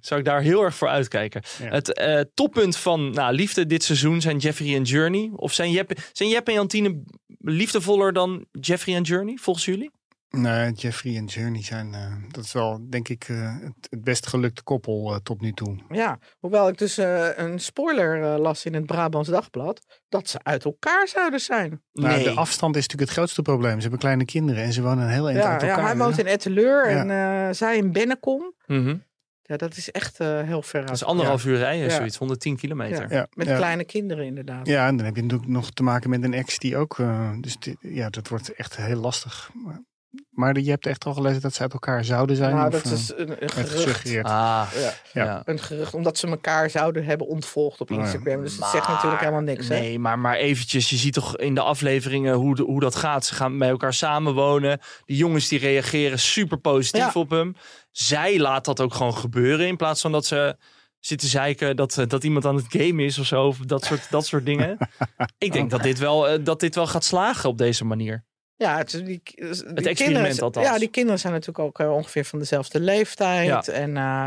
zou 0.00 0.20
ik 0.20 0.26
daar 0.26 0.40
heel 0.40 0.62
erg 0.62 0.74
voor 0.74 0.88
uitkijken. 0.88 1.42
Ja. 1.62 1.68
Het 1.68 1.92
eh, 1.92 2.20
toppunt 2.34 2.76
van 2.76 3.10
nou, 3.10 3.34
liefde 3.34 3.66
dit 3.66 3.84
seizoen 3.84 4.20
zijn 4.20 4.36
Jeffrey 4.38 4.74
en 4.74 4.82
Journey. 4.82 5.30
Of 5.36 5.52
zijn 5.52 5.70
Jeppe, 5.70 5.96
zijn 6.12 6.28
Jeppe 6.28 6.50
en 6.50 6.56
Jantine 6.56 7.02
liefdevoller 7.40 8.12
dan 8.12 8.44
Jeffrey 8.60 8.94
en 8.96 9.02
Journey, 9.02 9.36
volgens 9.40 9.64
jullie? 9.64 9.90
Nee, 10.36 10.72
Jeffrey 10.72 11.16
en 11.16 11.24
Journey 11.24 11.62
zijn. 11.62 11.94
eh, 11.94 12.12
dat 12.30 12.44
is 12.44 12.52
wel, 12.52 12.86
denk 12.90 13.08
ik, 13.08 13.24
eh, 13.28 13.54
het, 13.60 13.74
het 13.90 14.02
best 14.04 14.26
gelukte 14.26 14.62
koppel 14.62 15.12
eh, 15.12 15.18
tot 15.22 15.40
nu 15.40 15.52
toe. 15.52 15.76
Ja, 15.88 16.18
hoewel 16.38 16.68
ik 16.68 16.78
dus 16.78 16.98
eh, 16.98 17.28
een 17.36 17.58
spoiler 17.58 18.22
eh, 18.22 18.38
las 18.38 18.64
in 18.64 18.74
het 18.74 18.86
Brabants 18.86 19.28
Dagblad. 19.28 20.00
Dat 20.08 20.28
ze 20.28 20.38
uit 20.42 20.64
elkaar 20.64 21.08
zouden 21.08 21.40
zijn. 21.40 21.82
Nou, 21.92 22.22
de 22.22 22.30
afstand 22.30 22.76
is 22.76 22.82
natuurlijk 22.82 23.08
het 23.10 23.18
grootste 23.18 23.42
probleem. 23.42 23.74
Ze 23.74 23.80
hebben 23.80 23.98
kleine 23.98 24.24
kinderen 24.24 24.62
en 24.62 24.72
ze 24.72 24.82
wonen 24.82 25.08
heel 25.08 25.26
eind 25.28 25.38
Ja, 25.42 25.52
uit 25.52 25.60
ja, 25.60 25.68
elkaar. 25.68 25.84
hij 25.84 25.92
hè? 25.92 25.98
woont 25.98 26.18
in 26.18 26.26
Etteleur 26.26 26.90
Ja. 26.90 27.00
en 27.04 27.10
eh, 27.48 27.54
zij 27.54 27.76
in 27.76 27.92
Bennekom. 27.92 28.54
Mhm. 28.66 28.96
Ja, 29.42 29.56
dat 29.56 29.76
is 29.76 29.90
echt 29.90 30.20
eh, 30.20 30.40
heel 30.42 30.62
ver 30.62 30.78
uit. 30.78 30.86
Dat 30.88 30.96
is 30.96 31.04
anderhalf 31.04 31.44
uur 31.44 31.56
rijden, 31.58 31.88
Ja. 31.88 31.94
zoiets, 31.96 32.16
110 32.16 32.56
kilometer. 32.56 33.02
Ja, 33.10 33.16
Ja, 33.16 33.26
Met 33.30 33.46
ja. 33.46 33.56
kleine 33.56 33.84
kinderen 33.84 34.24
inderdaad. 34.24 34.66
Ja, 34.66 34.86
en 34.86 34.96
dan 34.96 35.06
heb 35.06 35.16
je 35.16 35.22
natuurlijk 35.22 35.50
nog 35.50 35.70
te 35.70 35.82
maken 35.82 36.10
met 36.10 36.22
een 36.24 36.34
ex 36.34 36.58
die 36.58 36.76
ook. 36.76 36.98
eh, 36.98 37.30
dus 37.40 37.56
ja, 37.80 38.08
dat 38.10 38.28
wordt 38.28 38.54
echt 38.54 38.76
heel 38.76 39.00
lastig. 39.00 39.50
Maar, 39.64 39.82
maar 40.30 40.58
je 40.58 40.70
hebt 40.70 40.86
echt 40.86 41.04
al 41.04 41.12
gelezen 41.14 41.40
dat 41.40 41.54
ze 41.54 41.62
uit 41.62 41.72
elkaar 41.72 42.04
zouden 42.04 42.36
zijn. 42.36 42.54
Nou, 42.54 42.66
of, 42.66 42.72
dat 42.72 42.84
eh, 42.84 42.92
is 42.92 43.12
een, 43.16 43.30
een 43.42 43.50
gerucht. 43.50 43.70
gesuggereerd. 43.70 44.26
Ah, 44.26 44.66
Ja. 44.74 44.92
Ja. 45.24 45.42
Een 45.44 45.58
gerucht, 45.58 45.94
omdat 45.94 46.18
ze 46.18 46.26
elkaar 46.26 46.70
zouden 46.70 47.04
hebben 47.04 47.26
ontvolgd 47.26 47.80
op 47.80 47.90
Oh 47.90 47.96
ja. 47.96 48.02
Instagram. 48.02 48.42
Dus 48.42 48.56
dat 48.58 48.68
zegt 48.70 48.88
natuurlijk 48.88 49.20
helemaal 49.20 49.40
niks. 49.40 49.68
Hè? 49.68 49.78
Nee, 49.78 49.98
maar, 49.98 50.18
maar 50.18 50.36
eventjes, 50.36 50.90
je 50.90 50.96
ziet 50.96 51.12
toch 51.14 51.36
in 51.36 51.54
de 51.54 51.60
afleveringen 51.60 52.34
hoe, 52.34 52.54
de- 52.54 52.62
hoe 52.62 52.80
dat 52.80 52.94
gaat. 52.94 53.24
Ze 53.26 53.34
gaan 53.34 53.58
bij 53.58 53.68
elkaar 53.68 53.94
samenwonen. 53.94 54.80
Die 55.04 55.16
jongens 55.16 55.48
die 55.48 55.58
reageren 55.58 56.18
super 56.18 56.58
positief 56.58 57.14
Ja. 57.14 57.20
op 57.20 57.30
hem. 57.30 57.54
Zij 57.90 58.38
laat 58.38 58.64
dat 58.64 58.80
ook 58.80 58.94
gewoon 58.94 59.16
gebeuren 59.16 59.66
in 59.66 59.76
plaats 59.76 60.00
van 60.00 60.12
dat 60.12 60.26
ze 60.26 60.56
zitten 61.00 61.28
zeiken 61.28 61.76
dat, 61.76 61.98
eh, 61.98 62.06
dat 62.06 62.24
iemand 62.24 62.44
aan 62.44 62.56
het 62.56 62.66
game 62.68 63.04
is 63.04 63.18
of 63.18 63.26
zo. 63.26 63.46
Of 63.46 63.58
dat 63.58 63.84
soort, 63.84 64.10
dat 64.10 64.26
soort 64.26 64.46
dingen. 64.46 64.76
Ik 65.38 65.52
denk 65.52 65.70
dat 65.70 65.82
dit, 65.82 65.98
wel, 65.98 66.28
eh, 66.28 66.38
dat 66.44 66.60
dit 66.60 66.74
wel 66.74 66.86
gaat 66.86 67.04
slagen 67.04 67.48
op 67.48 67.58
deze 67.58 67.84
manier. 67.84 68.24
Ja, 68.56 68.76
het, 68.76 68.90
die, 68.90 69.20
experiment 69.24 69.96
kinderen, 69.96 70.40
althans. 70.40 70.66
Ja, 70.66 70.78
die 70.78 70.88
kinderen 70.88 71.18
zijn 71.18 71.32
natuurlijk 71.32 71.58
ook 71.58 71.78
eh, 71.80 71.94
ongeveer 71.94 72.24
van 72.24 72.38
dezelfde 72.38 72.80
leeftijd. 72.80 73.66
Ja. 73.66 73.72
En 73.72 73.96
eh, 73.96 74.26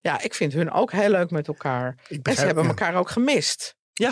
ja, 0.00 0.22
ik 0.22 0.34
vind 0.34 0.52
hun 0.52 0.70
ook 0.70 0.92
heel 0.92 1.10
leuk 1.10 1.30
met 1.30 1.48
elkaar. 1.48 1.98
En 2.22 2.34
ze 2.34 2.44
hebben 2.44 2.62
ja. 2.62 2.68
elkaar 2.68 2.94
ook 2.94 3.10
gemist. 3.10 3.76
Ja, 3.92 4.10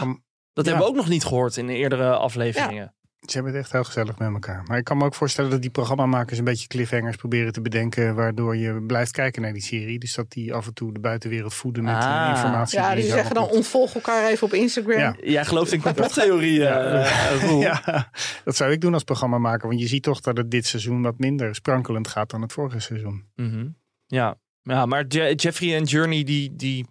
dat 0.53 0.65
ja. 0.65 0.71
hebben 0.71 0.81
we 0.81 0.93
ook 0.93 0.97
nog 0.97 1.09
niet 1.09 1.25
gehoord 1.25 1.57
in 1.57 1.67
de 1.67 1.73
eerdere 1.73 2.17
afleveringen. 2.17 2.95
Ze 3.27 3.35
hebben 3.35 3.53
het 3.53 3.62
echt 3.62 3.73
heel 3.73 3.85
gezellig 3.85 4.19
met 4.19 4.33
elkaar. 4.33 4.62
Maar 4.66 4.79
ik 4.79 4.85
kan 4.85 4.97
me 4.97 5.05
ook 5.05 5.14
voorstellen 5.14 5.51
dat 5.51 5.61
die 5.62 5.71
programmamakers 5.71 6.39
een 6.39 6.45
beetje 6.45 6.66
cliffhangers 6.66 7.16
proberen 7.16 7.53
te 7.53 7.61
bedenken. 7.61 8.14
Waardoor 8.14 8.57
je 8.57 8.83
blijft 8.83 9.11
kijken 9.11 9.43
naar 9.43 9.53
die 9.53 9.62
serie. 9.62 9.99
Dus 9.99 10.14
dat 10.14 10.31
die 10.31 10.55
af 10.55 10.66
en 10.66 10.75
toe 10.75 10.93
de 10.93 11.01
buitenwereld 11.01 11.55
voeden 11.55 11.85
met 11.85 11.95
eh, 11.95 12.25
Ah. 12.25 12.31
informatie. 12.37 12.79
Ja, 12.79 12.95
die 12.95 13.05
zeggen 13.05 13.35
dan 13.35 13.49
ontvolg 13.49 13.95
elkaar 13.95 14.29
even 14.31 14.47
op 14.47 14.53
Instagram. 14.53 14.99
Ja. 14.99 15.16
Jij 15.23 15.45
gelooft 15.45 15.73
in 15.73 15.81
complottheorieën, 15.83 16.66
eh, 16.77 17.43
Roel. 17.43 17.61
Ja, 17.61 18.11
dat 18.45 18.57
zou 18.57 18.73
ik 18.73 18.81
doen 18.81 18.95
als 18.95 19.05
programmamaker. 19.05 19.69
Want 19.69 19.81
je 19.81 19.87
ziet 19.87 20.03
toch 20.03 20.21
dat 20.21 20.37
het 20.37 20.51
dit 20.51 20.66
seizoen 20.66 21.03
wat 21.03 21.19
minder 21.19 21.55
sprankelend 21.55 22.09
gaat 22.09 22.31
dan 22.31 22.43
het 22.43 22.53
vorige 22.53 22.81
seizoen. 22.81 23.25
Mhm. 23.35 23.69
Ja. 24.07 24.37
ja, 24.62 24.87
maar 24.87 25.05
Je- 25.09 25.35
Jeffrey 25.35 25.77
en 25.77 25.85
Journey 25.85 26.25
die, 26.25 26.57
die, 26.57 26.87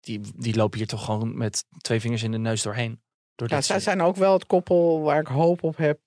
die, 0.00 0.20
die 0.36 0.56
lopen 0.56 0.78
hier 0.78 0.86
toch 0.88 1.04
gewoon 1.04 1.36
met 1.36 1.64
twee 1.80 2.00
vingers 2.00 2.22
in 2.22 2.30
de 2.30 2.38
neus 2.38 2.62
doorheen. 2.62 3.00
Ja, 3.34 3.60
zij 3.60 3.80
zijn 3.80 4.00
ook 4.02 4.16
wel 4.16 4.32
het 4.32 4.46
koppel 4.46 5.00
waar 5.00 5.20
ik 5.20 5.26
hoop 5.26 5.62
op 5.62 5.76
heb. 5.76 5.98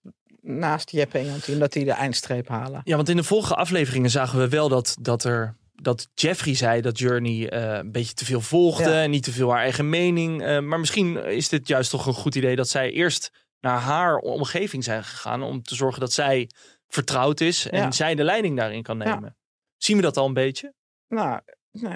Naast 0.42 0.92
Jeppe 0.92 1.18
en 1.18 1.26
Jantien, 1.26 1.60
dat 1.60 1.74
die 1.74 1.86
de 1.86 1.92
eindstreep 1.92 2.48
halen. 2.48 2.82
Ja, 2.84 2.96
want 2.96 3.10
in 3.10 3.16
de 3.16 3.24
vorige 3.24 3.56
afleveringen 3.56 4.10
zagen 4.10 4.40
we 4.40 4.50
wel 4.50 4.70
dat, 4.70 4.96
dat 5.02 5.24
er 5.24 5.56
dat 5.76 6.08
Jeffrey 6.14 6.54
zei 6.56 6.82
dat 6.82 7.00
Journey 7.00 7.50
eh, 7.50 7.78
een 7.78 7.92
beetje 7.92 8.14
te 8.14 8.26
veel 8.26 8.42
volgde 8.42 8.90
Ja. 8.90 9.02
en 9.04 9.10
niet 9.10 9.24
te 9.24 9.32
veel 9.32 9.50
haar 9.52 9.62
eigen 9.62 9.90
mening. 9.90 10.44
Eh, 10.44 10.60
maar 10.60 10.80
misschien 10.80 11.18
is 11.26 11.50
dit 11.50 11.68
juist 11.68 11.90
toch 11.90 12.06
een 12.06 12.14
goed 12.14 12.36
idee 12.36 12.56
dat 12.56 12.70
zij 12.70 12.92
eerst 12.92 13.30
naar 13.60 13.80
haar 13.80 14.18
omgeving 14.18 14.84
zijn 14.84 15.04
gegaan 15.04 15.44
om 15.44 15.62
te 15.62 15.76
zorgen 15.76 16.00
dat 16.00 16.14
zij 16.14 16.50
vertrouwd 16.88 17.40
is 17.42 17.70
en 17.70 17.80
Ja. 17.80 17.92
zij 17.92 18.16
de 18.16 18.24
leiding 18.24 18.58
daarin 18.58 18.84
kan 18.84 18.98
Ja. 19.00 19.14
nemen. 19.14 19.38
Zien 19.78 19.96
we 19.96 20.02
dat 20.02 20.18
al 20.18 20.26
een 20.28 20.34
beetje? 20.34 20.74
Nou, 21.08 21.40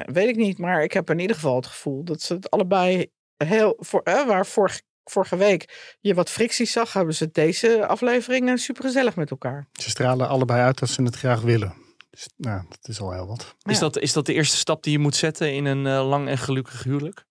weet 0.05 0.27
ik 0.27 0.35
niet. 0.35 0.57
Maar 0.57 0.83
ik 0.83 0.93
heb 0.93 1.09
in 1.09 1.19
ieder 1.19 1.35
geval 1.35 1.55
het 1.55 1.67
gevoel 1.67 2.03
dat 2.03 2.21
ze 2.21 2.33
het 2.33 2.49
allebei 2.49 3.11
heel... 3.37 3.75
Voor, 3.79 4.01
eh, 4.03 4.27
waar 4.27 4.45
vorige, 4.45 4.81
vorige 5.09 5.37
week 5.37 5.95
je 5.99 6.13
wat 6.13 6.29
fricties 6.29 6.71
zag, 6.71 6.93
hebben 6.93 7.15
ze 7.15 7.29
deze 7.31 7.85
afleveringen 7.87 8.57
super 8.57 8.83
gezellig 8.83 9.15
met 9.15 9.31
elkaar. 9.31 9.67
Ze 9.71 9.89
stralen 9.89 10.27
allebei 10.27 10.61
uit 10.61 10.79
dat 10.79 10.89
ze 10.89 11.03
het 11.03 11.15
graag 11.15 11.41
willen. 11.41 11.73
Dus 12.09 12.27
nou, 12.37 12.61
dat 12.69 12.87
is 12.87 12.99
al 12.99 13.11
heel 13.11 13.27
wat. 13.27 13.55
Is, 13.63 13.73
Ja. 13.73 13.79
dat, 13.79 13.97
is 13.99 14.13
dat 14.13 14.25
de 14.25 14.33
eerste 14.33 14.57
stap 14.57 14.83
die 14.83 14.91
je 14.91 14.99
moet 14.99 15.15
zetten 15.15 15.53
in 15.53 15.65
een 15.65 15.85
eh, 15.87 16.07
lang 16.09 16.27
en 16.27 16.37
gelukkig 16.37 16.83
huwelijk? 16.83 17.27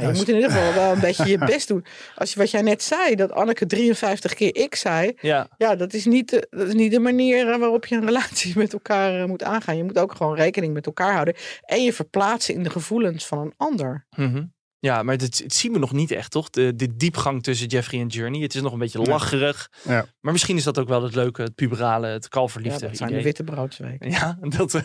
Je 0.00 0.06
moet 0.12 0.28
in 0.28 0.34
ieder 0.34 0.50
geval 0.50 0.74
wel 0.74 0.92
een 0.92 1.00
beetje 1.08 1.28
je 1.28 1.38
best 1.38 1.68
doen. 1.68 1.84
Als 2.14 2.32
je, 2.32 2.38
wat 2.38 2.50
jij 2.50 2.62
net 2.62 2.82
zei, 2.82 3.14
dat 3.14 3.32
Anneke 3.32 3.66
53 3.66 4.34
keer 4.34 4.56
ik 4.56 4.74
zei. 4.74 5.12
Ja. 5.20 5.48
Ja, 5.56 5.76
dat 5.76 5.92
is 5.92 6.04
niet 6.04 6.30
de, 6.30 6.46
dat 6.50 6.68
is 6.68 6.74
niet 6.74 6.90
de 6.92 6.98
manier 6.98 7.50
eh, 7.52 7.58
waarop 7.58 7.86
je 7.86 7.94
een 7.96 8.04
relatie 8.04 8.58
met 8.58 8.72
elkaar 8.72 9.20
eh, 9.20 9.26
moet 9.26 9.42
aangaan. 9.42 9.76
Je 9.76 9.84
moet 9.84 9.98
ook 9.98 10.14
gewoon 10.14 10.34
rekening 10.34 10.72
met 10.72 10.86
elkaar 10.86 11.12
houden. 11.12 11.34
En 11.64 11.82
je 11.82 11.92
verplaatsen 11.92 12.54
in 12.54 12.62
de 12.62 12.70
gevoelens 12.70 13.26
van 13.26 13.38
een 13.38 13.54
ander. 13.56 14.06
Mhm. 14.16 14.44
Ja, 14.82 15.02
maar 15.02 15.16
dit, 15.16 15.38
dit 15.38 15.54
zien 15.54 15.72
we 15.72 15.78
nog 15.78 15.92
niet 15.92 16.10
echt, 16.10 16.30
toch? 16.30 16.50
De, 16.50 16.74
de 16.76 16.96
diepgang 16.96 17.42
tussen 17.42 17.66
Jeffrey 17.66 18.00
en 18.00 18.06
Journey. 18.06 18.40
Het 18.40 18.54
is 18.54 18.60
nog 18.62 18.72
een 18.72 18.78
beetje 18.78 18.98
lacherig. 18.98 19.70
Ja. 19.82 20.06
Maar 20.20 20.32
misschien 20.32 20.56
is 20.56 20.64
dat 20.64 20.78
ook 20.78 20.88
wel 20.88 21.02
het 21.02 21.14
leuke, 21.14 21.42
het 21.42 21.54
puberale, 21.54 22.06
het 22.06 22.22
Ja, 22.22 22.28
kalverliefde 22.28 22.86
dat 22.86 22.96
zijn 22.96 23.08
idee. 23.08 23.20
de 23.22 23.26
witte 23.28 23.44
broodsweken. 23.44 24.10
Ja, 24.18 24.38
dat... 24.40 24.82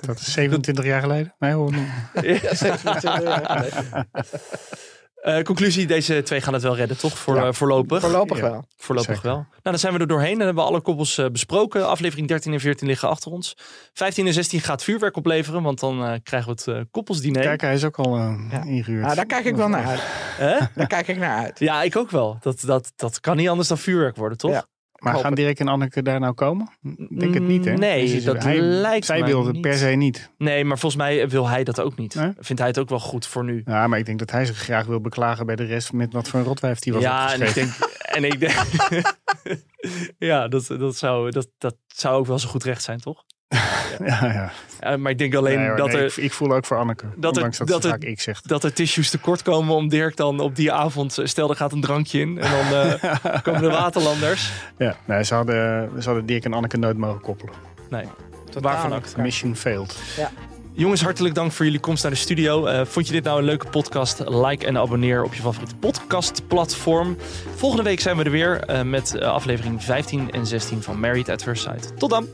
Dat 0.00 0.18
is 0.20 0.32
27 0.32 0.84
jaar 0.84 1.00
geleden. 1.00 1.34
Nee, 1.38 1.52
hoor. 1.52 1.74
Ja, 2.22 2.54
27 2.54 3.02
jaar 3.22 3.44
geleden. 3.46 4.08
Eh, 5.26 5.42
conclusie, 5.42 5.86
deze 5.86 6.22
twee 6.22 6.40
gaan 6.40 6.52
het 6.52 6.62
wel 6.62 6.76
redden, 6.76 6.98
toch? 6.98 7.18
Voor, 7.18 7.36
Ja. 7.36 7.46
eh, 7.46 7.52
voorlopig. 7.52 8.00
Voorlopig 8.00 8.36
Ja. 8.36 8.42
wel. 8.50 8.64
Voorlopig 8.76 9.14
Zeker. 9.14 9.28
wel. 9.30 9.36
Nou, 9.36 9.46
dan 9.62 9.78
zijn 9.78 9.92
we 9.92 9.98
er 9.98 10.06
doorheen. 10.06 10.36
Dan 10.38 10.46
hebben 10.46 10.64
we 10.64 10.70
alle 10.70 10.80
koppels 10.80 11.18
eh, 11.18 11.26
besproken. 11.26 11.88
Aflevering 11.88 12.28
13 12.28 12.52
en 12.52 12.60
14 12.60 12.86
liggen 12.86 13.08
achter 13.08 13.32
ons. 13.32 13.54
15 13.92 14.26
en 14.26 14.32
16 14.32 14.60
gaat 14.60 14.82
vuurwerk 14.82 15.16
opleveren, 15.16 15.62
want 15.62 15.80
dan 15.80 16.04
eh, 16.04 16.12
krijgen 16.22 16.54
we 16.54 16.62
het 16.72 16.76
eh, 16.78 16.82
koppelsdiner. 16.90 17.42
Kijk, 17.42 17.60
hij 17.60 17.74
is 17.74 17.84
ook 17.84 17.98
al 17.98 18.16
Ja. 18.16 18.62
ingehuurd. 18.64 19.02
Nou, 19.02 19.14
daar 19.14 19.26
kijk 19.26 19.44
ik 19.44 19.56
wel 19.56 19.68
naar 19.68 19.84
uit. 19.86 20.00
Hè? 20.36 20.58
Daar 20.74 20.86
kijk 20.86 21.08
ik 21.08 21.16
naar 21.18 21.44
uit. 21.44 21.58
Ja, 21.58 21.82
ik 21.82 21.96
ook 21.96 22.10
wel. 22.10 22.36
Dat, 22.40 22.60
dat, 22.60 22.92
dat 22.96 23.20
kan 23.20 23.36
niet 23.36 23.48
anders 23.48 23.68
dan 23.68 23.78
vuurwerk 23.78 24.16
worden, 24.16 24.38
toch? 24.38 24.50
Ja. 24.50 24.64
Maar 25.06 25.14
hoop 25.14 25.24
gaan. 25.24 25.34
Dirk 25.34 25.60
en 25.60 25.68
Anneke 25.68 26.02
daar 26.02 26.20
nou 26.20 26.34
komen? 26.34 26.70
Ik 26.82 27.20
denk 27.20 27.34
het 27.34 27.42
niet, 27.42 27.64
hè? 27.64 27.74
Nee, 27.74 28.12
Dus 28.12 28.24
dat 28.24 28.42
hij- 28.42 28.60
lijkt 28.60 29.06
Zij 29.06 29.24
wilde 29.24 29.48
het 29.48 29.60
per 29.60 29.74
se 29.74 29.86
niet. 29.86 30.30
Nee, 30.38 30.64
maar 30.64 30.78
volgens 30.78 31.02
mij 31.02 31.28
wil 31.28 31.48
hij 31.48 31.64
dat 31.64 31.80
ook 31.80 31.96
niet. 31.96 32.14
Nee? 32.14 32.32
Vindt 32.38 32.60
hij 32.60 32.70
het 32.70 32.78
ook 32.78 32.88
wel 32.88 33.00
goed 33.00 33.26
voor 33.26 33.44
nu. 33.44 33.62
Ja, 33.64 33.86
maar 33.86 33.98
ik 33.98 34.06
denk 34.06 34.18
dat 34.18 34.30
hij 34.30 34.46
zich 34.46 34.56
graag 34.56 34.86
wil 34.86 35.00
beklagen 35.00 35.46
bij 35.46 35.56
de 35.56 35.64
rest 35.64 35.92
met 35.92 36.12
wat 36.12 36.28
voor 36.28 36.40
een 36.40 36.46
rotwijf 36.46 36.78
die 36.78 36.92
was 36.92 37.02
ja, 37.02 37.32
en 37.32 37.42
ik 37.42 37.54
denk. 37.54 37.70
En 38.02 38.24
ik 38.24 38.40
denk 38.40 38.54
ja, 40.18 40.48
dat, 40.48 40.66
dat, 40.66 40.96
zou, 40.96 41.30
dat, 41.30 41.48
dat 41.58 41.76
zou 41.86 42.18
ook 42.18 42.26
wel 42.26 42.38
zo 42.38 42.48
goed 42.48 42.64
recht 42.64 42.82
zijn, 42.82 43.00
toch? 43.00 43.24
ja, 44.04 44.32
ja. 44.32 44.50
Eh, 44.80 44.96
maar 44.96 45.10
ik 45.10 45.18
denk 45.18 45.34
alleen 45.34 45.58
Nee, 45.58 45.68
hoor, 45.68 45.76
dat, 45.76 45.86
nee, 45.86 45.96
er, 45.96 46.04
ik, 46.04 46.16
ik 46.16 46.32
voel 46.32 46.54
ook 46.54 46.64
voor 46.64 46.76
Anneke. 46.76 47.04
dat, 47.16 47.30
er, 47.30 47.36
ondanks 47.36 47.58
dat, 47.58 47.68
dat, 47.68 47.82
ze 47.82 47.88
er, 47.88 47.94
vaak 47.94 48.04
ik 48.04 48.20
zegt. 48.20 48.48
dat 48.48 48.64
er 48.64 48.72
tissues 48.72 49.10
tekort 49.10 49.42
komen 49.42 49.74
om 49.74 49.88
Dirk 49.88 50.16
dan 50.16 50.40
op 50.40 50.56
die 50.56 50.72
avond. 50.72 51.18
Stel, 51.22 51.50
er 51.50 51.56
gaat 51.56 51.72
een 51.72 51.80
drankje 51.80 52.20
in. 52.20 52.38
En 52.38 52.50
dan 52.50 52.80
eh, 52.80 53.42
komen 53.42 53.60
de 53.60 53.70
Waterlanders. 53.70 54.52
Ja, 54.78 54.96
nee, 55.04 55.24
ze 55.24 55.34
hadden, 55.34 55.90
ze 56.02 56.06
hadden 56.08 56.26
Dirk 56.26 56.44
en 56.44 56.52
Anneke 56.52 56.76
nooit 56.76 56.96
mogen 56.96 57.20
koppelen. 57.20 57.54
Nee, 57.90 58.04
Totaal 58.50 58.72
waarvan 58.72 58.92
ook. 58.92 59.16
Mission 59.16 59.56
failed. 59.56 59.96
Jongens, 60.72 61.02
hartelijk 61.02 61.34
dank 61.34 61.52
voor 61.52 61.64
jullie 61.64 61.80
komst 61.80 62.02
naar 62.02 62.12
de 62.12 62.18
studio. 62.18 62.66
Eh, 62.66 62.84
vond 62.84 63.06
je 63.06 63.12
dit 63.12 63.24
nou 63.24 63.38
een 63.38 63.44
leuke 63.44 63.66
podcast? 63.66 64.22
Like 64.28 64.66
en 64.66 64.78
abonneer 64.78 65.22
op 65.24 65.34
je 65.34 65.42
favoriete 65.42 65.76
podcastplatform. 65.76 67.16
Volgende 67.54 67.84
week 67.84 68.00
zijn 68.00 68.16
we 68.16 68.24
er 68.24 68.30
weer 68.30 68.60
eh, 68.60 68.82
met 68.82 69.14
eh, 69.14 69.28
aflevering 69.28 69.84
15 69.84 70.30
en 70.30 70.46
16 70.46 70.82
van 70.82 71.00
Married 71.00 71.28
at 71.28 71.42
First 71.42 71.62
Sight. 71.62 71.98
Tot 71.98 72.10
dan! 72.10 72.26